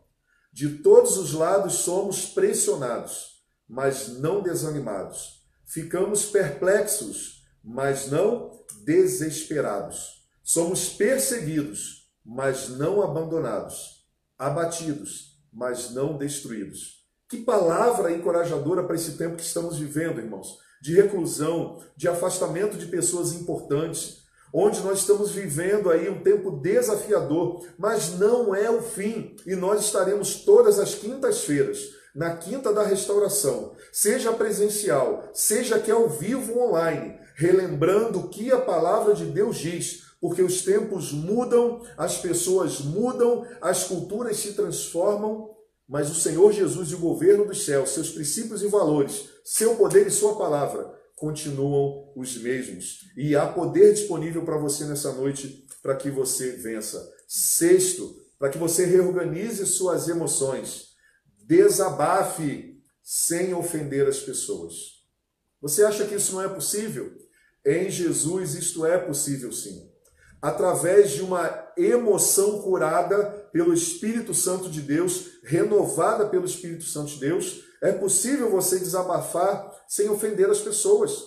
De 0.53 0.79
todos 0.79 1.19
os 1.19 1.33
lados 1.33 1.75
somos 1.75 2.27
pressionados 2.27 3.37
mas 3.69 4.19
não 4.19 4.43
desanimados. 4.43 5.43
Ficamos 5.65 6.27
perplexos, 6.27 7.45
mas 7.63 8.09
não 8.09 8.65
desesperados. 8.85 10.25
Somos 10.43 10.89
perseguidos, 10.89 12.09
mas 12.25 12.69
não 12.69 13.03
abandonados. 13.03 14.07
Abatidos, 14.39 15.41
mas 15.53 15.91
não 15.91 16.17
destruídos. 16.17 17.05
Que 17.29 17.39
palavra 17.39 18.13
encorajadora 18.13 18.85
para 18.85 18.95
esse 18.95 19.17
tempo 19.17 19.37
que 19.37 19.43
estamos 19.43 19.79
vivendo, 19.79 20.21
irmãos. 20.21 20.59
De 20.81 20.95
reclusão, 20.95 21.81
de 21.97 22.09
afastamento 22.09 22.77
de 22.77 22.87
pessoas 22.87 23.33
importantes, 23.33 24.25
onde 24.53 24.81
nós 24.81 25.01
estamos 25.01 25.33
vivendo 25.33 25.91
aí 25.91 26.09
um 26.09 26.23
tempo 26.23 26.51
desafiador, 26.51 27.67
mas 27.79 28.19
não 28.19 28.55
é 28.55 28.71
o 28.71 28.81
fim, 28.81 29.37
e 29.47 29.55
nós 29.55 29.85
estaremos 29.85 30.37
todas 30.45 30.79
as 30.79 30.95
quintas-feiras 30.95 31.97
na 32.15 32.35
Quinta 32.35 32.73
da 32.73 32.83
Restauração, 32.83 33.73
seja 33.93 34.33
presencial, 34.33 35.29
seja 35.35 35.79
que 35.79 35.91
ao 35.91 36.09
vivo 36.09 36.59
online, 36.59 37.19
relembrando 37.35 38.21
o 38.21 38.29
que 38.29 38.51
a 38.51 38.59
palavra 38.59 39.13
de 39.13 39.27
Deus 39.27 39.59
diz, 39.59 40.07
porque 40.19 40.41
os 40.41 40.63
tempos 40.63 41.13
mudam, 41.13 41.83
as 41.99 42.17
pessoas 42.17 42.81
mudam, 42.81 43.47
as 43.61 43.85
culturas 43.85 44.39
se 44.39 44.55
transformam, 44.55 45.51
mas 45.89 46.11
o 46.11 46.15
Senhor 46.15 46.53
Jesus 46.53 46.91
e 46.91 46.95
o 46.95 46.99
governo 46.99 47.47
dos 47.47 47.65
céus, 47.65 47.91
seus 47.91 48.11
princípios 48.11 48.63
e 48.63 48.67
valores, 48.67 49.29
seu 49.45 49.77
poder 49.77 50.07
e 50.07 50.11
sua 50.11 50.37
palavra 50.37 50.93
continuam 51.15 52.13
os 52.15 52.37
mesmos. 52.39 53.01
E 53.17 53.35
há 53.37 53.47
poder 53.47 53.95
disponível 53.95 54.45
para 54.45 54.59
você 54.59 54.85
nessa 54.85 55.13
noite 55.13 55.65
para 55.83 55.97
que 55.97 56.11
você 56.11 56.53
vença. 56.53 57.13
Sexto, 57.29 58.17
para 58.39 58.51
que 58.51 58.59
você 58.59 58.85
reorganize 58.85 59.65
suas 59.67 60.09
emoções 60.09 60.97
Desabafe 61.47 62.83
sem 63.01 63.55
ofender 63.55 64.09
as 64.09 64.19
pessoas. 64.19 64.75
Você 65.63 65.85
acha 65.85 66.05
que 66.05 66.17
isso 66.17 66.35
não 66.35 66.43
é 66.43 66.49
possível? 66.49 67.13
Em 67.65 67.89
Jesus 67.89 68.55
isto 68.55 68.85
é 68.85 68.99
possível 68.99 69.53
sim. 69.53 69.89
Através 70.43 71.13
de 71.13 71.23
uma 71.23 71.73
emoção 71.77 72.61
curada 72.63 73.46
pelo 73.57 73.73
Espírito 73.73 74.35
Santo 74.35 74.69
de 74.69 74.83
Deus, 74.83 75.29
renovada 75.43 76.27
pelo 76.27 76.45
Espírito 76.45 76.85
Santo 76.85 77.13
de 77.13 77.21
Deus, 77.21 77.63
é 77.81 77.91
possível 77.91 78.51
você 78.51 78.79
desabafar 78.79 79.73
sem 79.89 80.11
ofender 80.11 80.51
as 80.51 80.59
pessoas. 80.59 81.25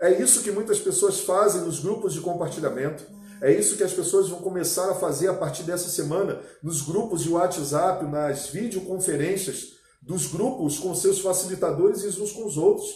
É 0.00 0.22
isso 0.22 0.44
que 0.44 0.52
muitas 0.52 0.78
pessoas 0.78 1.18
fazem 1.18 1.62
nos 1.62 1.80
grupos 1.80 2.14
de 2.14 2.20
compartilhamento. 2.20 3.04
É 3.42 3.52
isso 3.52 3.76
que 3.76 3.82
as 3.82 3.92
pessoas 3.92 4.28
vão 4.28 4.40
começar 4.40 4.88
a 4.88 4.94
fazer 4.94 5.26
a 5.26 5.34
partir 5.34 5.64
dessa 5.64 5.88
semana, 5.88 6.40
nos 6.62 6.80
grupos 6.80 7.22
de 7.22 7.30
WhatsApp, 7.30 8.04
nas 8.06 8.46
videoconferências, 8.46 9.72
dos 10.00 10.28
grupos 10.28 10.78
com 10.78 10.94
seus 10.94 11.18
facilitadores 11.18 12.04
e 12.04 12.22
uns 12.22 12.30
com 12.30 12.46
os 12.46 12.56
outros. 12.56 12.86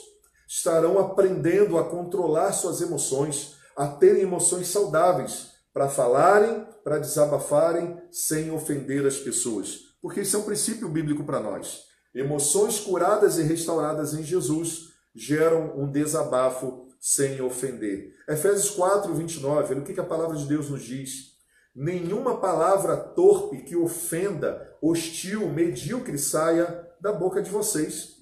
Estarão 0.46 1.00
aprendendo 1.00 1.78
a 1.78 1.82
controlar 1.82 2.52
suas 2.52 2.80
emoções, 2.80 3.54
a 3.76 3.88
terem 3.88 4.22
emoções 4.22 4.68
saudáveis, 4.68 5.57
para 5.72 5.88
falarem, 5.88 6.66
para 6.82 6.98
desabafarem, 6.98 8.00
sem 8.10 8.50
ofender 8.50 9.06
as 9.06 9.16
pessoas. 9.16 9.88
Porque 10.00 10.20
isso 10.20 10.36
é 10.36 10.38
um 10.38 10.44
princípio 10.44 10.88
bíblico 10.88 11.24
para 11.24 11.40
nós. 11.40 11.84
Emoções 12.14 12.80
curadas 12.80 13.38
e 13.38 13.42
restauradas 13.42 14.14
em 14.14 14.22
Jesus 14.22 14.88
geram 15.14 15.78
um 15.78 15.90
desabafo 15.90 16.88
sem 17.00 17.40
ofender. 17.40 18.14
Efésios 18.28 18.70
4, 18.70 19.12
29, 19.14 19.74
olha 19.74 19.82
o 19.82 19.84
que 19.84 20.00
a 20.00 20.04
palavra 20.04 20.36
de 20.36 20.46
Deus 20.46 20.70
nos 20.70 20.82
diz. 20.82 21.36
Nenhuma 21.74 22.38
palavra 22.38 22.96
torpe 22.96 23.58
que 23.58 23.76
ofenda, 23.76 24.76
hostil, 24.82 25.48
medíocre 25.48 26.18
saia 26.18 26.88
da 27.00 27.12
boca 27.12 27.40
de 27.40 27.50
vocês, 27.50 28.16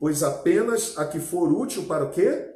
pois 0.00 0.22
apenas 0.22 0.96
a 0.96 1.04
que 1.04 1.20
for 1.20 1.52
útil 1.52 1.84
para 1.84 2.04
o 2.04 2.10
quê? 2.10 2.51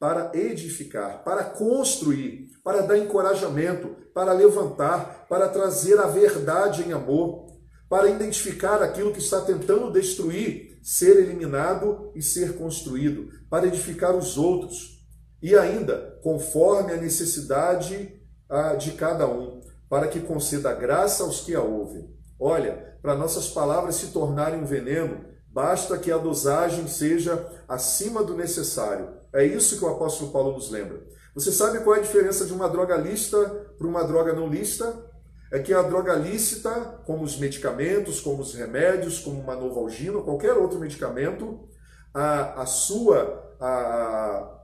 Para 0.00 0.32
edificar, 0.34 1.22
para 1.22 1.44
construir, 1.44 2.48
para 2.64 2.80
dar 2.80 2.98
encorajamento, 2.98 3.94
para 4.12 4.32
levantar, 4.32 5.26
para 5.28 5.48
trazer 5.48 5.98
a 6.00 6.06
verdade 6.06 6.82
em 6.82 6.92
amor, 6.92 7.46
para 7.88 8.08
identificar 8.08 8.82
aquilo 8.82 9.12
que 9.12 9.18
está 9.18 9.42
tentando 9.42 9.92
destruir, 9.92 10.78
ser 10.82 11.18
eliminado 11.18 12.10
e 12.14 12.22
ser 12.22 12.56
construído, 12.56 13.28
para 13.50 13.66
edificar 13.66 14.16
os 14.16 14.38
outros 14.38 15.00
e 15.42 15.56
ainda 15.56 16.18
conforme 16.22 16.92
a 16.92 16.96
necessidade 16.96 18.20
ah, 18.48 18.74
de 18.74 18.92
cada 18.92 19.26
um, 19.26 19.60
para 19.88 20.08
que 20.08 20.20
conceda 20.20 20.72
graça 20.72 21.24
aos 21.24 21.40
que 21.40 21.54
a 21.54 21.62
ouvem. 21.62 22.14
Olha, 22.38 22.96
para 23.02 23.16
nossas 23.16 23.48
palavras 23.48 23.96
se 23.96 24.08
tornarem 24.08 24.60
um 24.60 24.66
veneno, 24.66 25.24
basta 25.48 25.98
que 25.98 26.10
a 26.12 26.18
dosagem 26.18 26.86
seja 26.88 27.46
acima 27.68 28.22
do 28.22 28.36
necessário. 28.36 29.19
É 29.32 29.44
isso 29.44 29.78
que 29.78 29.84
o 29.84 29.88
apóstolo 29.88 30.32
Paulo 30.32 30.52
nos 30.52 30.70
lembra. 30.70 31.02
Você 31.34 31.52
sabe 31.52 31.80
qual 31.80 31.96
é 31.96 32.00
a 32.00 32.02
diferença 32.02 32.44
de 32.44 32.52
uma 32.52 32.68
droga 32.68 32.96
lícita 32.96 33.38
para 33.78 33.86
uma 33.86 34.02
droga 34.04 34.32
não 34.32 34.48
lícita? 34.48 35.08
É 35.52 35.58
que 35.58 35.72
a 35.72 35.82
droga 35.82 36.14
lícita, 36.14 36.70
como 37.04 37.24
os 37.24 37.36
medicamentos, 37.38 38.20
como 38.20 38.42
os 38.42 38.54
remédios, 38.54 39.18
como 39.20 39.40
uma 39.40 39.54
novalgina, 39.54 40.20
qualquer 40.22 40.52
outro 40.54 40.78
medicamento, 40.78 41.68
a, 42.14 42.62
a 42.62 42.66
sua 42.66 43.56
a, 43.60 44.60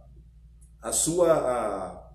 a 0.82 0.92
sua 0.92 1.32
a, 1.32 2.10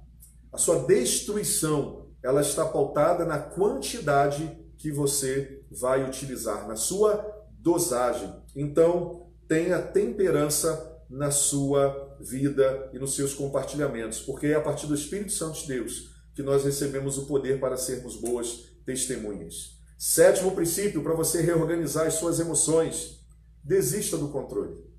a 0.54 0.58
sua 0.58 0.84
destruição, 0.84 2.10
ela 2.24 2.42
está 2.42 2.66
pautada 2.66 3.26
na 3.26 3.40
quantidade 3.40 4.58
que 4.78 4.92
você 4.92 5.64
vai 5.70 6.04
utilizar, 6.04 6.68
na 6.68 6.76
sua 6.76 7.26
dosagem. 7.52 8.34
Então, 8.56 9.32
tenha 9.48 9.82
temperança 9.82 10.91
na 11.12 11.30
sua 11.30 12.16
vida 12.22 12.90
e 12.94 12.98
nos 12.98 13.16
seus 13.16 13.34
compartilhamentos, 13.34 14.22
porque 14.22 14.48
é 14.48 14.56
a 14.56 14.62
partir 14.62 14.88
do 14.88 14.96
Espírito 14.96 15.34
Santo 15.34 15.60
de 15.60 15.68
Deus 15.68 16.10
que 16.34 16.42
nós 16.42 16.64
recebemos 16.64 17.18
o 17.18 17.26
poder 17.26 17.60
para 17.60 17.76
sermos 17.76 18.16
boas 18.16 18.72
testemunhas. 18.86 19.78
Sétimo 19.98 20.56
princípio 20.56 21.04
para 21.04 21.14
você 21.14 21.42
reorganizar 21.42 22.08
as 22.08 22.14
suas 22.14 22.40
emoções: 22.40 23.20
desista 23.62 24.18
do 24.18 24.30
controle. 24.30 24.90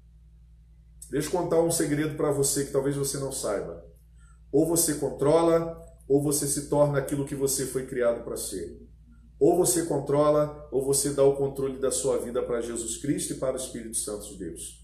Deixa 1.10 1.28
eu 1.28 1.32
contar 1.32 1.62
um 1.62 1.70
segredo 1.70 2.14
para 2.14 2.30
você 2.30 2.66
que 2.66 2.72
talvez 2.72 2.94
você 2.94 3.18
não 3.18 3.32
saiba. 3.32 3.82
Ou 4.52 4.68
você 4.68 4.94
controla, 4.94 5.80
ou 6.06 6.22
você 6.22 6.46
se 6.46 6.68
torna 6.68 6.98
aquilo 6.98 7.24
que 7.24 7.34
você 7.34 7.64
foi 7.64 7.86
criado 7.86 8.22
para 8.22 8.36
ser. 8.36 8.78
Ou 9.40 9.56
você 9.56 9.86
controla, 9.86 10.68
ou 10.70 10.84
você 10.84 11.10
dá 11.10 11.24
o 11.24 11.36
controle 11.36 11.78
da 11.78 11.90
sua 11.90 12.18
vida 12.18 12.42
para 12.42 12.60
Jesus 12.60 12.98
Cristo 12.98 13.32
e 13.32 13.36
para 13.36 13.54
o 13.54 13.56
Espírito 13.56 13.96
Santo 13.96 14.28
de 14.28 14.38
Deus. 14.38 14.81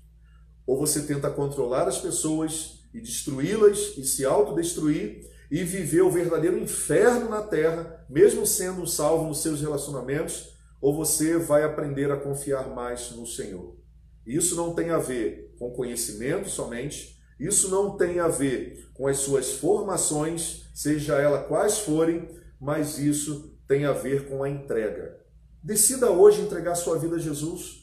Ou 0.68 0.76
você 0.76 1.00
tenta 1.00 1.30
controlar 1.30 1.88
as 1.88 1.96
pessoas 1.96 2.80
e 2.92 3.00
destruí-las 3.00 3.96
e 3.96 4.04
se 4.04 4.26
autodestruir 4.26 5.26
e 5.50 5.64
viver 5.64 6.02
o 6.02 6.10
verdadeiro 6.10 6.58
inferno 6.58 7.30
na 7.30 7.40
terra, 7.40 8.04
mesmo 8.06 8.46
sendo 8.46 8.86
salvo 8.86 9.26
nos 9.26 9.40
seus 9.40 9.62
relacionamentos, 9.62 10.50
ou 10.78 10.94
você 10.94 11.38
vai 11.38 11.64
aprender 11.64 12.12
a 12.12 12.18
confiar 12.18 12.68
mais 12.68 13.12
no 13.12 13.26
Senhor. 13.26 13.78
Isso 14.26 14.56
não 14.56 14.74
tem 14.74 14.90
a 14.90 14.98
ver 14.98 15.54
com 15.58 15.72
conhecimento 15.72 16.50
somente, 16.50 17.18
isso 17.40 17.70
não 17.70 17.96
tem 17.96 18.20
a 18.20 18.28
ver 18.28 18.90
com 18.92 19.06
as 19.06 19.20
suas 19.20 19.54
formações, 19.54 20.66
seja 20.74 21.16
ela 21.16 21.44
quais 21.44 21.78
forem, 21.78 22.28
mas 22.60 22.98
isso 22.98 23.58
tem 23.66 23.86
a 23.86 23.92
ver 23.92 24.28
com 24.28 24.42
a 24.42 24.50
entrega. 24.50 25.18
Decida 25.62 26.10
hoje 26.10 26.42
entregar 26.42 26.74
sua 26.74 26.98
vida 26.98 27.16
a 27.16 27.18
Jesus. 27.18 27.77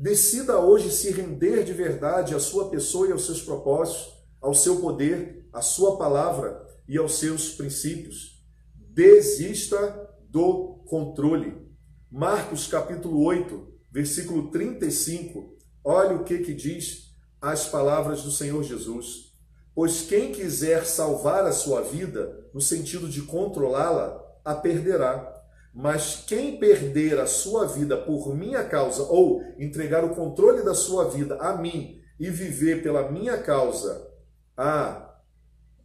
Decida 0.00 0.60
hoje 0.60 0.92
se 0.92 1.10
render 1.10 1.64
de 1.64 1.72
verdade 1.72 2.32
à 2.32 2.38
sua 2.38 2.70
pessoa 2.70 3.08
e 3.08 3.12
aos 3.12 3.26
seus 3.26 3.42
propósitos, 3.42 4.14
ao 4.40 4.54
seu 4.54 4.80
poder, 4.80 5.48
à 5.52 5.60
sua 5.60 5.98
palavra 5.98 6.64
e 6.86 6.96
aos 6.96 7.18
seus 7.18 7.48
princípios. 7.54 8.40
Desista 8.76 10.08
do 10.30 10.84
controle. 10.86 11.66
Marcos 12.08 12.68
capítulo 12.68 13.24
8, 13.24 13.72
versículo 13.90 14.52
35. 14.52 15.56
Olha 15.82 16.14
o 16.14 16.22
que 16.22 16.38
que 16.38 16.54
diz 16.54 17.16
as 17.40 17.66
palavras 17.66 18.22
do 18.22 18.30
Senhor 18.30 18.62
Jesus. 18.62 19.32
Pois 19.74 20.02
quem 20.02 20.30
quiser 20.30 20.86
salvar 20.86 21.44
a 21.44 21.50
sua 21.50 21.82
vida, 21.82 22.48
no 22.54 22.60
sentido 22.60 23.08
de 23.08 23.22
controlá-la, 23.22 24.24
a 24.44 24.54
perderá 24.54 25.37
mas 25.78 26.24
quem 26.26 26.58
perder 26.58 27.20
a 27.20 27.26
sua 27.26 27.64
vida 27.64 27.96
por 27.96 28.34
minha 28.34 28.64
causa, 28.64 29.04
ou 29.04 29.40
entregar 29.56 30.04
o 30.04 30.12
controle 30.12 30.64
da 30.64 30.74
sua 30.74 31.08
vida 31.08 31.36
a 31.36 31.56
mim 31.56 32.02
e 32.18 32.28
viver 32.30 32.82
pela 32.82 33.12
minha 33.12 33.40
causa, 33.40 34.12
a, 34.56 35.20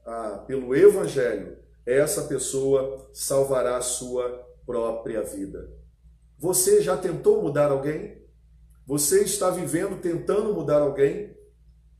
a, 0.03 0.29
pelo 0.47 0.75
Evangelho, 0.75 1.59
essa 1.85 2.23
pessoa 2.23 3.07
salvará 3.13 3.77
a 3.77 3.83
sua 3.83 4.43
própria 4.65 5.21
vida. 5.21 5.71
Você 6.39 6.81
já 6.81 6.97
tentou 6.97 7.43
mudar 7.43 7.69
alguém? 7.69 8.19
Você 8.87 9.23
está 9.23 9.51
vivendo 9.51 10.01
tentando 10.01 10.55
mudar 10.55 10.81
alguém? 10.81 11.37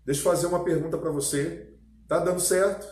Deixa 0.03 0.19
eu 0.19 0.23
fazer 0.23 0.47
uma 0.47 0.63
pergunta 0.63 0.97
para 0.97 1.11
você. 1.11 1.71
Está 2.01 2.17
dando 2.17 2.39
certo? 2.39 2.91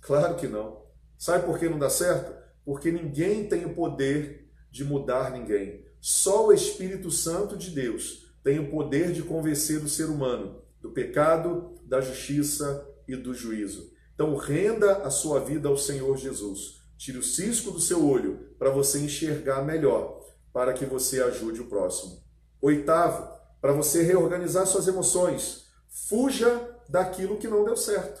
Claro 0.00 0.36
que 0.36 0.48
não. 0.48 0.82
Sabe 1.18 1.44
por 1.44 1.58
que 1.58 1.68
não 1.68 1.78
dá 1.78 1.90
certo? 1.90 2.41
Porque 2.64 2.90
ninguém 2.90 3.48
tem 3.48 3.64
o 3.64 3.74
poder 3.74 4.48
de 4.70 4.84
mudar 4.84 5.30
ninguém. 5.30 5.84
Só 6.00 6.46
o 6.46 6.52
Espírito 6.52 7.10
Santo 7.10 7.56
de 7.56 7.70
Deus 7.70 8.32
tem 8.42 8.58
o 8.58 8.70
poder 8.70 9.12
de 9.12 9.22
convencer 9.22 9.82
o 9.82 9.88
ser 9.88 10.06
humano 10.06 10.62
do 10.80 10.90
pecado, 10.90 11.78
da 11.84 12.00
justiça 12.00 12.88
e 13.06 13.14
do 13.14 13.32
juízo. 13.32 13.92
Então, 14.14 14.34
renda 14.36 14.98
a 14.98 15.10
sua 15.10 15.40
vida 15.40 15.68
ao 15.68 15.76
Senhor 15.76 16.16
Jesus. 16.16 16.82
Tire 16.98 17.18
o 17.18 17.22
cisco 17.22 17.70
do 17.70 17.80
seu 17.80 18.04
olho 18.04 18.54
para 18.58 18.70
você 18.70 18.98
enxergar 18.98 19.62
melhor, 19.62 20.20
para 20.52 20.72
que 20.72 20.84
você 20.84 21.22
ajude 21.22 21.60
o 21.60 21.68
próximo. 21.68 22.22
Oitavo, 22.60 23.28
para 23.60 23.72
você 23.72 24.02
reorganizar 24.02 24.66
suas 24.66 24.86
emoções, 24.88 25.66
fuja 25.88 26.68
daquilo 26.88 27.38
que 27.38 27.48
não 27.48 27.64
deu 27.64 27.76
certo. 27.76 28.20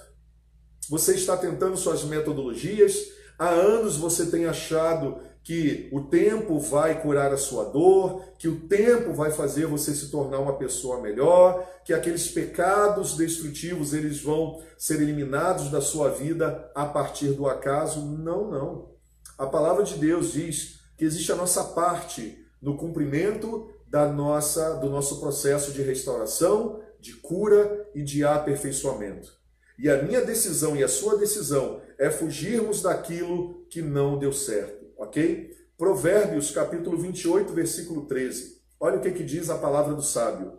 Você 0.88 1.14
está 1.14 1.36
tentando 1.36 1.76
suas 1.76 2.04
metodologias, 2.04 2.94
Há 3.42 3.48
anos 3.48 3.96
você 3.96 4.26
tem 4.26 4.46
achado 4.46 5.18
que 5.42 5.88
o 5.92 6.02
tempo 6.02 6.60
vai 6.60 7.02
curar 7.02 7.32
a 7.32 7.36
sua 7.36 7.64
dor, 7.64 8.22
que 8.38 8.46
o 8.46 8.68
tempo 8.68 9.12
vai 9.12 9.32
fazer 9.32 9.66
você 9.66 9.92
se 9.96 10.12
tornar 10.12 10.38
uma 10.38 10.56
pessoa 10.56 11.00
melhor, 11.00 11.68
que 11.84 11.92
aqueles 11.92 12.28
pecados 12.28 13.16
destrutivos 13.16 13.92
eles 13.92 14.22
vão 14.22 14.62
ser 14.78 15.02
eliminados 15.02 15.72
da 15.72 15.80
sua 15.80 16.08
vida 16.08 16.70
a 16.72 16.86
partir 16.86 17.32
do 17.32 17.48
acaso. 17.48 18.00
Não, 18.02 18.48
não. 18.48 18.92
A 19.36 19.48
palavra 19.48 19.82
de 19.82 19.96
Deus 19.96 20.34
diz 20.34 20.78
que 20.96 21.04
existe 21.04 21.32
a 21.32 21.36
nossa 21.36 21.64
parte 21.64 22.46
no 22.62 22.76
cumprimento 22.76 23.68
da 23.88 24.06
nossa 24.06 24.74
do 24.74 24.88
nosso 24.88 25.18
processo 25.18 25.72
de 25.72 25.82
restauração, 25.82 26.78
de 27.00 27.14
cura 27.14 27.88
e 27.92 28.04
de 28.04 28.22
aperfeiçoamento. 28.22 29.42
E 29.82 29.90
a 29.90 30.00
minha 30.00 30.24
decisão 30.24 30.76
e 30.76 30.84
a 30.84 30.88
sua 30.88 31.16
decisão 31.16 31.80
é 32.02 32.10
fugirmos 32.10 32.82
daquilo 32.82 33.64
que 33.70 33.80
não 33.80 34.18
deu 34.18 34.32
certo, 34.32 34.92
ok? 34.98 35.56
Provérbios 35.78 36.50
capítulo 36.50 36.98
28, 36.98 37.52
versículo 37.52 38.06
13. 38.06 38.60
Olha 38.80 38.98
o 38.98 39.00
que, 39.00 39.12
que 39.12 39.22
diz 39.22 39.48
a 39.48 39.56
palavra 39.56 39.94
do 39.94 40.02
sábio. 40.02 40.58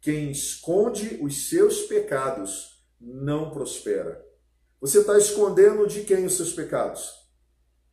Quem 0.00 0.30
esconde 0.30 1.18
os 1.20 1.48
seus 1.48 1.80
pecados 1.82 2.84
não 3.00 3.50
prospera. 3.50 4.24
Você 4.80 5.00
está 5.00 5.18
escondendo 5.18 5.88
de 5.88 6.02
quem 6.02 6.24
os 6.24 6.36
seus 6.36 6.52
pecados? 6.52 7.10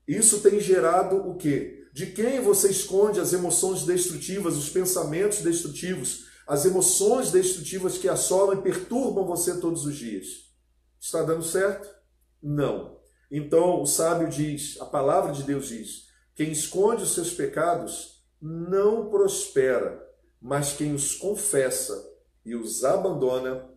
Isso 0.08 0.42
tem 0.42 0.60
gerado 0.60 1.16
o 1.16 1.36
quê? 1.36 1.88
De 1.92 2.06
quem 2.06 2.42
você 2.42 2.70
esconde 2.70 3.20
as 3.20 3.34
emoções 3.34 3.86
destrutivas, 3.86 4.56
os 4.56 4.70
pensamentos 4.70 5.42
destrutivos, 5.42 6.28
as 6.48 6.64
emoções 6.64 7.32
destrutivas 7.32 7.98
que 7.98 8.08
assolam 8.08 8.60
e 8.60 8.62
perturbam 8.62 9.26
você 9.26 9.60
todos 9.60 9.84
os 9.84 9.96
dias? 9.96 10.28
Está 11.02 11.24
dando 11.24 11.44
certo? 11.44 11.90
Não. 12.44 13.00
Então 13.32 13.82
o 13.82 13.86
sábio 13.86 14.30
diz, 14.30 14.80
a 14.82 14.86
palavra 14.86 15.32
de 15.32 15.44
Deus 15.44 15.70
diz: 15.70 16.10
quem 16.36 16.52
esconde 16.52 17.04
os 17.04 17.14
seus 17.14 17.34
pecados 17.34 18.22
não 18.42 19.10
prospera, 19.10 20.06
mas 20.42 20.74
quem 20.74 20.94
os 20.94 21.16
confessa 21.16 22.12
e 22.46 22.54
os 22.54 22.84
abandona 22.84 23.70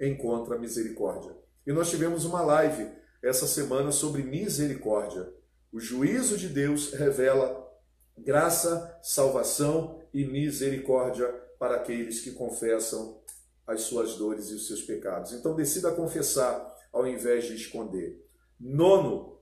encontra 0.00 0.58
misericórdia. 0.58 1.36
E 1.64 1.72
nós 1.72 1.88
tivemos 1.88 2.24
uma 2.24 2.42
live 2.42 2.90
essa 3.22 3.46
semana 3.46 3.92
sobre 3.92 4.22
misericórdia. 4.22 5.32
O 5.72 5.78
juízo 5.78 6.36
de 6.36 6.48
Deus 6.48 6.92
revela 6.92 7.62
graça, 8.18 8.98
salvação 9.00 10.00
e 10.12 10.24
misericórdia 10.24 11.28
para 11.58 11.76
aqueles 11.76 12.20
que 12.20 12.32
confessam 12.32 13.22
as 13.66 13.82
suas 13.82 14.16
dores 14.16 14.50
e 14.50 14.54
os 14.54 14.66
seus 14.66 14.82
pecados. 14.82 15.32
Então 15.32 15.54
decida 15.54 15.92
confessar 15.92 16.71
ao 16.92 17.06
invés 17.06 17.44
de 17.44 17.54
esconder. 17.54 18.24
Nono, 18.60 19.38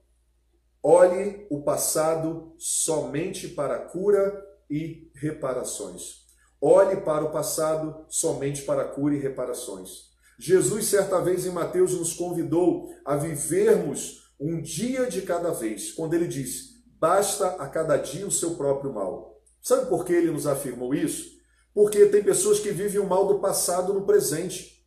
olhe 0.82 1.46
o 1.50 1.62
passado 1.62 2.54
somente 2.56 3.48
para 3.48 3.78
cura 3.78 4.46
e 4.70 5.10
reparações. 5.14 6.20
Olhe 6.60 7.00
para 7.00 7.24
o 7.24 7.32
passado 7.32 8.04
somente 8.08 8.62
para 8.62 8.84
cura 8.84 9.14
e 9.14 9.18
reparações. 9.18 10.10
Jesus, 10.38 10.86
certa 10.86 11.20
vez 11.20 11.44
em 11.44 11.50
Mateus, 11.50 11.92
nos 11.92 12.14
convidou 12.14 12.88
a 13.04 13.16
vivermos 13.16 14.30
um 14.38 14.60
dia 14.60 15.06
de 15.06 15.22
cada 15.22 15.50
vez, 15.50 15.92
quando 15.92 16.14
ele 16.14 16.26
diz: 16.26 16.82
basta 16.98 17.48
a 17.56 17.68
cada 17.68 17.96
dia 17.96 18.26
o 18.26 18.30
seu 18.30 18.54
próprio 18.54 18.92
mal. 18.92 19.38
Sabe 19.60 19.86
por 19.88 20.04
que 20.04 20.12
ele 20.12 20.30
nos 20.30 20.46
afirmou 20.46 20.94
isso? 20.94 21.38
Porque 21.74 22.06
tem 22.06 22.22
pessoas 22.22 22.58
que 22.58 22.70
vivem 22.70 23.00
o 23.00 23.06
mal 23.06 23.26
do 23.26 23.38
passado 23.38 23.92
no 23.92 24.06
presente 24.06 24.79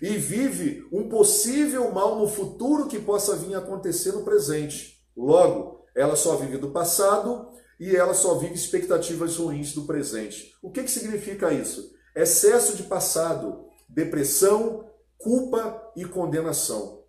e 0.00 0.16
vive 0.16 0.86
um 0.92 1.08
possível 1.08 1.90
mal 1.92 2.18
no 2.18 2.28
futuro 2.28 2.88
que 2.88 2.98
possa 2.98 3.36
vir 3.36 3.54
a 3.54 3.58
acontecer 3.58 4.12
no 4.12 4.24
presente. 4.24 5.02
Logo, 5.16 5.84
ela 5.94 6.16
só 6.16 6.36
vive 6.36 6.58
do 6.58 6.70
passado 6.70 7.50
e 7.80 7.94
ela 7.94 8.14
só 8.14 8.34
vive 8.34 8.54
expectativas 8.54 9.36
ruins 9.36 9.72
do 9.74 9.86
presente. 9.86 10.54
O 10.62 10.70
que, 10.70 10.82
que 10.82 10.90
significa 10.90 11.52
isso? 11.52 11.94
Excesso 12.14 12.76
de 12.76 12.84
passado, 12.84 13.66
depressão, 13.88 14.90
culpa 15.18 15.92
e 15.96 16.04
condenação. 16.04 17.02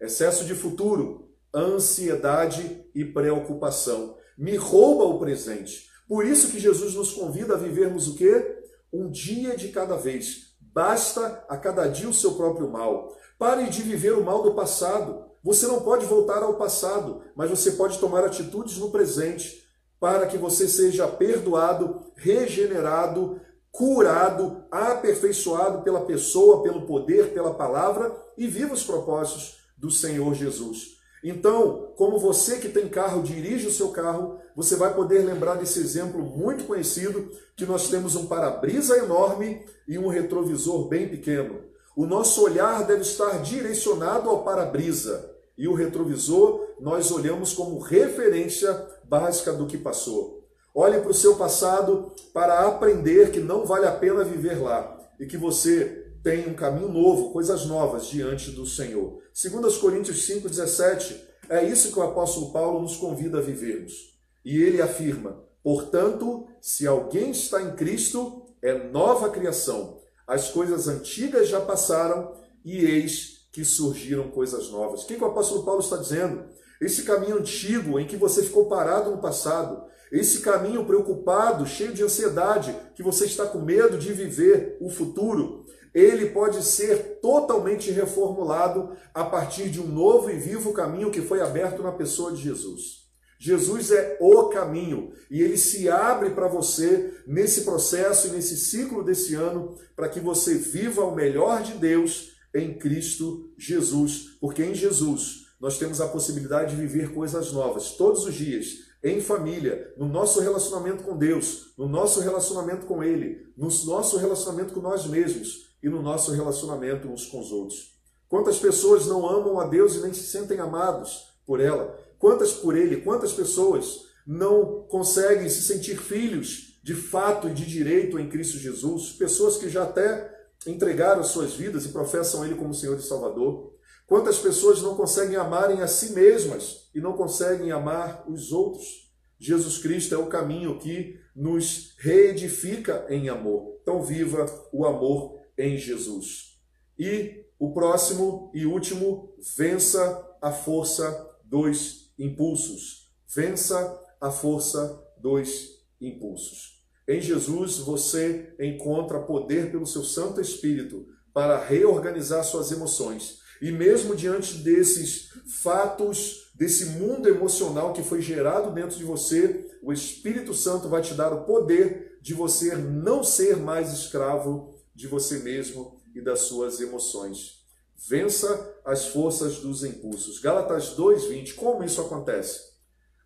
Excesso 0.00 0.44
de 0.44 0.54
futuro, 0.54 1.30
ansiedade 1.54 2.84
e 2.94 3.04
preocupação. 3.04 4.16
Me 4.36 4.56
rouba 4.56 5.04
o 5.04 5.18
presente. 5.18 5.88
Por 6.08 6.26
isso 6.26 6.50
que 6.50 6.58
Jesus 6.58 6.94
nos 6.94 7.12
convida 7.12 7.54
a 7.54 7.58
vivermos 7.58 8.08
o 8.08 8.14
quê? 8.16 8.58
Um 8.92 9.10
dia 9.10 9.56
de 9.56 9.68
cada 9.68 9.96
vez, 9.96 10.51
Basta 10.72 11.44
a 11.48 11.56
cada 11.56 11.86
dia 11.86 12.08
o 12.08 12.14
seu 12.14 12.34
próprio 12.34 12.70
mal. 12.70 13.14
Pare 13.38 13.68
de 13.68 13.82
viver 13.82 14.12
o 14.12 14.24
mal 14.24 14.42
do 14.42 14.54
passado. 14.54 15.24
Você 15.44 15.66
não 15.66 15.80
pode 15.80 16.06
voltar 16.06 16.42
ao 16.42 16.54
passado, 16.54 17.22
mas 17.34 17.50
você 17.50 17.72
pode 17.72 17.98
tomar 17.98 18.24
atitudes 18.24 18.78
no 18.78 18.90
presente 18.90 19.62
para 19.98 20.26
que 20.26 20.38
você 20.38 20.66
seja 20.66 21.06
perdoado, 21.06 22.12
regenerado, 22.16 23.40
curado, 23.70 24.64
aperfeiçoado 24.70 25.82
pela 25.82 26.04
pessoa, 26.04 26.62
pelo 26.62 26.86
poder, 26.86 27.32
pela 27.32 27.54
palavra 27.54 28.14
e 28.36 28.46
viva 28.46 28.74
os 28.74 28.84
propósitos 28.84 29.58
do 29.76 29.90
Senhor 29.90 30.34
Jesus. 30.34 31.01
Então, 31.22 31.92
como 31.96 32.18
você 32.18 32.58
que 32.58 32.68
tem 32.68 32.88
carro 32.88 33.22
dirige 33.22 33.68
o 33.68 33.72
seu 33.72 33.90
carro, 33.90 34.38
você 34.56 34.74
vai 34.74 34.92
poder 34.92 35.24
lembrar 35.24 35.54
desse 35.54 35.78
exemplo 35.78 36.20
muito 36.20 36.64
conhecido 36.64 37.30
que 37.56 37.64
nós 37.64 37.88
temos 37.88 38.16
um 38.16 38.26
para-brisa 38.26 38.98
enorme 38.98 39.64
e 39.86 39.96
um 39.98 40.08
retrovisor 40.08 40.88
bem 40.88 41.08
pequeno. 41.08 41.60
O 41.96 42.06
nosso 42.06 42.42
olhar 42.42 42.84
deve 42.86 43.02
estar 43.02 43.40
direcionado 43.42 44.28
ao 44.28 44.42
para-brisa 44.42 45.30
e 45.56 45.68
o 45.68 45.74
retrovisor 45.74 46.66
nós 46.80 47.12
olhamos 47.12 47.52
como 47.52 47.78
referência 47.78 48.74
básica 49.04 49.52
do 49.52 49.66
que 49.66 49.78
passou. 49.78 50.42
Olhe 50.74 50.98
para 51.00 51.10
o 51.10 51.14
seu 51.14 51.36
passado 51.36 52.10
para 52.32 52.66
aprender 52.66 53.30
que 53.30 53.38
não 53.38 53.64
vale 53.64 53.86
a 53.86 53.92
pena 53.92 54.24
viver 54.24 54.60
lá 54.60 54.98
e 55.20 55.26
que 55.26 55.36
você 55.36 56.10
tem 56.22 56.48
um 56.48 56.54
caminho 56.54 56.88
novo, 56.88 57.30
coisas 57.30 57.66
novas 57.66 58.06
diante 58.06 58.50
do 58.50 58.64
Senhor. 58.64 59.21
2 59.34 59.76
Coríntios 59.78 60.28
5,17 60.28 61.16
é 61.48 61.64
isso 61.64 61.90
que 61.92 61.98
o 61.98 62.02
apóstolo 62.02 62.52
Paulo 62.52 62.80
nos 62.80 62.96
convida 62.96 63.38
a 63.38 63.42
vivermos. 63.42 64.14
E 64.44 64.62
ele 64.62 64.80
afirma: 64.80 65.42
portanto, 65.62 66.46
se 66.60 66.86
alguém 66.86 67.30
está 67.30 67.62
em 67.62 67.74
Cristo, 67.74 68.46
é 68.60 68.74
nova 68.74 69.30
criação. 69.30 70.00
As 70.26 70.50
coisas 70.50 70.86
antigas 70.86 71.48
já 71.48 71.60
passaram 71.60 72.34
e 72.64 72.84
eis 72.84 73.48
que 73.52 73.64
surgiram 73.64 74.30
coisas 74.30 74.70
novas. 74.70 75.02
O 75.02 75.06
que, 75.06 75.16
que 75.16 75.24
o 75.24 75.26
apóstolo 75.26 75.64
Paulo 75.64 75.80
está 75.80 75.96
dizendo? 75.96 76.44
Esse 76.80 77.02
caminho 77.02 77.38
antigo 77.38 77.98
em 77.98 78.06
que 78.06 78.16
você 78.16 78.42
ficou 78.42 78.66
parado 78.66 79.10
no 79.10 79.18
passado, 79.18 79.84
esse 80.10 80.40
caminho 80.40 80.84
preocupado, 80.84 81.66
cheio 81.66 81.92
de 81.92 82.02
ansiedade, 82.02 82.74
que 82.94 83.02
você 83.02 83.24
está 83.24 83.46
com 83.46 83.60
medo 83.60 83.98
de 83.98 84.12
viver 84.12 84.76
o 84.80 84.90
futuro, 84.90 85.64
ele 85.94 86.30
pode 86.30 86.62
ser 86.62 87.20
totalmente 87.20 87.90
reformulado 87.90 88.96
a 89.12 89.24
partir 89.24 89.68
de 89.68 89.80
um 89.80 89.86
novo 89.86 90.30
e 90.30 90.38
vivo 90.38 90.72
caminho 90.72 91.10
que 91.10 91.20
foi 91.20 91.40
aberto 91.40 91.82
na 91.82 91.92
pessoa 91.92 92.32
de 92.32 92.42
Jesus. 92.42 93.02
Jesus 93.38 93.90
é 93.90 94.18
o 94.20 94.44
caminho 94.44 95.12
e 95.28 95.42
ele 95.42 95.58
se 95.58 95.88
abre 95.88 96.30
para 96.30 96.46
você 96.46 97.12
nesse 97.26 97.62
processo 97.62 98.28
e 98.28 98.30
nesse 98.30 98.56
ciclo 98.56 99.02
desse 99.02 99.34
ano 99.34 99.76
para 99.96 100.08
que 100.08 100.20
você 100.20 100.54
viva 100.54 101.04
o 101.04 101.14
melhor 101.14 101.62
de 101.62 101.72
Deus 101.72 102.30
em 102.54 102.78
Cristo 102.78 103.52
Jesus, 103.58 104.36
porque 104.40 104.62
em 104.62 104.74
Jesus 104.74 105.46
nós 105.60 105.76
temos 105.76 106.00
a 106.00 106.08
possibilidade 106.08 106.76
de 106.76 106.80
viver 106.82 107.12
coisas 107.12 107.52
novas 107.52 107.92
todos 107.92 108.24
os 108.26 108.34
dias, 108.34 108.92
em 109.02 109.20
família, 109.20 109.92
no 109.96 110.06
nosso 110.06 110.40
relacionamento 110.40 111.02
com 111.02 111.16
Deus, 111.16 111.72
no 111.76 111.88
nosso 111.88 112.20
relacionamento 112.20 112.86
com 112.86 113.02
Ele, 113.02 113.48
no 113.56 113.68
nosso 113.84 114.18
relacionamento 114.18 114.72
com 114.72 114.80
nós 114.80 115.06
mesmos 115.06 115.71
e 115.82 115.88
no 115.88 116.00
nosso 116.00 116.32
relacionamento 116.32 117.08
uns 117.08 117.26
com 117.26 117.40
os 117.40 117.50
outros. 117.50 117.92
Quantas 118.28 118.58
pessoas 118.58 119.06
não 119.06 119.28
amam 119.28 119.60
a 119.60 119.66
Deus 119.66 119.94
e 119.94 120.00
nem 120.00 120.14
se 120.14 120.22
sentem 120.22 120.58
amados 120.58 121.26
por 121.44 121.60
ela? 121.60 121.98
Quantas 122.18 122.52
por 122.52 122.76
Ele? 122.76 123.02
Quantas 123.02 123.32
pessoas 123.32 124.06
não 124.26 124.86
conseguem 124.88 125.48
se 125.48 125.60
sentir 125.60 125.98
filhos 125.98 126.80
de 126.82 126.94
fato 126.94 127.48
e 127.48 127.52
de 127.52 127.66
direito 127.66 128.18
em 128.18 128.28
Cristo 128.28 128.58
Jesus? 128.58 129.12
Pessoas 129.12 129.56
que 129.58 129.68
já 129.68 129.82
até 129.82 130.32
entregaram 130.66 131.22
suas 131.24 131.54
vidas 131.54 131.84
e 131.84 131.88
professam 131.88 132.44
Ele 132.44 132.54
como 132.54 132.72
Senhor 132.72 132.96
e 132.96 133.02
Salvador. 133.02 133.74
Quantas 134.06 134.38
pessoas 134.38 134.80
não 134.80 134.94
conseguem 134.94 135.36
amarem 135.36 135.82
a 135.82 135.88
si 135.88 136.12
mesmas 136.12 136.88
e 136.94 137.00
não 137.00 137.14
conseguem 137.14 137.72
amar 137.72 138.24
os 138.30 138.52
outros? 138.52 139.10
Jesus 139.38 139.78
Cristo 139.78 140.14
é 140.14 140.18
o 140.18 140.28
caminho 140.28 140.78
que 140.78 141.18
nos 141.34 141.94
reedifica 141.98 143.04
em 143.08 143.28
amor. 143.28 143.78
Então, 143.82 144.02
viva 144.02 144.46
o 144.72 144.86
amor 144.86 145.41
em 145.58 145.76
Jesus. 145.76 146.58
E 146.98 147.42
o 147.62 147.72
próximo 147.72 148.50
e 148.52 148.66
último, 148.66 149.32
vença 149.56 150.36
a 150.42 150.50
força 150.50 151.30
dos 151.44 152.12
impulsos. 152.18 153.08
Vença 153.32 154.00
a 154.20 154.32
força 154.32 155.00
dos 155.16 155.80
impulsos. 156.00 156.82
Em 157.06 157.20
Jesus 157.20 157.78
você 157.78 158.54
encontra 158.58 159.20
poder 159.20 159.70
pelo 159.70 159.86
seu 159.86 160.02
Santo 160.02 160.40
Espírito 160.40 161.06
para 161.32 161.64
reorganizar 161.64 162.42
suas 162.44 162.72
emoções. 162.72 163.38
E 163.60 163.70
mesmo 163.70 164.16
diante 164.16 164.58
desses 164.58 165.28
fatos, 165.62 166.50
desse 166.56 166.86
mundo 166.86 167.28
emocional 167.28 167.92
que 167.92 168.02
foi 168.02 168.20
gerado 168.20 168.72
dentro 168.72 168.98
de 168.98 169.04
você, 169.04 169.70
o 169.80 169.92
Espírito 169.92 170.52
Santo 170.52 170.88
vai 170.88 171.00
te 171.00 171.14
dar 171.14 171.32
o 171.32 171.44
poder 171.44 172.18
de 172.20 172.34
você 172.34 172.74
não 172.74 173.22
ser 173.22 173.56
mais 173.56 173.92
escravo 173.92 174.71
de 174.94 175.06
você 175.06 175.38
mesmo 175.38 176.00
e 176.14 176.20
das 176.20 176.40
suas 176.40 176.80
emoções. 176.80 177.62
Vença 178.08 178.80
as 178.84 179.06
forças 179.06 179.58
dos 179.58 179.84
impulsos. 179.84 180.40
Gálatas 180.40 180.96
2:20. 180.96 181.54
Como 181.54 181.84
isso 181.84 182.00
acontece? 182.00 182.72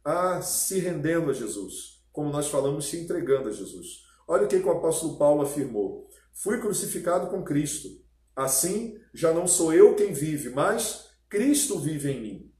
Ah, 0.04 0.40
se 0.42 0.78
rendendo 0.78 1.30
a 1.30 1.34
Jesus, 1.34 2.02
como 2.12 2.30
nós 2.30 2.48
falamos, 2.48 2.86
se 2.86 2.98
entregando 2.98 3.48
a 3.48 3.52
Jesus. 3.52 4.04
Olha 4.28 4.44
o 4.44 4.48
que, 4.48 4.60
que 4.60 4.66
o 4.66 4.72
apóstolo 4.72 5.16
Paulo 5.16 5.42
afirmou: 5.42 6.08
Fui 6.32 6.60
crucificado 6.60 7.28
com 7.28 7.42
Cristo. 7.42 7.88
Assim, 8.34 8.98
já 9.14 9.32
não 9.32 9.46
sou 9.46 9.72
eu 9.72 9.96
quem 9.96 10.12
vive, 10.12 10.50
mas 10.50 11.08
Cristo 11.28 11.78
vive 11.78 12.10
em 12.10 12.20
mim. 12.20 12.52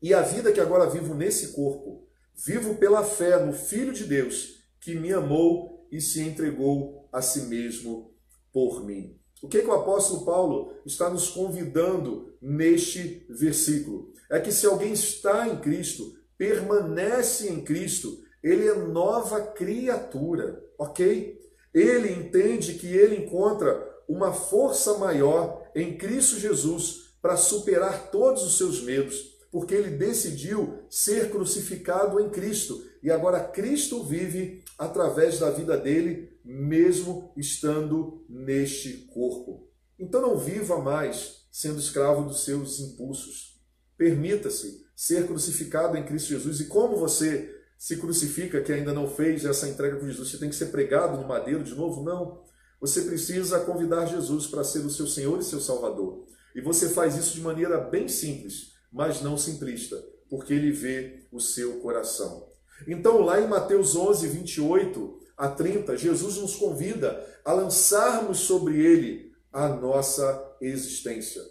E 0.00 0.14
a 0.14 0.22
vida 0.22 0.52
que 0.52 0.60
agora 0.60 0.88
vivo 0.88 1.14
nesse 1.14 1.52
corpo, 1.52 2.06
vivo 2.34 2.76
pela 2.76 3.02
fé 3.02 3.44
no 3.44 3.52
Filho 3.52 3.92
de 3.92 4.04
Deus, 4.04 4.62
que 4.80 4.94
me 4.94 5.12
amou 5.12 5.88
e 5.90 6.00
se 6.00 6.20
entregou 6.20 7.08
a 7.12 7.20
si 7.20 7.42
mesmo 7.42 8.13
por 8.54 8.84
mim. 8.84 9.18
O 9.42 9.48
que, 9.48 9.60
que 9.60 9.66
o 9.66 9.74
apóstolo 9.74 10.24
Paulo 10.24 10.72
está 10.86 11.10
nos 11.10 11.28
convidando 11.28 12.32
neste 12.40 13.26
versículo? 13.28 14.12
É 14.30 14.40
que 14.40 14.52
se 14.52 14.64
alguém 14.64 14.92
está 14.92 15.48
em 15.48 15.56
Cristo, 15.56 16.14
permanece 16.38 17.48
em 17.50 17.62
Cristo, 17.62 18.22
ele 18.42 18.68
é 18.68 18.74
nova 18.74 19.40
criatura, 19.40 20.64
ok? 20.78 21.38
Ele 21.74 22.12
entende 22.12 22.74
que 22.74 22.86
ele 22.86 23.26
encontra 23.26 23.92
uma 24.08 24.32
força 24.32 24.96
maior 24.98 25.62
em 25.74 25.98
Cristo 25.98 26.38
Jesus 26.38 27.14
para 27.20 27.36
superar 27.36 28.10
todos 28.10 28.42
os 28.42 28.56
seus 28.56 28.82
medos, 28.82 29.34
porque 29.50 29.74
ele 29.74 29.90
decidiu 29.90 30.78
ser 30.88 31.30
crucificado 31.30 32.20
em 32.20 32.28
Cristo 32.28 32.82
e 33.02 33.10
agora 33.10 33.40
Cristo 33.40 34.02
vive 34.04 34.62
através 34.78 35.38
da 35.38 35.50
vida 35.50 35.76
dele 35.76 36.33
mesmo 36.44 37.32
estando 37.36 38.24
neste 38.28 38.92
corpo. 39.12 39.70
Então 39.98 40.20
não 40.20 40.36
viva 40.36 40.78
mais 40.78 41.46
sendo 41.50 41.78
escravo 41.78 42.28
dos 42.28 42.44
seus 42.44 42.80
impulsos. 42.80 43.60
Permita-se 43.96 44.84
ser 44.94 45.26
crucificado 45.26 45.96
em 45.96 46.04
Cristo 46.04 46.28
Jesus. 46.28 46.60
E 46.60 46.66
como 46.66 46.96
você 46.96 47.50
se 47.78 47.96
crucifica, 47.96 48.60
que 48.60 48.72
ainda 48.72 48.92
não 48.92 49.08
fez 49.08 49.44
essa 49.44 49.68
entrega 49.68 49.96
com 49.96 50.06
Jesus, 50.06 50.30
você 50.30 50.38
tem 50.38 50.48
que 50.48 50.56
ser 50.56 50.66
pregado 50.66 51.20
no 51.20 51.26
madeiro 51.26 51.62
de 51.62 51.74
novo? 51.74 52.02
Não. 52.02 52.42
Você 52.80 53.02
precisa 53.02 53.60
convidar 53.60 54.06
Jesus 54.06 54.46
para 54.46 54.64
ser 54.64 54.80
o 54.80 54.90
seu 54.90 55.06
Senhor 55.06 55.38
e 55.38 55.44
seu 55.44 55.60
Salvador. 55.60 56.26
E 56.54 56.60
você 56.60 56.88
faz 56.88 57.16
isso 57.16 57.34
de 57.34 57.40
maneira 57.40 57.78
bem 57.78 58.08
simples, 58.08 58.72
mas 58.92 59.22
não 59.22 59.36
simplista, 59.36 59.96
porque 60.28 60.52
ele 60.52 60.70
vê 60.70 61.26
o 61.32 61.40
seu 61.40 61.80
coração. 61.80 62.48
Então, 62.86 63.20
lá 63.20 63.40
em 63.40 63.48
Mateus 63.48 63.96
11, 63.96 64.28
28, 64.28 65.18
a 65.36 65.48
30, 65.48 65.96
Jesus 65.96 66.36
nos 66.36 66.56
convida 66.56 67.24
a 67.44 67.52
lançarmos 67.52 68.38
sobre 68.40 68.80
ele 68.84 69.32
a 69.52 69.68
nossa 69.68 70.56
existência. 70.60 71.42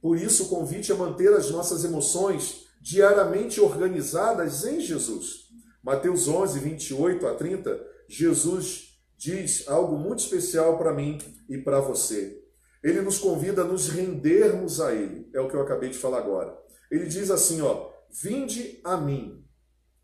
Por 0.00 0.16
isso, 0.16 0.44
o 0.44 0.48
convite 0.48 0.92
é 0.92 0.94
manter 0.94 1.32
as 1.32 1.50
nossas 1.50 1.84
emoções 1.84 2.66
diariamente 2.80 3.60
organizadas 3.60 4.64
em 4.64 4.80
Jesus. 4.80 5.50
Mateus 5.82 6.28
11, 6.28 6.58
28 6.58 7.26
a 7.26 7.34
30, 7.34 7.80
Jesus 8.08 8.98
diz 9.16 9.68
algo 9.68 9.98
muito 9.98 10.20
especial 10.20 10.78
para 10.78 10.94
mim 10.94 11.18
e 11.48 11.58
para 11.58 11.80
você. 11.80 12.42
Ele 12.82 13.02
nos 13.02 13.18
convida 13.18 13.62
a 13.62 13.66
nos 13.66 13.88
rendermos 13.88 14.80
a 14.80 14.94
Ele. 14.94 15.28
É 15.34 15.40
o 15.40 15.48
que 15.48 15.54
eu 15.54 15.60
acabei 15.60 15.90
de 15.90 15.98
falar 15.98 16.18
agora. 16.18 16.56
Ele 16.90 17.06
diz 17.06 17.30
assim, 17.30 17.60
ó, 17.60 17.90
vinde 18.10 18.80
a 18.82 18.96
mim, 18.96 19.44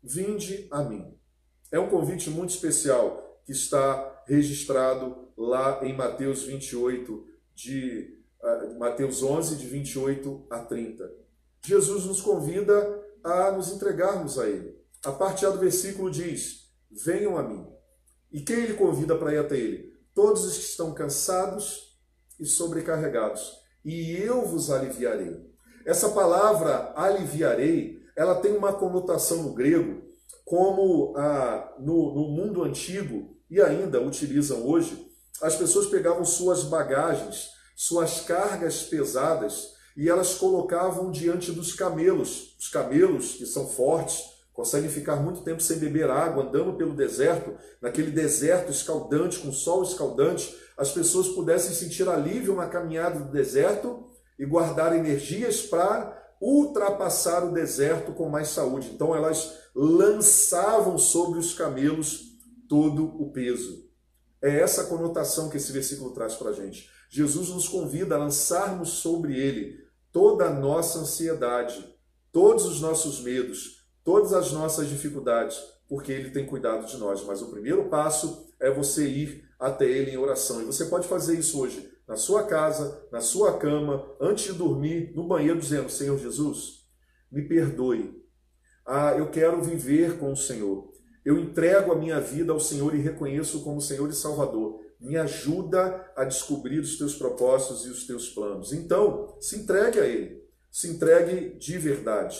vinde 0.03 0.67
a 0.69 0.83
mim. 0.83 1.17
É 1.71 1.79
um 1.79 1.89
convite 1.89 2.29
muito 2.29 2.51
especial 2.51 3.26
que 3.47 3.53
está 3.53 4.23
registrado 4.27 5.29
lá 5.37 5.79
em 5.81 5.95
Mateus 5.95 6.43
28, 6.43 7.25
de 7.55 8.19
uh, 8.43 8.77
Mateus 8.77 9.23
11, 9.23 9.55
de 9.55 9.65
28 9.67 10.47
a 10.49 10.59
30. 10.59 11.09
Jesus 11.65 12.03
nos 12.03 12.19
convida 12.19 13.01
a 13.23 13.49
nos 13.51 13.71
entregarmos 13.71 14.37
a 14.37 14.47
Ele. 14.49 14.77
A 15.05 15.13
parte 15.13 15.45
A 15.45 15.49
do 15.49 15.59
versículo 15.59 16.11
diz: 16.11 16.73
Venham 16.91 17.37
a 17.37 17.43
mim. 17.43 17.65
E 18.29 18.41
quem 18.41 18.57
ele 18.57 18.73
convida 18.73 19.15
para 19.17 19.33
ir 19.33 19.37
até 19.37 19.55
ele? 19.55 19.93
Todos 20.13 20.43
os 20.43 20.57
que 20.57 20.65
estão 20.65 20.93
cansados 20.93 21.97
e 22.37 22.45
sobrecarregados, 22.45 23.53
e 23.85 24.17
eu 24.17 24.45
vos 24.45 24.69
aliviarei. 24.69 25.49
Essa 25.85 26.09
palavra 26.09 26.91
aliviarei, 26.97 28.01
ela 28.17 28.35
tem 28.35 28.57
uma 28.57 28.73
conotação 28.73 29.43
no 29.43 29.53
grego 29.53 30.03
como 30.43 31.13
ah, 31.15 31.73
no, 31.79 32.13
no 32.13 32.27
mundo 32.29 32.63
antigo 32.63 33.36
e 33.49 33.61
ainda 33.61 34.01
utilizam 34.01 34.65
hoje, 34.65 35.07
as 35.41 35.55
pessoas 35.55 35.87
pegavam 35.87 36.25
suas 36.25 36.63
bagagens, 36.63 37.49
suas 37.75 38.21
cargas 38.21 38.83
pesadas 38.83 39.73
e 39.95 40.09
elas 40.09 40.35
colocavam 40.35 41.11
diante 41.11 41.51
dos 41.51 41.73
camelos. 41.73 42.55
Os 42.59 42.67
camelos, 42.69 43.33
que 43.33 43.45
são 43.45 43.67
fortes, 43.67 44.23
conseguem 44.53 44.89
ficar 44.89 45.17
muito 45.17 45.41
tempo 45.41 45.61
sem 45.61 45.77
beber 45.77 46.09
água, 46.09 46.43
andando 46.43 46.73
pelo 46.73 46.95
deserto, 46.95 47.55
naquele 47.79 48.09
deserto 48.09 48.71
escaldante, 48.71 49.39
com 49.39 49.51
sol 49.51 49.83
escaldante, 49.83 50.55
as 50.75 50.91
pessoas 50.91 51.27
pudessem 51.29 51.73
sentir 51.75 52.07
alívio 52.09 52.55
na 52.55 52.67
caminhada 52.67 53.19
do 53.19 53.31
deserto 53.31 54.07
e 54.37 54.45
guardar 54.45 54.95
energias 54.95 55.61
para 55.61 56.15
ultrapassar 56.41 57.43
o 57.43 57.53
deserto 57.53 58.11
com 58.13 58.29
mais 58.29 58.49
saúde. 58.49 58.91
Então 58.93 59.15
elas 59.15 59.53
lançavam 59.75 60.97
sobre 60.97 61.39
os 61.39 61.53
camelos 61.53 62.26
todo 62.67 63.05
o 63.21 63.31
peso. 63.31 63.87
É 64.41 64.59
essa 64.59 64.85
conotação 64.85 65.49
que 65.49 65.57
esse 65.57 65.71
versículo 65.71 66.11
traz 66.11 66.35
para 66.35 66.51
a 66.51 66.53
gente. 66.53 66.89
Jesus 67.09 67.49
nos 67.49 67.67
convida 67.67 68.15
a 68.15 68.19
lançarmos 68.19 68.89
sobre 68.89 69.39
ele 69.39 69.79
toda 70.11 70.45
a 70.45 70.53
nossa 70.53 70.99
ansiedade, 70.99 71.95
todos 72.31 72.65
os 72.65 72.81
nossos 72.81 73.21
medos, 73.21 73.85
todas 74.03 74.33
as 74.33 74.51
nossas 74.51 74.87
dificuldades, 74.87 75.57
porque 75.87 76.11
ele 76.11 76.31
tem 76.31 76.45
cuidado 76.45 76.85
de 76.85 76.97
nós. 76.97 77.23
Mas 77.23 77.41
o 77.41 77.49
primeiro 77.49 77.89
passo 77.89 78.47
é 78.59 78.71
você 78.71 79.07
ir 79.07 79.47
até 79.59 79.85
ele 79.85 80.11
em 80.11 80.17
oração. 80.17 80.61
E 80.61 80.65
você 80.65 80.85
pode 80.85 81.07
fazer 81.07 81.37
isso 81.37 81.59
hoje, 81.59 81.89
na 82.07 82.15
sua 82.15 82.43
casa, 82.43 83.07
na 83.11 83.21
sua 83.21 83.57
cama, 83.57 84.05
antes 84.19 84.45
de 84.45 84.53
dormir, 84.53 85.13
no 85.15 85.27
banheiro, 85.27 85.59
dizendo: 85.59 85.89
Senhor 85.89 86.17
Jesus, 86.17 86.85
me 87.31 87.47
perdoe. 87.47 88.23
Ah, 88.85 89.13
eu 89.17 89.29
quero 89.29 89.61
viver 89.61 90.17
com 90.17 90.31
o 90.31 90.37
Senhor. 90.37 90.96
Eu 91.27 91.37
entrego 91.37 91.91
a 91.91 91.95
minha 91.97 92.21
vida 92.21 92.53
ao 92.53 92.59
Senhor 92.59 92.95
e 92.95 93.01
reconheço 93.01 93.61
como 93.61 93.81
Senhor 93.81 94.09
e 94.09 94.13
Salvador. 94.13 94.79
Me 94.97 95.17
ajuda 95.17 96.09
a 96.15 96.23
descobrir 96.23 96.79
os 96.79 96.97
teus 96.97 97.15
propósitos 97.15 97.85
e 97.85 97.89
os 97.89 98.07
teus 98.07 98.29
planos. 98.29 98.71
Então, 98.71 99.35
se 99.41 99.57
entregue 99.57 99.99
a 99.99 100.05
Ele. 100.05 100.41
Se 100.71 100.87
entregue 100.87 101.57
de 101.57 101.77
verdade. 101.77 102.39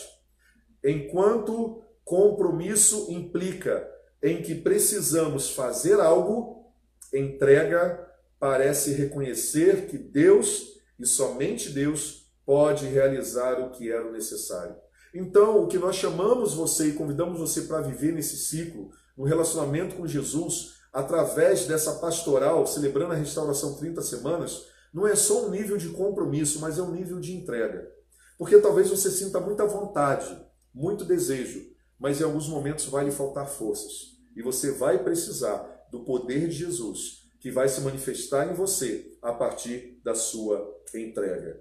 Enquanto 0.82 1.82
compromisso 2.02 3.12
implica 3.12 3.86
em 4.22 4.40
que 4.40 4.54
precisamos 4.54 5.50
fazer 5.50 6.00
algo, 6.00 6.72
entrega 7.12 8.10
parece 8.40 8.94
reconhecer 8.94 9.86
que 9.88 9.98
Deus 9.98 10.80
e 10.98 11.04
somente 11.04 11.68
Deus 11.68 12.26
pode 12.46 12.86
realizar 12.86 13.60
o 13.60 13.70
que 13.70 13.92
era 13.92 14.10
necessário. 14.10 14.74
Então, 15.14 15.64
o 15.64 15.68
que 15.68 15.78
nós 15.78 15.96
chamamos 15.96 16.54
você 16.54 16.88
e 16.88 16.92
convidamos 16.92 17.38
você 17.38 17.62
para 17.62 17.80
viver 17.80 18.12
nesse 18.12 18.36
ciclo, 18.36 18.90
no 19.16 19.24
relacionamento 19.24 19.96
com 19.96 20.06
Jesus, 20.06 20.74
através 20.92 21.66
dessa 21.66 21.94
pastoral, 21.94 22.66
celebrando 22.66 23.12
a 23.12 23.16
restauração 23.16 23.74
30 23.74 24.02
semanas, 24.02 24.66
não 24.92 25.06
é 25.06 25.14
só 25.14 25.46
um 25.46 25.50
nível 25.50 25.76
de 25.76 25.90
compromisso, 25.90 26.60
mas 26.60 26.78
é 26.78 26.82
um 26.82 26.92
nível 26.92 27.20
de 27.20 27.34
entrega. 27.34 27.90
Porque 28.38 28.58
talvez 28.58 28.88
você 28.88 29.10
sinta 29.10 29.40
muita 29.40 29.66
vontade, 29.66 30.40
muito 30.72 31.04
desejo, 31.04 31.66
mas 31.98 32.20
em 32.20 32.24
alguns 32.24 32.48
momentos 32.48 32.86
vai 32.86 33.04
lhe 33.04 33.10
faltar 33.10 33.48
forças. 33.48 34.16
E 34.36 34.42
você 34.42 34.70
vai 34.72 35.02
precisar 35.02 35.86
do 35.90 36.04
poder 36.04 36.48
de 36.48 36.54
Jesus, 36.54 37.28
que 37.40 37.50
vai 37.50 37.68
se 37.68 37.80
manifestar 37.80 38.50
em 38.50 38.54
você 38.54 39.16
a 39.22 39.32
partir 39.32 40.00
da 40.04 40.14
sua 40.14 40.76
entrega. 40.94 41.60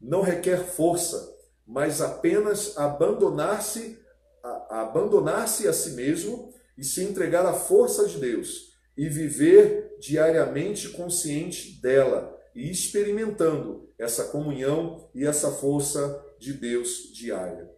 Não 0.00 0.22
requer 0.22 0.58
força, 0.64 1.33
mas 1.66 2.00
apenas 2.00 2.76
abandonar-se 2.76 3.98
a, 4.42 4.82
abandonar-se 4.82 5.66
a 5.66 5.72
si 5.72 5.92
mesmo 5.92 6.52
e 6.76 6.84
se 6.84 7.02
entregar 7.02 7.46
à 7.46 7.54
força 7.54 8.06
de 8.06 8.18
Deus 8.18 8.74
e 8.96 9.08
viver 9.08 9.96
diariamente 9.98 10.90
consciente 10.90 11.80
dela 11.80 12.38
e 12.54 12.70
experimentando 12.70 13.92
essa 13.98 14.24
comunhão 14.24 15.08
e 15.14 15.24
essa 15.24 15.50
força 15.50 16.22
de 16.38 16.52
Deus 16.52 17.12
diária. 17.12 17.70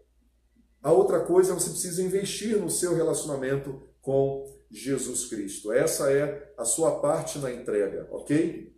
A 0.82 0.92
outra 0.92 1.20
coisa, 1.20 1.54
você 1.54 1.70
precisa 1.70 2.02
investir 2.02 2.56
no 2.58 2.70
seu 2.70 2.94
relacionamento 2.94 3.88
com 4.00 4.44
Jesus 4.70 5.26
Cristo. 5.26 5.72
Essa 5.72 6.12
é 6.12 6.52
a 6.56 6.64
sua 6.64 7.00
parte 7.00 7.38
na 7.38 7.52
entrega, 7.52 8.06
ok? 8.10 8.74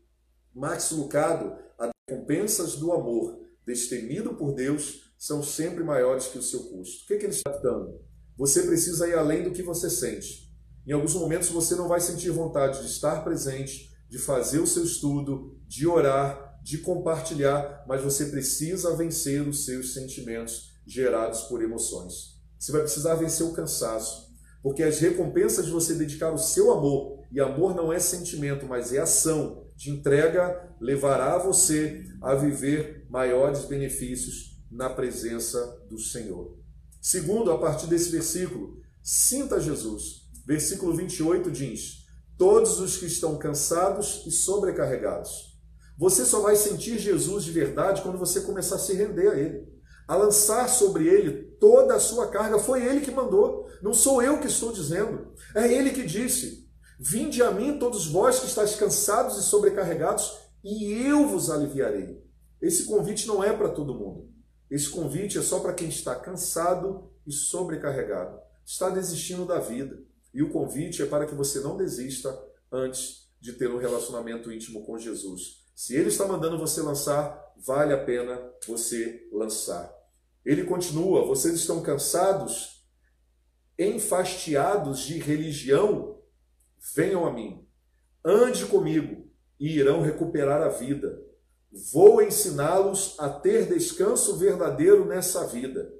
Max 0.54 0.90
Lucado, 0.90 1.56
as 1.78 1.90
recompensas 2.08 2.76
do 2.76 2.92
amor 2.92 3.47
destemido 3.68 4.34
por 4.34 4.54
Deus 4.54 5.12
são 5.18 5.42
sempre 5.42 5.84
maiores 5.84 6.26
que 6.26 6.38
o 6.38 6.42
seu 6.42 6.64
custo. 6.64 7.04
O 7.04 7.06
que, 7.06 7.14
é 7.14 7.16
que 7.18 7.26
ele 7.26 7.34
está 7.34 7.50
dando? 7.58 8.00
Você 8.36 8.62
precisa 8.62 9.06
ir 9.06 9.14
além 9.14 9.42
do 9.42 9.52
que 9.52 9.62
você 9.62 9.90
sente. 9.90 10.48
Em 10.86 10.92
alguns 10.92 11.14
momentos 11.14 11.50
você 11.50 11.76
não 11.76 11.86
vai 11.86 12.00
sentir 12.00 12.30
vontade 12.30 12.80
de 12.80 12.86
estar 12.86 13.22
presente, 13.22 13.90
de 14.08 14.18
fazer 14.18 14.58
o 14.58 14.66
seu 14.66 14.84
estudo, 14.84 15.60
de 15.66 15.86
orar, 15.86 16.58
de 16.62 16.78
compartilhar, 16.78 17.84
mas 17.86 18.02
você 18.02 18.26
precisa 18.26 18.96
vencer 18.96 19.46
os 19.46 19.66
seus 19.66 19.92
sentimentos 19.92 20.72
gerados 20.86 21.42
por 21.42 21.62
emoções. 21.62 22.38
Você 22.58 22.72
vai 22.72 22.80
precisar 22.80 23.16
vencer 23.16 23.46
o 23.46 23.52
cansaço, 23.52 24.28
porque 24.62 24.82
as 24.82 24.98
recompensas 24.98 25.66
de 25.66 25.70
você 25.70 25.94
dedicar 25.94 26.32
o 26.32 26.38
seu 26.38 26.72
amor, 26.72 27.18
e 27.30 27.38
amor 27.38 27.74
não 27.74 27.92
é 27.92 27.98
sentimento, 27.98 28.66
mas 28.66 28.92
é 28.94 28.98
ação 28.98 29.67
de 29.78 29.92
entrega, 29.92 30.74
levará 30.80 31.38
você 31.38 32.04
a 32.20 32.34
viver 32.34 33.06
maiores 33.08 33.64
benefícios 33.64 34.60
na 34.68 34.90
presença 34.90 35.80
do 35.88 36.00
Senhor. 36.00 36.58
Segundo, 37.00 37.52
a 37.52 37.58
partir 37.58 37.86
desse 37.86 38.10
versículo, 38.10 38.80
sinta 39.00 39.60
Jesus. 39.60 40.28
Versículo 40.44 40.96
28 40.96 41.48
diz: 41.52 42.06
Todos 42.36 42.80
os 42.80 42.96
que 42.96 43.06
estão 43.06 43.38
cansados 43.38 44.24
e 44.26 44.32
sobrecarregados. 44.32 45.56
Você 45.96 46.24
só 46.24 46.40
vai 46.40 46.56
sentir 46.56 46.98
Jesus 46.98 47.44
de 47.44 47.52
verdade 47.52 48.02
quando 48.02 48.18
você 48.18 48.40
começar 48.40 48.74
a 48.74 48.80
se 48.80 48.94
render 48.94 49.28
a 49.28 49.38
Ele, 49.38 49.64
a 50.08 50.16
lançar 50.16 50.68
sobre 50.68 51.06
Ele 51.06 51.56
toda 51.60 51.94
a 51.94 52.00
sua 52.00 52.26
carga. 52.26 52.58
Foi 52.58 52.84
Ele 52.84 53.00
que 53.00 53.12
mandou, 53.12 53.68
não 53.80 53.94
sou 53.94 54.20
eu 54.20 54.40
que 54.40 54.48
estou 54.48 54.72
dizendo. 54.72 55.32
É 55.54 55.72
Ele 55.72 55.90
que 55.90 56.04
disse: 56.04 56.67
Vinde 56.98 57.42
a 57.42 57.50
mim, 57.50 57.78
todos 57.78 58.06
vós 58.06 58.40
que 58.40 58.46
estáis 58.46 58.74
cansados 58.74 59.38
e 59.38 59.42
sobrecarregados, 59.42 60.36
e 60.64 60.92
eu 60.92 61.28
vos 61.28 61.50
aliviarei. 61.50 62.22
Esse 62.60 62.86
convite 62.86 63.26
não 63.26 63.42
é 63.42 63.52
para 63.56 63.68
todo 63.68 63.94
mundo. 63.94 64.28
Esse 64.70 64.90
convite 64.90 65.38
é 65.38 65.42
só 65.42 65.60
para 65.60 65.72
quem 65.72 65.88
está 65.88 66.14
cansado 66.16 67.10
e 67.26 67.32
sobrecarregado, 67.32 68.38
está 68.64 68.90
desistindo 68.90 69.46
da 69.46 69.60
vida. 69.60 69.98
E 70.34 70.42
o 70.42 70.50
convite 70.50 71.02
é 71.02 71.06
para 71.06 71.26
que 71.26 71.34
você 71.34 71.60
não 71.60 71.76
desista 71.76 72.36
antes 72.70 73.28
de 73.40 73.52
ter 73.52 73.70
um 73.70 73.78
relacionamento 73.78 74.52
íntimo 74.52 74.84
com 74.84 74.98
Jesus. 74.98 75.64
Se 75.74 75.94
ele 75.94 76.08
está 76.08 76.26
mandando 76.26 76.58
você 76.58 76.82
lançar, 76.82 77.40
vale 77.56 77.94
a 77.94 78.04
pena 78.04 78.40
você 78.66 79.28
lançar. 79.32 79.94
Ele 80.44 80.64
continua: 80.64 81.26
vocês 81.26 81.54
estão 81.54 81.82
cansados, 81.82 82.84
enfastiados 83.78 85.00
de 85.00 85.18
religião? 85.18 86.07
Venham 86.94 87.26
a 87.26 87.32
mim, 87.32 87.66
ande 88.24 88.66
comigo 88.66 89.28
e 89.58 89.78
irão 89.78 90.00
recuperar 90.00 90.62
a 90.62 90.68
vida. 90.68 91.22
Vou 91.92 92.22
ensiná-los 92.22 93.16
a 93.18 93.28
ter 93.28 93.66
descanso 93.66 94.36
verdadeiro 94.36 95.04
nessa 95.04 95.46
vida. 95.46 95.92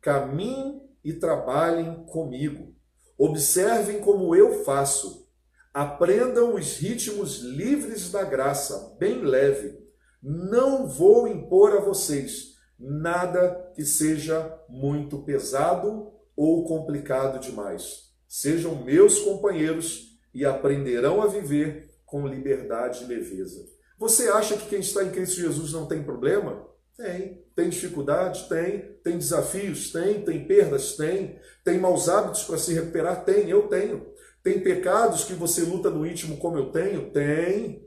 Caminhem 0.00 0.82
e 1.02 1.12
trabalhem 1.12 2.04
comigo. 2.06 2.74
Observem 3.16 4.00
como 4.00 4.34
eu 4.34 4.64
faço. 4.64 5.26
Aprendam 5.72 6.54
os 6.54 6.76
ritmos 6.76 7.38
livres 7.38 8.10
da 8.10 8.24
graça, 8.24 8.96
bem 8.98 9.22
leve. 9.22 9.78
Não 10.22 10.86
vou 10.86 11.28
impor 11.28 11.76
a 11.76 11.80
vocês 11.80 12.56
nada 12.78 13.72
que 13.74 13.84
seja 13.84 14.58
muito 14.68 15.22
pesado 15.22 16.12
ou 16.36 16.64
complicado 16.64 17.40
demais. 17.40 18.10
Sejam 18.28 18.84
meus 18.84 19.18
companheiros 19.20 20.05
e 20.36 20.44
aprenderão 20.44 21.22
a 21.22 21.26
viver 21.26 21.88
com 22.04 22.28
liberdade 22.28 23.02
e 23.02 23.06
leveza. 23.06 23.64
Você 23.98 24.28
acha 24.28 24.54
que 24.54 24.68
quem 24.68 24.80
está 24.80 25.02
em 25.02 25.10
Cristo 25.10 25.40
Jesus 25.40 25.72
não 25.72 25.86
tem 25.86 26.02
problema? 26.02 26.62
Tem. 26.94 27.42
Tem 27.56 27.70
dificuldade? 27.70 28.46
Tem. 28.46 28.98
Tem 29.02 29.16
desafios? 29.16 29.90
Tem. 29.90 30.20
Tem 30.20 30.46
perdas? 30.46 30.94
Tem. 30.94 31.38
Tem 31.64 31.78
maus 31.78 32.06
hábitos 32.06 32.44
para 32.44 32.58
se 32.58 32.74
recuperar? 32.74 33.24
Tem. 33.24 33.48
Eu 33.48 33.62
tenho. 33.68 34.06
Tem 34.42 34.60
pecados 34.60 35.24
que 35.24 35.32
você 35.32 35.62
luta 35.62 35.88
no 35.88 36.06
íntimo 36.06 36.36
como 36.36 36.58
eu 36.58 36.70
tenho? 36.70 37.10
Tem. 37.10 37.82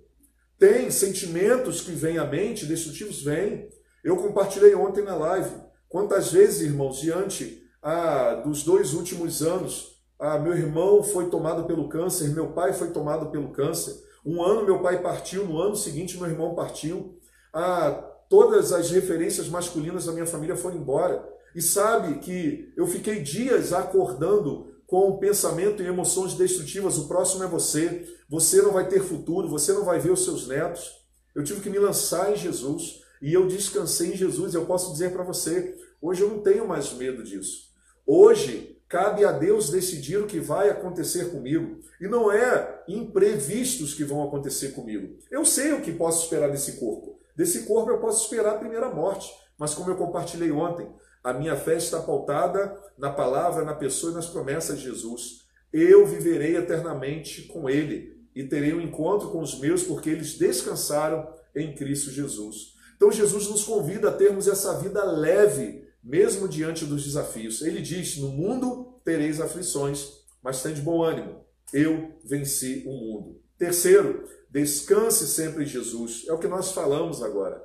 Tem 0.57 0.89
sentimentos 0.89 1.81
que 1.81 1.91
vêm 1.91 2.17
à 2.17 2.25
mente, 2.25 2.65
destrutivos? 2.65 3.21
Vêm. 3.21 3.69
Eu 4.03 4.17
compartilhei 4.17 4.73
ontem 4.73 5.03
na 5.03 5.15
live. 5.15 5.51
Quantas 5.87 6.31
vezes, 6.31 6.61
irmãos, 6.61 6.99
diante 6.99 7.61
ah, 7.79 8.41
dos 8.43 8.63
dois 8.63 8.95
últimos 8.95 9.43
anos, 9.43 9.98
ah, 10.19 10.37
meu 10.37 10.53
irmão 10.53 11.01
foi 11.01 11.29
tomado 11.29 11.63
pelo 11.63 11.87
câncer, 11.87 12.29
meu 12.29 12.51
pai 12.51 12.73
foi 12.73 12.89
tomado 12.89 13.31
pelo 13.31 13.51
câncer. 13.51 13.95
Um 14.25 14.43
ano 14.43 14.65
meu 14.65 14.81
pai 14.81 15.01
partiu, 15.01 15.45
no 15.45 15.59
ano 15.59 15.75
seguinte 15.75 16.17
meu 16.17 16.27
irmão 16.27 16.53
partiu. 16.53 17.17
Ah, 17.53 17.91
todas 18.29 18.73
as 18.73 18.91
referências 18.91 19.47
masculinas 19.47 20.05
da 20.05 20.11
minha 20.11 20.25
família 20.25 20.57
foram 20.57 20.75
embora. 20.75 21.27
E 21.55 21.61
sabe 21.61 22.19
que 22.19 22.71
eu 22.75 22.85
fiquei 22.85 23.21
dias 23.21 23.71
acordando 23.71 24.67
com 24.85 25.17
pensamento 25.17 25.81
e 25.81 25.87
emoções 25.87 26.33
destrutivas. 26.33 26.97
O 26.97 27.07
próximo 27.07 27.43
é 27.43 27.47
você. 27.47 28.05
Você 28.27 28.61
não 28.61 28.71
vai 28.71 28.87
ter 28.87 29.01
futuro, 29.01 29.47
você 29.47 29.71
não 29.71 29.85
vai 29.85 29.99
ver 29.99 30.11
os 30.11 30.25
seus 30.25 30.47
netos. 30.47 30.91
Eu 31.33 31.43
tive 31.43 31.61
que 31.61 31.69
me 31.69 31.79
lançar 31.79 32.31
em 32.31 32.35
Jesus 32.35 33.01
e 33.21 33.33
eu 33.33 33.47
descansei 33.47 34.13
em 34.13 34.17
Jesus. 34.17 34.53
Eu 34.53 34.65
posso 34.65 34.91
dizer 34.91 35.13
para 35.13 35.23
você, 35.23 35.75
hoje 36.01 36.21
eu 36.21 36.29
não 36.29 36.41
tenho 36.41 36.67
mais 36.67 36.91
medo 36.93 37.23
disso. 37.23 37.69
Hoje 38.05 38.78
cabe 38.89 39.23
a 39.23 39.31
Deus 39.31 39.69
decidir 39.69 40.17
o 40.17 40.25
que 40.25 40.39
vai 40.39 40.69
acontecer 40.69 41.29
comigo. 41.29 41.79
E 42.01 42.07
não 42.07 42.31
é 42.31 42.83
imprevistos 42.87 43.93
que 43.93 44.03
vão 44.03 44.23
acontecer 44.23 44.69
comigo. 44.69 45.15
Eu 45.29 45.45
sei 45.45 45.73
o 45.73 45.81
que 45.81 45.91
posso 45.91 46.23
esperar 46.23 46.49
desse 46.49 46.73
corpo. 46.73 47.19
Desse 47.35 47.63
corpo 47.63 47.91
eu 47.91 47.99
posso 47.99 48.23
esperar 48.23 48.55
a 48.55 48.57
primeira 48.57 48.89
morte. 48.89 49.31
Mas 49.57 49.75
como 49.75 49.91
eu 49.91 49.95
compartilhei 49.95 50.51
ontem, 50.51 50.89
a 51.23 51.31
minha 51.33 51.55
fé 51.55 51.77
está 51.77 52.01
pautada 52.01 52.75
na 52.97 53.11
palavra, 53.11 53.63
na 53.63 53.75
pessoa 53.75 54.11
e 54.11 54.15
nas 54.15 54.25
promessas 54.25 54.79
de 54.79 54.85
Jesus. 54.85 55.45
Eu 55.71 56.07
viverei 56.07 56.57
eternamente 56.57 57.43
com 57.43 57.69
Ele 57.69 58.17
e 58.35 58.43
terei 58.43 58.73
um 58.73 58.81
encontro 58.81 59.29
com 59.29 59.39
os 59.39 59.59
meus, 59.59 59.83
porque 59.83 60.09
eles 60.09 60.37
descansaram 60.37 61.27
em 61.55 61.75
Cristo 61.75 62.09
Jesus. 62.09 62.73
Então 62.95 63.11
Jesus 63.11 63.47
nos 63.47 63.63
convida 63.63 64.09
a 64.09 64.13
termos 64.13 64.47
essa 64.47 64.79
vida 64.79 65.03
leve, 65.03 65.87
mesmo 66.09 66.47
diante 66.47 66.85
dos 66.85 67.03
desafios. 67.03 67.61
Ele 67.61 67.81
diz: 67.81 68.17
No 68.17 68.29
mundo 68.29 68.99
tereis 69.05 69.39
aflições, 69.39 70.07
mas 70.43 70.63
tem 70.63 70.73
de 70.73 70.81
bom 70.81 71.03
ânimo. 71.03 71.45
Eu 71.71 72.17
venci 72.25 72.83
o 72.87 72.91
mundo. 72.91 73.39
Terceiro, 73.57 74.23
descanse 74.49 75.27
sempre 75.27 75.63
em 75.63 75.67
Jesus. 75.67 76.25
É 76.27 76.33
o 76.33 76.39
que 76.39 76.47
nós 76.47 76.71
falamos 76.71 77.21
agora. 77.21 77.63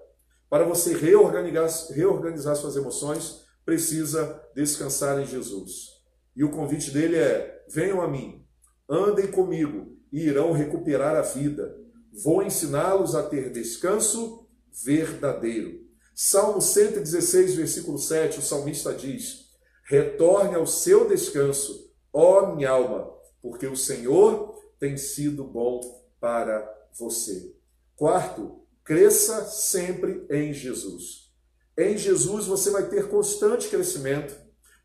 Para 0.51 0.65
você 0.65 0.95
reorganizar, 0.95 1.71
reorganizar 1.93 2.55
suas 2.55 2.77
emoções, 2.77 3.41
precisa 3.65 4.43
descansar 4.55 5.19
em 5.21 5.27
Jesus. 5.27 5.95
E 6.37 6.45
o 6.45 6.51
convite 6.51 6.91
dele 6.91 7.17
é: 7.17 7.65
venham 7.69 8.03
a 8.03 8.09
mim, 8.09 8.45
andem 8.89 9.29
comigo 9.29 9.97
e 10.13 10.27
irão 10.27 10.53
recuperar 10.53 11.17
a 11.17 11.23
vida. 11.23 11.75
Vou 12.23 12.43
ensiná-los 12.43 13.15
a 13.15 13.23
ter 13.23 13.51
descanso 13.51 14.47
verdadeiro. 14.85 15.84
Salmo 16.15 16.61
116, 16.61 17.57
versículo 17.57 17.99
7, 17.99 18.39
o 18.39 18.43
salmista 18.43 18.95
diz: 18.95 19.47
Retorne 19.83 20.55
ao 20.55 20.65
seu 20.65 21.09
descanso, 21.09 21.93
ó 22.12 22.55
minha 22.55 22.71
alma, 22.71 23.12
porque 23.43 23.67
o 23.67 23.77
Senhor 23.77 24.55
tem 24.79 24.97
sido 24.97 25.43
bom 25.43 25.81
para 26.21 26.73
você. 26.97 27.53
Quarto, 27.97 28.61
cresça 28.85 29.45
sempre 29.45 30.25
em 30.31 30.53
Jesus. 30.53 31.33
Em 31.77 31.99
Jesus 31.99 32.47
você 32.47 32.71
vai 32.71 32.89
ter 32.89 33.09
constante 33.09 33.69
crescimento, 33.69 34.37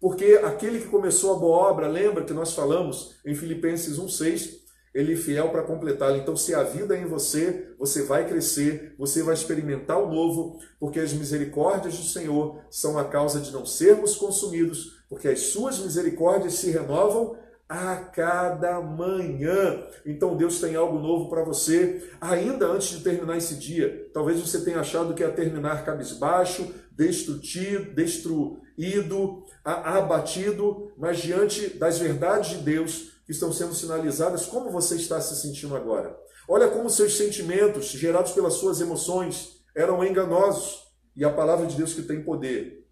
porque 0.02 0.42
aquele 0.44 0.80
que 0.80 0.88
começou 0.88 1.36
a 1.36 1.40
boa 1.40 1.70
obra, 1.70 1.88
lembra 1.88 2.26
que 2.26 2.34
nós 2.34 2.54
falamos 2.54 3.16
em 3.24 3.36
Filipenses 3.36 4.00
1,6, 4.00 4.59
ele 4.94 5.14
é 5.14 5.18
fiel 5.18 5.50
para 5.50 5.64
completá-la. 5.64 6.18
Então, 6.18 6.36
se 6.36 6.54
a 6.54 6.64
vida 6.64 6.98
é 6.98 7.02
em 7.02 7.06
você, 7.06 7.74
você 7.78 8.04
vai 8.04 8.28
crescer, 8.28 8.96
você 8.98 9.22
vai 9.22 9.34
experimentar 9.34 10.02
o 10.02 10.10
novo, 10.10 10.60
porque 10.80 11.00
as 11.00 11.14
misericórdias 11.14 11.98
do 11.98 12.04
Senhor 12.04 12.60
são 12.70 12.98
a 12.98 13.06
causa 13.06 13.40
de 13.40 13.52
não 13.52 13.66
sermos 13.66 14.16
consumidos, 14.16 15.00
porque 15.08 15.28
as 15.28 15.40
suas 15.40 15.80
misericórdias 15.80 16.54
se 16.56 16.72
renovam 16.72 17.38
a 17.70 17.98
cada 17.98 18.82
manhã. 18.82 19.84
Então 20.04 20.36
Deus 20.36 20.60
tem 20.60 20.76
algo 20.76 20.98
novo 20.98 21.30
para 21.30 21.44
você, 21.44 22.04
ainda 22.20 22.66
antes 22.66 22.98
de 22.98 23.04
terminar 23.04 23.38
esse 23.38 23.56
dia. 23.56 24.10
Talvez 24.12 24.40
você 24.40 24.62
tenha 24.62 24.80
achado 24.80 25.14
que 25.14 25.22
ia 25.22 25.32
terminar 25.32 25.86
cabisbaixo, 25.86 26.74
destrutido, 26.92 27.94
destruído, 27.94 29.46
abatido, 29.64 30.92
mas 30.98 31.20
diante 31.20 31.70
das 31.78 32.00
verdades 32.00 32.58
de 32.58 32.64
Deus 32.64 33.19
que 33.30 33.34
estão 33.34 33.54
sendo 33.54 33.76
sinalizadas, 33.76 34.48
como 34.48 34.72
você 34.72 34.96
está 34.96 35.22
se 35.22 35.40
sentindo 35.40 35.76
agora? 35.76 36.20
Olha 36.48 36.68
como 36.68 36.90
seus 36.90 37.16
sentimentos, 37.16 37.86
gerados 37.90 38.32
pelas 38.32 38.56
suas 38.56 38.82
emoções, 38.82 39.64
eram 39.76 40.04
enganosos. 40.04 40.80
E 41.16 41.24
a 41.24 41.32
palavra 41.32 41.68
de 41.68 41.76
Deus 41.76 41.94
que 41.94 42.02
tem 42.02 42.24
poder 42.24 42.88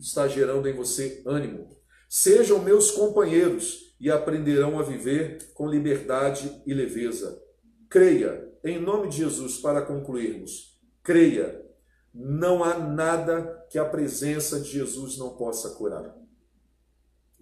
está 0.00 0.26
gerando 0.26 0.66
em 0.66 0.72
você 0.72 1.22
ânimo. 1.26 1.68
Sejam 2.08 2.58
meus 2.58 2.90
companheiros 2.90 3.94
e 4.00 4.10
aprenderão 4.10 4.78
a 4.78 4.82
viver 4.82 5.52
com 5.52 5.68
liberdade 5.68 6.62
e 6.66 6.72
leveza. 6.72 7.38
Creia, 7.90 8.50
em 8.64 8.80
nome 8.80 9.08
de 9.08 9.18
Jesus, 9.18 9.58
para 9.58 9.82
concluirmos. 9.82 10.80
Creia, 11.02 11.62
não 12.14 12.64
há 12.64 12.78
nada 12.78 13.66
que 13.68 13.78
a 13.78 13.84
presença 13.84 14.58
de 14.58 14.70
Jesus 14.70 15.18
não 15.18 15.36
possa 15.36 15.68
curar. 15.74 16.16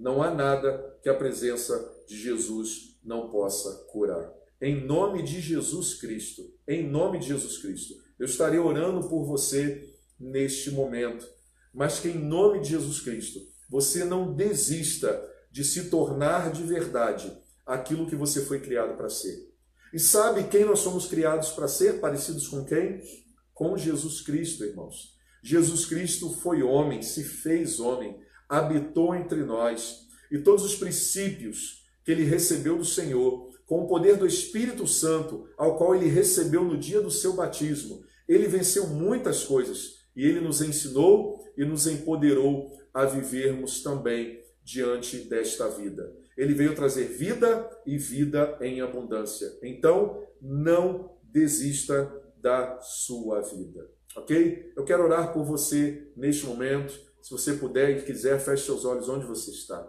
Não 0.01 0.22
há 0.22 0.34
nada 0.34 0.98
que 1.03 1.11
a 1.11 1.14
presença 1.14 1.78
de 2.09 2.16
Jesus 2.16 2.98
não 3.05 3.28
possa 3.28 3.84
curar. 3.92 4.32
Em 4.59 4.82
nome 4.86 5.22
de 5.22 5.42
Jesus 5.42 5.94
Cristo, 5.94 6.42
em 6.66 6.88
nome 6.88 7.18
de 7.18 7.26
Jesus 7.26 7.59
Cristo, 7.59 7.94
eu 8.18 8.24
estarei 8.24 8.59
orando 8.59 9.07
por 9.11 9.26
você 9.26 9.94
neste 10.18 10.70
momento, 10.70 11.28
mas 11.72 12.01
que 12.01 12.09
em 12.09 12.18
nome 12.18 12.61
de 12.61 12.70
Jesus 12.70 13.01
Cristo, 13.01 13.40
você 13.68 14.03
não 14.03 14.34
desista 14.34 15.22
de 15.53 15.62
se 15.62 15.90
tornar 15.90 16.51
de 16.51 16.62
verdade 16.62 17.30
aquilo 17.66 18.09
que 18.09 18.16
você 18.16 18.40
foi 18.46 18.59
criado 18.59 18.96
para 18.96 19.11
ser. 19.11 19.51
E 19.92 19.98
sabe 19.98 20.44
quem 20.44 20.64
nós 20.64 20.78
somos 20.78 21.07
criados 21.07 21.51
para 21.51 21.68
ser? 21.68 22.01
Parecidos 22.01 22.48
com 22.48 22.64
quem? 22.64 23.03
Com 23.53 23.76
Jesus 23.76 24.22
Cristo, 24.22 24.64
irmãos. 24.64 25.14
Jesus 25.42 25.84
Cristo 25.84 26.32
foi 26.36 26.62
homem, 26.62 27.03
se 27.03 27.22
fez 27.22 27.80
homem, 27.80 28.18
habitou 28.51 29.14
entre 29.14 29.44
nós, 29.44 30.09
e 30.30 30.38
todos 30.38 30.64
os 30.64 30.74
princípios 30.74 31.84
que 32.05 32.11
ele 32.11 32.24
recebeu 32.24 32.76
do 32.76 32.84
Senhor, 32.84 33.48
com 33.64 33.84
o 33.84 33.86
poder 33.86 34.16
do 34.16 34.26
Espírito 34.26 34.86
Santo, 34.86 35.48
ao 35.57 35.78
qual 35.78 35.94
ele 35.94 36.09
recebeu 36.09 36.64
no 36.64 36.76
dia 36.76 37.01
do 37.01 37.11
seu 37.11 37.34
batismo, 37.34 38.03
ele 38.28 38.48
venceu 38.48 38.88
muitas 38.88 39.44
coisas 39.44 40.01
e 40.16 40.26
ele 40.26 40.40
nos 40.40 40.61
ensinou 40.61 41.40
e 41.57 41.64
nos 41.64 41.86
empoderou 41.86 42.76
a 42.92 43.05
vivermos 43.05 43.82
também 43.82 44.40
diante 44.62 45.18
desta 45.18 45.68
vida. 45.68 46.12
Ele 46.36 46.55
veio 46.55 46.74
trazer 46.74 47.05
vida 47.05 47.70
e 47.86 47.96
vida 47.96 48.59
em 48.61 48.80
abundância. 48.80 49.48
Então, 49.62 50.20
não 50.40 51.16
desista 51.22 52.12
da 52.36 52.80
sua 52.80 53.40
vida. 53.42 53.88
Ok? 54.16 54.72
Eu 54.76 54.84
quero 54.84 55.05
orar 55.05 55.32
por 55.32 55.44
você 55.44 56.11
neste 56.16 56.46
momento. 56.46 57.09
Se 57.22 57.30
você 57.30 57.54
puder 57.54 57.90
e 57.90 58.02
quiser, 58.02 58.40
feche 58.40 58.64
seus 58.64 58.84
olhos 58.84 59.08
onde 59.08 59.26
você 59.26 59.50
está. 59.50 59.86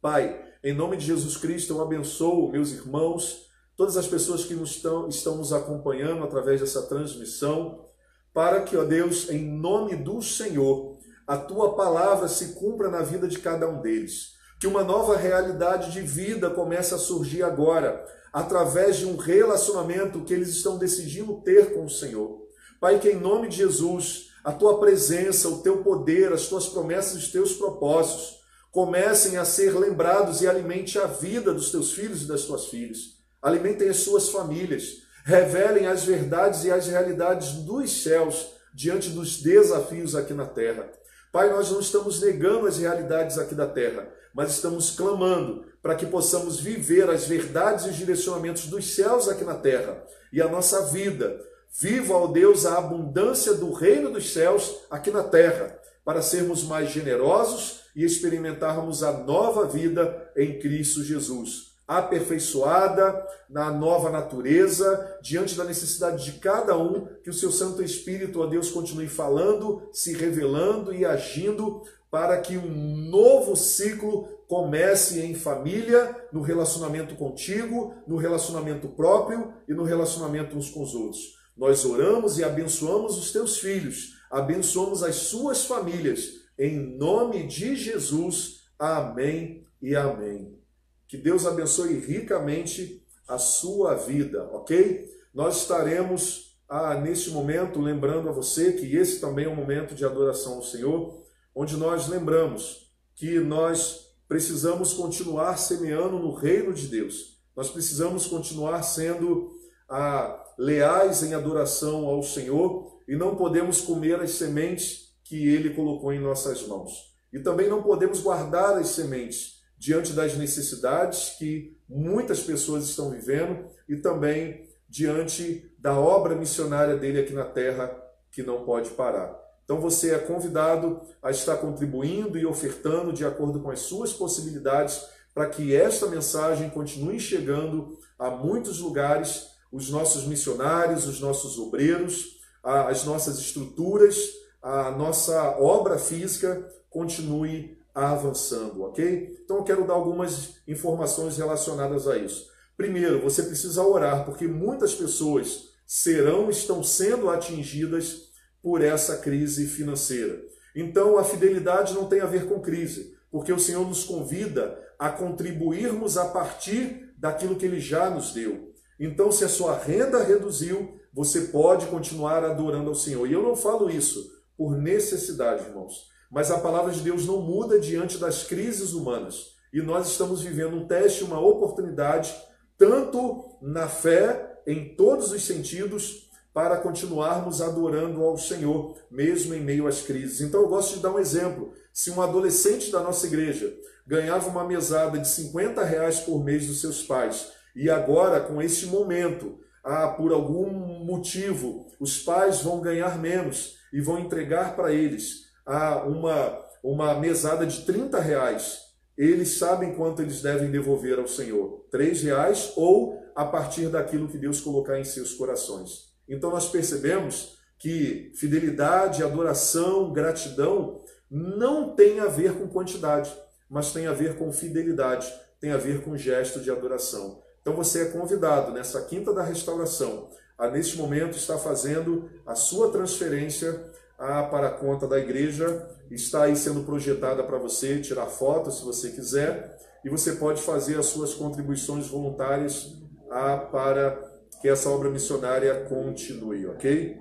Pai, 0.00 0.42
em 0.62 0.74
nome 0.74 0.96
de 0.96 1.06
Jesus 1.06 1.36
Cristo, 1.36 1.74
eu 1.74 1.82
abençoo 1.82 2.50
meus 2.50 2.72
irmãos, 2.72 3.48
todas 3.76 3.96
as 3.96 4.06
pessoas 4.06 4.44
que 4.44 4.54
nos 4.54 4.72
estão, 4.72 5.08
estão 5.08 5.36
nos 5.36 5.52
acompanhando 5.52 6.24
através 6.24 6.60
dessa 6.60 6.82
transmissão, 6.82 7.84
para 8.32 8.62
que, 8.62 8.76
ó 8.76 8.84
Deus, 8.84 9.30
em 9.30 9.44
nome 9.44 9.96
do 9.96 10.22
Senhor, 10.22 10.98
a 11.26 11.36
tua 11.36 11.74
palavra 11.74 12.28
se 12.28 12.54
cumpra 12.54 12.90
na 12.90 13.02
vida 13.02 13.28
de 13.28 13.38
cada 13.38 13.68
um 13.68 13.80
deles. 13.80 14.32
Que 14.58 14.66
uma 14.66 14.84
nova 14.84 15.16
realidade 15.16 15.92
de 15.92 16.00
vida 16.00 16.50
comece 16.50 16.94
a 16.94 16.98
surgir 16.98 17.42
agora, 17.42 18.04
através 18.32 18.96
de 18.96 19.06
um 19.06 19.16
relacionamento 19.16 20.24
que 20.24 20.32
eles 20.32 20.48
estão 20.48 20.78
decidindo 20.78 21.40
ter 21.42 21.74
com 21.74 21.84
o 21.84 21.90
Senhor. 21.90 22.42
Pai, 22.80 22.98
que 22.98 23.10
em 23.10 23.20
nome 23.20 23.48
de 23.48 23.58
Jesus, 23.58 24.31
a 24.44 24.52
tua 24.52 24.78
presença, 24.80 25.48
o 25.48 25.62
teu 25.62 25.78
poder, 25.78 26.32
as 26.32 26.46
tuas 26.46 26.68
promessas, 26.68 27.14
os 27.14 27.28
teus 27.28 27.54
propósitos 27.54 28.40
comecem 28.70 29.36
a 29.36 29.44
ser 29.44 29.78
lembrados 29.78 30.40
e 30.40 30.48
alimente 30.48 30.98
a 30.98 31.06
vida 31.06 31.52
dos 31.52 31.70
teus 31.70 31.92
filhos 31.92 32.22
e 32.22 32.26
das 32.26 32.44
tuas 32.44 32.66
filhas. 32.66 33.18
Alimentem 33.40 33.88
as 33.88 33.98
suas 33.98 34.30
famílias, 34.30 35.02
revelem 35.24 35.86
as 35.86 36.04
verdades 36.04 36.64
e 36.64 36.70
as 36.70 36.86
realidades 36.86 37.52
dos 37.64 38.02
céus 38.02 38.48
diante 38.74 39.10
dos 39.10 39.42
desafios 39.42 40.16
aqui 40.16 40.32
na 40.32 40.46
terra. 40.46 40.90
Pai, 41.30 41.50
nós 41.50 41.70
não 41.70 41.80
estamos 41.80 42.20
negando 42.20 42.66
as 42.66 42.78
realidades 42.78 43.38
aqui 43.38 43.54
da 43.54 43.66
terra, 43.66 44.08
mas 44.34 44.52
estamos 44.52 44.90
clamando 44.90 45.64
para 45.82 45.94
que 45.94 46.06
possamos 46.06 46.58
viver 46.58 47.10
as 47.10 47.26
verdades 47.26 47.84
e 47.84 47.90
os 47.90 47.96
direcionamentos 47.96 48.66
dos 48.66 48.94
céus 48.94 49.28
aqui 49.28 49.44
na 49.44 49.54
terra 49.54 50.02
e 50.32 50.40
a 50.40 50.48
nossa 50.48 50.86
vida. 50.86 51.40
Viva, 51.72 52.14
ó 52.14 52.26
Deus, 52.26 52.66
a 52.66 52.78
abundância 52.78 53.54
do 53.54 53.72
reino 53.72 54.10
dos 54.10 54.32
céus 54.32 54.76
aqui 54.90 55.10
na 55.10 55.24
terra, 55.24 55.78
para 56.04 56.20
sermos 56.20 56.64
mais 56.64 56.90
generosos 56.90 57.82
e 57.96 58.04
experimentarmos 58.04 59.02
a 59.02 59.12
nova 59.12 59.66
vida 59.66 60.30
em 60.36 60.58
Cristo 60.58 61.02
Jesus 61.02 61.72
aperfeiçoada 61.86 63.26
na 63.50 63.70
nova 63.70 64.10
natureza, 64.10 65.18
diante 65.20 65.56
da 65.56 65.64
necessidade 65.64 66.24
de 66.24 66.38
cada 66.38 66.76
um, 66.76 67.06
que 67.22 67.30
o 67.30 67.34
seu 67.34 67.50
Santo 67.50 67.82
Espírito, 67.82 68.40
ó 68.40 68.46
Deus, 68.46 68.70
continue 68.70 69.08
falando, 69.08 69.88
se 69.92 70.16
revelando 70.16 70.94
e 70.94 71.04
agindo 71.04 71.82
para 72.10 72.40
que 72.40 72.56
um 72.56 73.10
novo 73.10 73.56
ciclo 73.56 74.28
comece 74.46 75.20
em 75.20 75.34
família, 75.34 76.14
no 76.32 76.42
relacionamento 76.42 77.14
contigo, 77.14 77.94
no 78.06 78.16
relacionamento 78.16 78.88
próprio 78.88 79.52
e 79.66 79.72
no 79.72 79.82
relacionamento 79.82 80.56
uns 80.56 80.68
com 80.68 80.82
os 80.82 80.94
outros. 80.94 81.41
Nós 81.56 81.84
oramos 81.84 82.38
e 82.38 82.44
abençoamos 82.44 83.18
os 83.18 83.30
teus 83.30 83.58
filhos, 83.58 84.14
abençoamos 84.30 85.02
as 85.02 85.16
suas 85.16 85.64
famílias. 85.64 86.42
Em 86.58 86.96
nome 86.96 87.46
de 87.46 87.76
Jesus, 87.76 88.62
amém 88.78 89.66
e 89.80 89.94
amém. 89.94 90.58
Que 91.06 91.16
Deus 91.16 91.46
abençoe 91.46 91.98
ricamente 91.98 93.04
a 93.28 93.38
sua 93.38 93.94
vida, 93.94 94.44
ok? 94.52 95.10
Nós 95.34 95.58
estaremos 95.62 96.56
ah, 96.68 96.94
neste 96.94 97.30
momento 97.30 97.80
lembrando 97.80 98.28
a 98.28 98.32
você 98.32 98.72
que 98.72 98.96
esse 98.96 99.20
também 99.20 99.44
é 99.44 99.48
um 99.48 99.54
momento 99.54 99.94
de 99.94 100.04
adoração 100.04 100.54
ao 100.54 100.62
Senhor, 100.62 101.22
onde 101.54 101.76
nós 101.76 102.08
lembramos 102.08 102.90
que 103.14 103.38
nós 103.40 104.10
precisamos 104.26 104.94
continuar 104.94 105.58
semeando 105.58 106.18
no 106.18 106.32
reino 106.32 106.72
de 106.72 106.88
Deus. 106.88 107.38
Nós 107.54 107.68
precisamos 107.68 108.26
continuar 108.26 108.82
sendo 108.82 109.52
ah, 109.88 110.41
leais 110.58 111.22
em 111.22 111.34
adoração 111.34 112.06
ao 112.06 112.22
Senhor 112.22 113.00
e 113.08 113.16
não 113.16 113.36
podemos 113.36 113.80
comer 113.80 114.20
as 114.20 114.32
sementes 114.32 115.14
que 115.24 115.48
Ele 115.48 115.74
colocou 115.74 116.12
em 116.12 116.20
nossas 116.20 116.66
mãos. 116.66 117.12
E 117.32 117.38
também 117.38 117.68
não 117.68 117.82
podemos 117.82 118.20
guardar 118.20 118.76
as 118.76 118.88
sementes 118.88 119.62
diante 119.78 120.12
das 120.12 120.36
necessidades 120.36 121.36
que 121.38 121.76
muitas 121.88 122.40
pessoas 122.40 122.84
estão 122.84 123.10
vivendo 123.10 123.66
e 123.88 123.96
também 123.96 124.68
diante 124.88 125.74
da 125.78 125.98
obra 125.98 126.34
missionária 126.34 126.96
dele 126.96 127.20
aqui 127.20 127.32
na 127.32 127.44
terra 127.44 127.90
que 128.30 128.42
não 128.42 128.64
pode 128.64 128.90
parar. 128.90 129.36
Então 129.64 129.80
você 129.80 130.14
é 130.14 130.18
convidado 130.18 131.00
a 131.22 131.30
estar 131.30 131.56
contribuindo 131.56 132.38
e 132.38 132.44
ofertando 132.44 133.12
de 133.12 133.24
acordo 133.24 133.60
com 133.60 133.70
as 133.70 133.80
suas 133.80 134.12
possibilidades 134.12 135.02
para 135.34 135.48
que 135.48 135.74
esta 135.74 136.06
mensagem 136.06 136.68
continue 136.70 137.18
chegando 137.18 137.98
a 138.18 138.30
muitos 138.30 138.80
lugares, 138.80 139.48
os 139.72 139.88
nossos 139.88 140.26
missionários, 140.26 141.06
os 141.06 141.18
nossos 141.18 141.58
obreiros, 141.58 142.38
as 142.62 143.04
nossas 143.04 143.38
estruturas, 143.38 144.16
a 144.62 144.90
nossa 144.90 145.56
obra 145.58 145.98
física 145.98 146.68
continue 146.88 147.76
avançando, 147.94 148.82
ok? 148.82 149.38
Então 149.44 149.56
eu 149.56 149.64
quero 149.64 149.86
dar 149.86 149.94
algumas 149.94 150.56
informações 150.68 151.36
relacionadas 151.36 152.06
a 152.06 152.16
isso. 152.16 152.48
Primeiro, 152.76 153.20
você 153.20 153.42
precisa 153.42 153.82
orar, 153.82 154.24
porque 154.24 154.46
muitas 154.46 154.94
pessoas 154.94 155.70
serão, 155.86 156.48
estão 156.48 156.82
sendo 156.82 157.28
atingidas 157.28 158.30
por 158.62 158.82
essa 158.82 159.18
crise 159.18 159.66
financeira. 159.66 160.42
Então, 160.74 161.18
a 161.18 161.24
fidelidade 161.24 161.92
não 161.92 162.06
tem 162.06 162.20
a 162.20 162.26
ver 162.26 162.46
com 162.46 162.60
crise, 162.60 163.14
porque 163.30 163.52
o 163.52 163.58
Senhor 163.58 163.86
nos 163.86 164.04
convida 164.04 164.78
a 164.98 165.10
contribuirmos 165.10 166.16
a 166.16 166.26
partir 166.26 167.12
daquilo 167.18 167.56
que 167.56 167.66
Ele 167.66 167.80
já 167.80 168.08
nos 168.08 168.32
deu. 168.32 168.71
Então, 169.04 169.32
se 169.32 169.44
a 169.44 169.48
sua 169.48 169.76
renda 169.76 170.22
reduziu, 170.22 170.94
você 171.12 171.40
pode 171.40 171.86
continuar 171.86 172.44
adorando 172.44 172.88
ao 172.88 172.94
Senhor. 172.94 173.28
E 173.28 173.32
eu 173.32 173.42
não 173.42 173.56
falo 173.56 173.90
isso 173.90 174.30
por 174.56 174.76
necessidade, 174.76 175.64
irmãos, 175.64 176.06
mas 176.30 176.52
a 176.52 176.60
palavra 176.60 176.92
de 176.92 177.00
Deus 177.00 177.26
não 177.26 177.42
muda 177.42 177.80
diante 177.80 178.16
das 178.16 178.44
crises 178.44 178.92
humanas. 178.92 179.56
E 179.72 179.82
nós 179.82 180.06
estamos 180.06 180.42
vivendo 180.42 180.76
um 180.76 180.86
teste, 180.86 181.24
uma 181.24 181.40
oportunidade, 181.40 182.32
tanto 182.78 183.58
na 183.60 183.88
fé, 183.88 184.60
em 184.64 184.94
todos 184.94 185.32
os 185.32 185.44
sentidos, 185.44 186.30
para 186.54 186.76
continuarmos 186.76 187.60
adorando 187.60 188.22
ao 188.22 188.38
Senhor, 188.38 188.96
mesmo 189.10 189.52
em 189.52 189.60
meio 189.60 189.88
às 189.88 190.02
crises. 190.02 190.40
Então 190.40 190.60
eu 190.60 190.68
gosto 190.68 190.94
de 190.94 191.00
dar 191.00 191.10
um 191.10 191.18
exemplo. 191.18 191.72
Se 191.92 192.08
um 192.12 192.22
adolescente 192.22 192.92
da 192.92 193.00
nossa 193.00 193.26
igreja 193.26 193.74
ganhava 194.06 194.48
uma 194.48 194.62
mesada 194.64 195.18
de 195.18 195.26
50 195.26 195.82
reais 195.82 196.20
por 196.20 196.44
mês 196.44 196.68
dos 196.68 196.80
seus 196.80 197.02
pais, 197.02 197.50
e 197.74 197.88
agora, 197.90 198.40
com 198.40 198.60
esse 198.60 198.86
momento, 198.86 199.58
ah, 199.84 200.08
por 200.08 200.32
algum 200.32 200.70
motivo, 201.04 201.86
os 201.98 202.18
pais 202.18 202.62
vão 202.62 202.80
ganhar 202.80 203.18
menos 203.18 203.76
e 203.92 204.00
vão 204.00 204.18
entregar 204.18 204.76
para 204.76 204.92
eles 204.92 205.46
ah, 205.66 206.04
uma, 206.06 206.58
uma 206.82 207.14
mesada 207.14 207.66
de 207.66 207.82
30 207.82 208.20
reais, 208.20 208.80
eles 209.16 209.58
sabem 209.58 209.94
quanto 209.94 210.22
eles 210.22 210.40
devem 210.40 210.70
devolver 210.70 211.18
ao 211.18 211.28
Senhor: 211.28 211.86
3 211.90 212.22
reais 212.22 212.72
ou 212.76 213.20
a 213.34 213.44
partir 213.44 213.88
daquilo 213.88 214.28
que 214.28 214.38
Deus 214.38 214.60
colocar 214.60 214.98
em 214.98 215.04
seus 215.04 215.34
corações. 215.34 216.12
Então 216.28 216.50
nós 216.50 216.68
percebemos 216.68 217.58
que 217.78 218.32
fidelidade, 218.36 219.22
adoração, 219.22 220.12
gratidão 220.12 221.02
não 221.30 221.94
tem 221.94 222.20
a 222.20 222.26
ver 222.26 222.52
com 222.54 222.68
quantidade, 222.68 223.34
mas 223.68 223.92
tem 223.92 224.06
a 224.06 224.12
ver 224.12 224.36
com 224.36 224.52
fidelidade, 224.52 225.32
tem 225.60 225.72
a 225.72 225.78
ver 225.78 226.02
com 226.02 226.16
gesto 226.16 226.60
de 226.60 226.70
adoração. 226.70 227.41
Então 227.62 227.74
você 227.74 228.02
é 228.02 228.04
convidado 228.06 228.72
nessa 228.72 229.00
quinta 229.02 229.32
da 229.32 229.42
restauração 229.42 230.28
a 230.58 230.68
neste 230.68 230.98
momento 230.98 231.36
estar 231.36 231.58
fazendo 231.58 232.28
a 232.46 232.54
sua 232.54 232.90
transferência 232.90 233.90
a, 234.18 234.42
para 234.44 234.68
a 234.68 234.70
conta 234.70 235.08
da 235.08 235.18
igreja, 235.18 235.88
está 236.10 236.44
aí 236.44 236.54
sendo 236.54 236.84
projetada 236.84 237.42
para 237.42 237.58
você, 237.58 238.00
tirar 238.00 238.26
foto 238.26 238.70
se 238.70 238.84
você 238.84 239.10
quiser, 239.10 239.76
e 240.04 240.10
você 240.10 240.32
pode 240.32 240.62
fazer 240.62 240.98
as 240.98 241.06
suas 241.06 241.34
contribuições 241.34 242.06
voluntárias 242.08 242.96
a, 243.30 243.56
para 243.56 244.20
que 244.60 244.68
essa 244.68 244.88
obra 244.88 245.10
missionária 245.10 245.84
continue, 245.88 246.66
ok? 246.66 247.18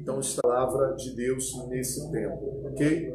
Então, 0.00 0.18
está 0.18 0.40
a 0.44 0.48
palavra 0.48 0.96
de 0.96 1.14
Deus 1.14 1.52
nesse 1.68 2.10
tempo, 2.10 2.66
ok? 2.66 3.14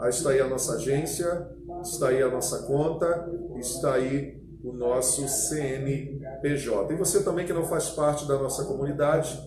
Aí 0.00 0.10
está 0.10 0.30
aí 0.30 0.40
a 0.40 0.48
nossa 0.48 0.74
agência, 0.74 1.46
está 1.82 2.08
aí 2.08 2.22
a 2.22 2.30
nossa 2.30 2.66
conta, 2.66 3.30
está 3.58 3.94
aí 3.94 4.42
o 4.64 4.72
nosso 4.72 5.28
CNPJ. 5.28 6.92
E 6.92 6.96
você 6.96 7.22
também 7.22 7.44
que 7.46 7.52
não 7.52 7.64
faz 7.64 7.90
parte 7.90 8.26
da 8.26 8.38
nossa 8.38 8.64
comunidade 8.64 9.38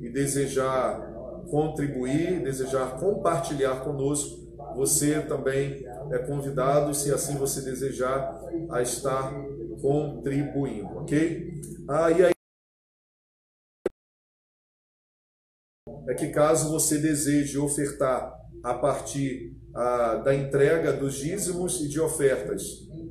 e 0.00 0.10
desejar 0.10 1.14
contribuir, 1.48 2.42
desejar 2.42 2.98
compartilhar 2.98 3.84
conosco, 3.84 4.44
você 4.74 5.22
também 5.22 5.86
é 6.10 6.18
convidado, 6.18 6.92
se 6.92 7.12
assim 7.12 7.36
você 7.36 7.62
desejar, 7.62 8.40
a 8.70 8.82
estar 8.82 9.32
contribuindo, 9.80 10.98
ok? 10.98 11.54
Ah, 11.88 12.10
e 12.10 12.24
aí 12.24 12.32
é 16.08 16.14
que 16.14 16.28
caso 16.28 16.70
você 16.70 16.98
deseje 16.98 17.58
ofertar 17.58 18.45
a 18.62 18.74
partir 18.74 19.56
ah, 19.74 20.16
da 20.24 20.34
entrega 20.34 20.92
dos 20.92 21.14
dízimos 21.14 21.80
e 21.80 21.88
de 21.88 22.00
ofertas 22.00 22.62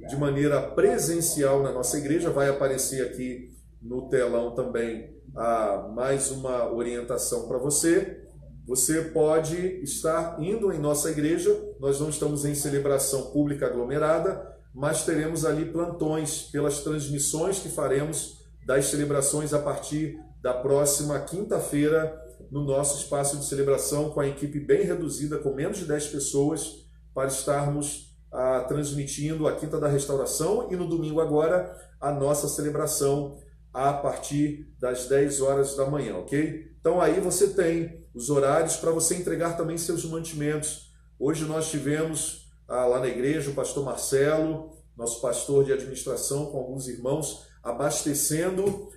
de 0.07 0.15
maneira 0.17 0.61
presencial 0.61 1.63
na 1.63 1.71
nossa 1.71 1.97
igreja, 1.97 2.29
vai 2.29 2.49
aparecer 2.49 3.05
aqui 3.05 3.51
no 3.81 4.09
telão 4.09 4.53
também 4.53 5.15
ah, 5.35 5.89
mais 5.93 6.31
uma 6.31 6.71
orientação 6.71 7.47
para 7.47 7.57
você. 7.57 8.21
Você 8.67 9.03
pode 9.03 9.57
estar 9.83 10.41
indo 10.41 10.71
em 10.71 10.79
nossa 10.79 11.11
igreja, 11.11 11.55
nós 11.79 11.99
não 11.99 12.09
estamos 12.09 12.45
em 12.45 12.55
celebração 12.55 13.31
pública 13.31 13.67
aglomerada, 13.67 14.55
mas 14.73 15.05
teremos 15.05 15.45
ali 15.45 15.65
plantões 15.65 16.49
pelas 16.51 16.79
transmissões 16.79 17.59
que 17.59 17.69
faremos 17.69 18.43
das 18.65 18.85
celebrações 18.85 19.53
a 19.53 19.59
partir 19.59 20.19
da 20.41 20.53
próxima 20.53 21.19
quinta-feira, 21.19 22.19
no 22.51 22.63
nosso 22.63 22.97
espaço 23.01 23.37
de 23.37 23.45
celebração 23.45 24.09
com 24.09 24.19
a 24.19 24.27
equipe 24.27 24.59
bem 24.59 24.83
reduzida, 24.83 25.37
com 25.37 25.53
menos 25.53 25.77
de 25.77 25.85
10 25.85 26.07
pessoas, 26.07 26.85
para 27.13 27.27
estarmos 27.27 28.15
ah, 28.31 28.65
transmitindo 28.67 29.47
a 29.47 29.55
Quinta 29.55 29.79
da 29.79 29.87
Restauração 29.87 30.67
e 30.71 30.75
no 30.75 30.87
domingo 30.87 31.21
agora 31.21 31.75
a 31.99 32.11
nossa 32.11 32.47
celebração 32.47 33.37
a 33.73 33.93
partir 33.93 34.73
das 34.79 35.07
10 35.07 35.41
horas 35.41 35.75
da 35.75 35.85
manhã, 35.85 36.17
ok? 36.17 36.71
Então 36.79 37.01
aí 37.01 37.19
você 37.19 37.49
tem 37.49 38.05
os 38.13 38.29
horários 38.29 38.77
para 38.77 38.91
você 38.91 39.15
entregar 39.15 39.57
também 39.57 39.77
seus 39.77 40.05
mantimentos. 40.05 40.91
Hoje 41.19 41.45
nós 41.45 41.69
tivemos 41.69 42.51
ah, 42.67 42.85
lá 42.85 42.99
na 42.99 43.07
igreja 43.07 43.51
o 43.51 43.53
pastor 43.53 43.83
Marcelo, 43.83 44.71
nosso 44.97 45.21
pastor 45.21 45.65
de 45.65 45.73
administração, 45.73 46.47
com 46.47 46.57
alguns 46.57 46.87
irmãos, 46.87 47.45
abastecendo 47.63 48.89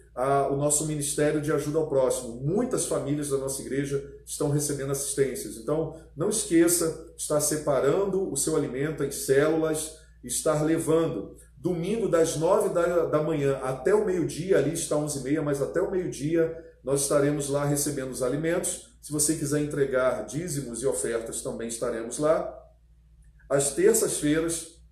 o 0.50 0.56
nosso 0.56 0.84
ministério 0.86 1.40
de 1.40 1.52
ajuda 1.52 1.78
ao 1.78 1.88
próximo. 1.88 2.40
Muitas 2.40 2.86
famílias 2.86 3.28
da 3.28 3.38
nossa 3.38 3.62
igreja 3.62 4.02
estão 4.26 4.50
recebendo 4.50 4.90
assistências. 4.90 5.56
Então, 5.56 5.94
não 6.16 6.28
esqueça, 6.28 7.12
estar 7.16 7.40
separando 7.40 8.32
o 8.32 8.36
seu 8.36 8.56
alimento 8.56 9.04
em 9.04 9.12
células, 9.12 9.96
estar 10.24 10.64
levando. 10.64 11.36
Domingo, 11.56 12.08
das 12.08 12.36
nove 12.36 12.70
da, 12.70 13.06
da 13.06 13.22
manhã 13.22 13.58
até 13.62 13.94
o 13.94 14.04
meio-dia, 14.04 14.58
ali 14.58 14.72
está 14.72 14.96
onze 14.96 15.20
e 15.20 15.22
meia, 15.22 15.40
mas 15.40 15.62
até 15.62 15.80
o 15.80 15.90
meio-dia 15.90 16.56
nós 16.82 17.02
estaremos 17.02 17.48
lá 17.48 17.64
recebendo 17.64 18.10
os 18.10 18.22
alimentos. 18.22 18.88
Se 19.00 19.12
você 19.12 19.36
quiser 19.36 19.60
entregar 19.60 20.26
dízimos 20.26 20.82
e 20.82 20.86
ofertas, 20.86 21.42
também 21.42 21.68
estaremos 21.68 22.18
lá. 22.18 22.52
Às 23.48 23.72
terças-feiras, 23.74 24.82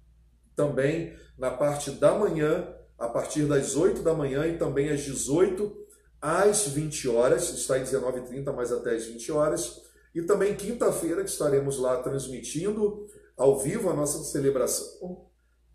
também 0.54 1.16
na 1.36 1.50
parte 1.50 1.90
da 1.90 2.14
manhã, 2.14 2.75
a 2.98 3.08
partir 3.08 3.46
das 3.46 3.76
8 3.76 4.02
da 4.02 4.14
manhã 4.14 4.46
e 4.46 4.58
também 4.58 4.90
às 4.90 5.02
18 5.02 5.86
às 6.20 6.66
20 6.68 7.08
horas, 7.08 7.50
está 7.50 7.78
em 7.78 7.84
19h30, 7.84 8.52
mas 8.54 8.72
até 8.72 8.94
às 8.94 9.04
20 9.04 9.32
horas. 9.32 9.82
E 10.14 10.22
também 10.22 10.56
quinta-feira 10.56 11.22
que 11.22 11.30
estaremos 11.30 11.78
lá 11.78 12.02
transmitindo 12.02 13.06
ao 13.36 13.58
vivo 13.58 13.90
a 13.90 13.94
nossa 13.94 14.24
celebração. 14.24 15.26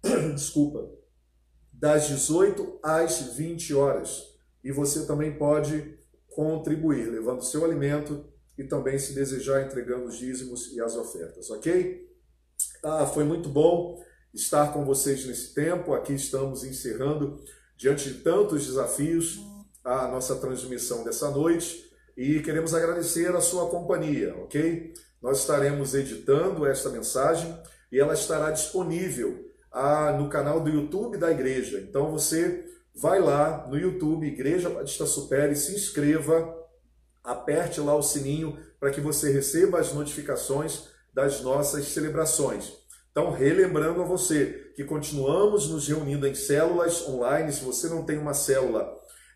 Desculpa. 0.34 0.92
Das 1.72 2.08
18 2.08 2.80
às 2.84 3.36
20 3.36 3.74
horas. 3.76 4.24
E 4.64 4.72
você 4.72 5.06
também 5.06 5.38
pode 5.38 5.98
contribuir, 6.28 7.10
levando 7.10 7.44
seu 7.44 7.64
alimento, 7.64 8.26
e 8.58 8.64
também, 8.64 9.00
se 9.00 9.14
desejar, 9.14 9.66
entregando 9.66 10.06
os 10.06 10.18
dízimos 10.18 10.72
e 10.74 10.82
as 10.82 10.96
ofertas, 10.96 11.50
ok? 11.50 12.08
Ah, 12.84 13.06
foi 13.06 13.24
muito 13.24 13.50
bom 13.50 14.04
estar 14.34 14.74
com 14.74 14.86
vocês 14.86 15.26
nesse 15.26 15.54
tempo. 15.54 15.94
Aqui 15.94 16.14
estamos 16.14 16.64
encerrando, 16.64 17.40
diante 17.78 18.10
de 18.10 18.20
tantos 18.20 18.66
desafios, 18.66 19.40
a 19.84 20.08
nossa 20.08 20.36
transmissão 20.36 21.04
dessa 21.04 21.30
noite 21.32 21.90
e 22.16 22.40
queremos 22.42 22.74
agradecer 22.74 23.36
a 23.36 23.42
sua 23.42 23.70
companhia, 23.70 24.36
ok? 24.36 24.94
Nós 25.22 25.40
estaremos 25.40 25.94
editando 25.94 26.66
esta 26.66 26.90
mensagem 26.90 27.58
e 27.92 28.00
ela 28.00 28.14
estará 28.14 28.52
disponível 28.52 29.50
ah, 29.72 30.12
no 30.12 30.30
canal 30.30 30.60
do 30.60 30.70
YouTube 30.70 31.18
da 31.18 31.32
igreja. 31.32 31.80
Então 31.80 32.12
você 32.12 32.66
vai 32.94 33.20
lá 33.20 33.66
no 33.68 33.78
YouTube, 33.78 34.28
Igreja 34.28 34.70
Batista 34.70 35.06
Supere, 35.06 35.56
se 35.56 35.74
inscreva, 35.74 36.54
aperte 37.24 37.80
lá 37.80 37.96
o 37.96 38.04
sininho 38.04 38.58
para 38.80 38.92
que 38.92 39.00
você 39.00 39.32
receba 39.32 39.80
as 39.80 39.94
notificações 39.94 40.90
das 41.14 41.42
nossas 41.42 41.86
celebrações. 41.86 42.74
Então, 43.12 43.32
relembrando 43.32 44.02
a 44.02 44.06
você 44.06 44.72
que 44.74 44.86
continuamos 44.86 45.68
nos 45.68 45.86
reunindo 45.86 46.26
em 46.26 46.34
células 46.34 47.06
online. 47.08 47.52
Se 47.52 47.64
você 47.64 47.90
não 47.90 48.06
tem 48.06 48.18
uma 48.18 48.34
célula, 48.34 48.90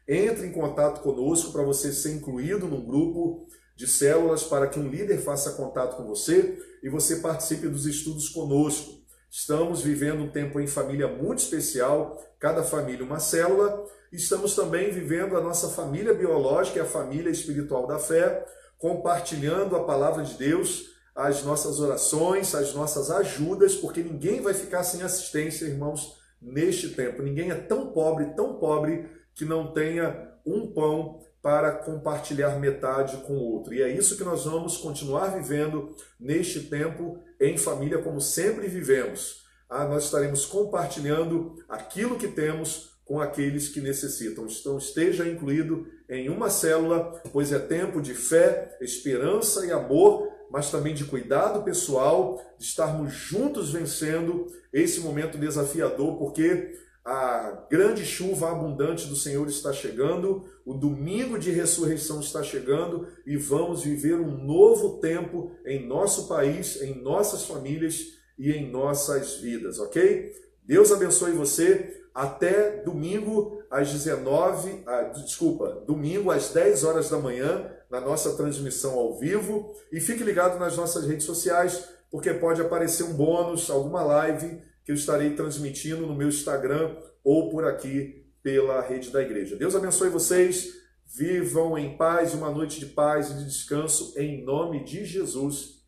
entre 0.08 0.48
em 0.48 0.52
contato 0.54 1.02
conosco 1.02 1.52
para 1.52 1.62
você 1.62 1.92
ser 1.92 2.14
incluído 2.14 2.68
num 2.68 2.86
grupo 2.86 3.48
de 3.76 3.86
células 3.86 4.44
para 4.44 4.68
que 4.68 4.80
um 4.80 4.88
líder 4.88 5.18
faça 5.18 5.52
contato 5.52 5.98
com 5.98 6.06
você 6.06 6.58
e 6.82 6.90
você 6.90 7.18
participe 7.18 7.68
dos 7.68 7.86
estudos 7.86 8.30
conosco. 8.30 9.04
Estamos 9.30 9.82
vivendo 9.82 10.24
um 10.24 10.32
tempo 10.32 10.62
em 10.62 10.68
família 10.68 11.10
muito 11.10 11.40
especial, 11.40 12.18
cada 12.40 12.64
família 12.64 13.04
uma 13.04 13.20
célula. 13.20 13.84
Estamos 14.10 14.56
também 14.56 14.92
vivendo 14.92 15.36
a 15.36 15.42
nossa 15.42 15.68
família 15.68 16.14
biológica 16.14 16.80
e 16.80 16.82
a 16.82 16.86
família 16.86 17.30
espiritual 17.30 17.86
da 17.86 18.00
fé, 18.00 18.46
compartilhando 18.78 19.76
a 19.76 19.84
palavra 19.84 20.24
de 20.24 20.36
Deus, 20.36 20.95
as 21.16 21.44
nossas 21.44 21.80
orações, 21.80 22.54
as 22.54 22.74
nossas 22.74 23.10
ajudas, 23.10 23.76
porque 23.76 24.04
ninguém 24.04 24.42
vai 24.42 24.54
ficar 24.54 24.84
sem 24.84 25.02
assistência, 25.02 25.66
irmãos, 25.66 26.18
neste 26.42 26.90
tempo. 26.90 27.24
Ninguém 27.24 27.52
é 27.52 27.56
tão 27.56 27.88
pobre, 27.94 28.34
tão 28.36 28.56
pobre, 28.56 29.10
que 29.34 29.46
não 29.46 29.72
tenha 29.72 30.34
um 30.46 30.68
pão 30.68 31.22
para 31.42 31.72
compartilhar 31.72 32.60
metade 32.60 33.18
com 33.18 33.34
o 33.34 33.54
outro. 33.54 33.74
E 33.74 33.82
é 33.82 33.90
isso 33.90 34.18
que 34.18 34.24
nós 34.24 34.46
vamos 34.46 34.78
continuar 34.78 35.28
vivendo 35.28 35.96
neste 36.20 36.62
tempo 36.62 37.20
em 37.40 37.58
família, 37.58 38.02
como 38.02 38.20
sempre 38.20 38.68
vivemos. 38.68 39.46
Ah, 39.70 39.86
nós 39.86 40.06
estaremos 40.06 40.46
compartilhando 40.46 41.56
aquilo 41.70 42.18
que 42.18 42.28
temos 42.28 42.96
com 43.06 43.22
aqueles 43.22 43.70
que 43.70 43.80
necessitam. 43.80 44.48
Então, 44.48 44.78
esteja 44.78 45.28
incluído 45.28 45.88
em 46.10 46.30
uma 46.30 46.50
célula, 46.50 47.22
pois 47.32 47.52
é 47.52 47.60
tempo 47.60 48.02
de 48.02 48.16
fé, 48.16 48.76
esperança 48.82 49.66
e 49.66 49.72
amor, 49.72 50.28
mas 50.56 50.72
também 50.72 50.94
de 50.94 51.04
cuidado 51.04 51.64
pessoal, 51.64 52.42
de 52.58 52.64
estarmos 52.64 53.12
juntos 53.12 53.74
vencendo 53.74 54.48
esse 54.72 55.02
momento 55.02 55.38
desafiador, 55.38 56.18
porque 56.18 56.74
a 57.04 57.68
grande 57.70 58.06
chuva 58.06 58.50
abundante 58.50 59.06
do 59.06 59.18
Senhor 59.18 59.46
está 59.50 59.74
chegando, 59.74 60.46
o 60.66 60.74
domingo 60.74 61.38
de 61.38 61.52
ressurreição 61.52 62.22
está 62.22 62.42
chegando 62.42 63.06
e 63.28 63.36
vamos 63.36 63.84
viver 63.84 64.16
um 64.16 64.46
novo 64.46 64.98
tempo 65.02 65.52
em 65.66 65.86
nosso 65.86 66.26
país, 66.30 66.82
em 66.82 67.02
nossas 67.02 67.44
famílias 67.44 68.14
e 68.40 68.54
em 68.54 68.72
nossas 68.72 69.36
vidas, 69.36 69.78
ok? 69.78 70.32
Deus 70.64 70.90
abençoe 70.90 71.34
você. 71.34 72.02
Até 72.14 72.82
domingo 72.82 73.62
às 73.70 73.92
19, 73.92 74.84
ah, 74.88 75.02
desculpa, 75.14 75.84
domingo 75.86 76.32
às 76.32 76.54
10 76.54 76.86
horas 76.86 77.10
da 77.10 77.18
manhã, 77.18 77.70
na 77.96 78.02
nossa 78.02 78.36
transmissão 78.36 78.94
ao 79.00 79.18
vivo. 79.18 79.74
E 79.92 80.02
fique 80.02 80.24
ligado 80.24 80.60
nas 80.60 80.76
nossas 80.76 81.06
redes 81.06 81.26
sociais, 81.26 81.88
porque 82.12 82.34
pode 82.34 82.62
aparecer 82.62 83.04
um 83.04 83.14
bônus, 83.14 83.70
alguma 83.70 84.04
live 84.04 84.62
que 84.84 84.92
eu 84.92 84.96
estarei 84.96 85.34
transmitindo 85.34 86.06
no 86.06 86.16
meu 86.16 86.28
Instagram 86.28 86.96
ou 87.24 87.50
por 87.50 87.66
aqui 87.66 88.26
pela 88.44 88.82
rede 88.82 89.10
da 89.12 89.22
igreja. 89.22 89.56
Deus 89.56 89.76
abençoe 89.76 90.10
vocês, 90.10 90.74
vivam 91.06 91.78
em 91.78 91.98
paz, 91.98 92.34
uma 92.34 92.52
noite 92.52 92.80
de 92.80 92.88
paz 92.88 93.32
e 93.32 93.36
de 93.36 93.46
descanso, 93.46 94.14
em 94.18 94.44
nome 94.44 94.84
de 94.84 95.06
Jesus. 95.06 95.84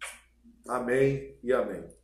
Amém 0.67 1.37
e 1.43 1.53
amém. 1.53 1.96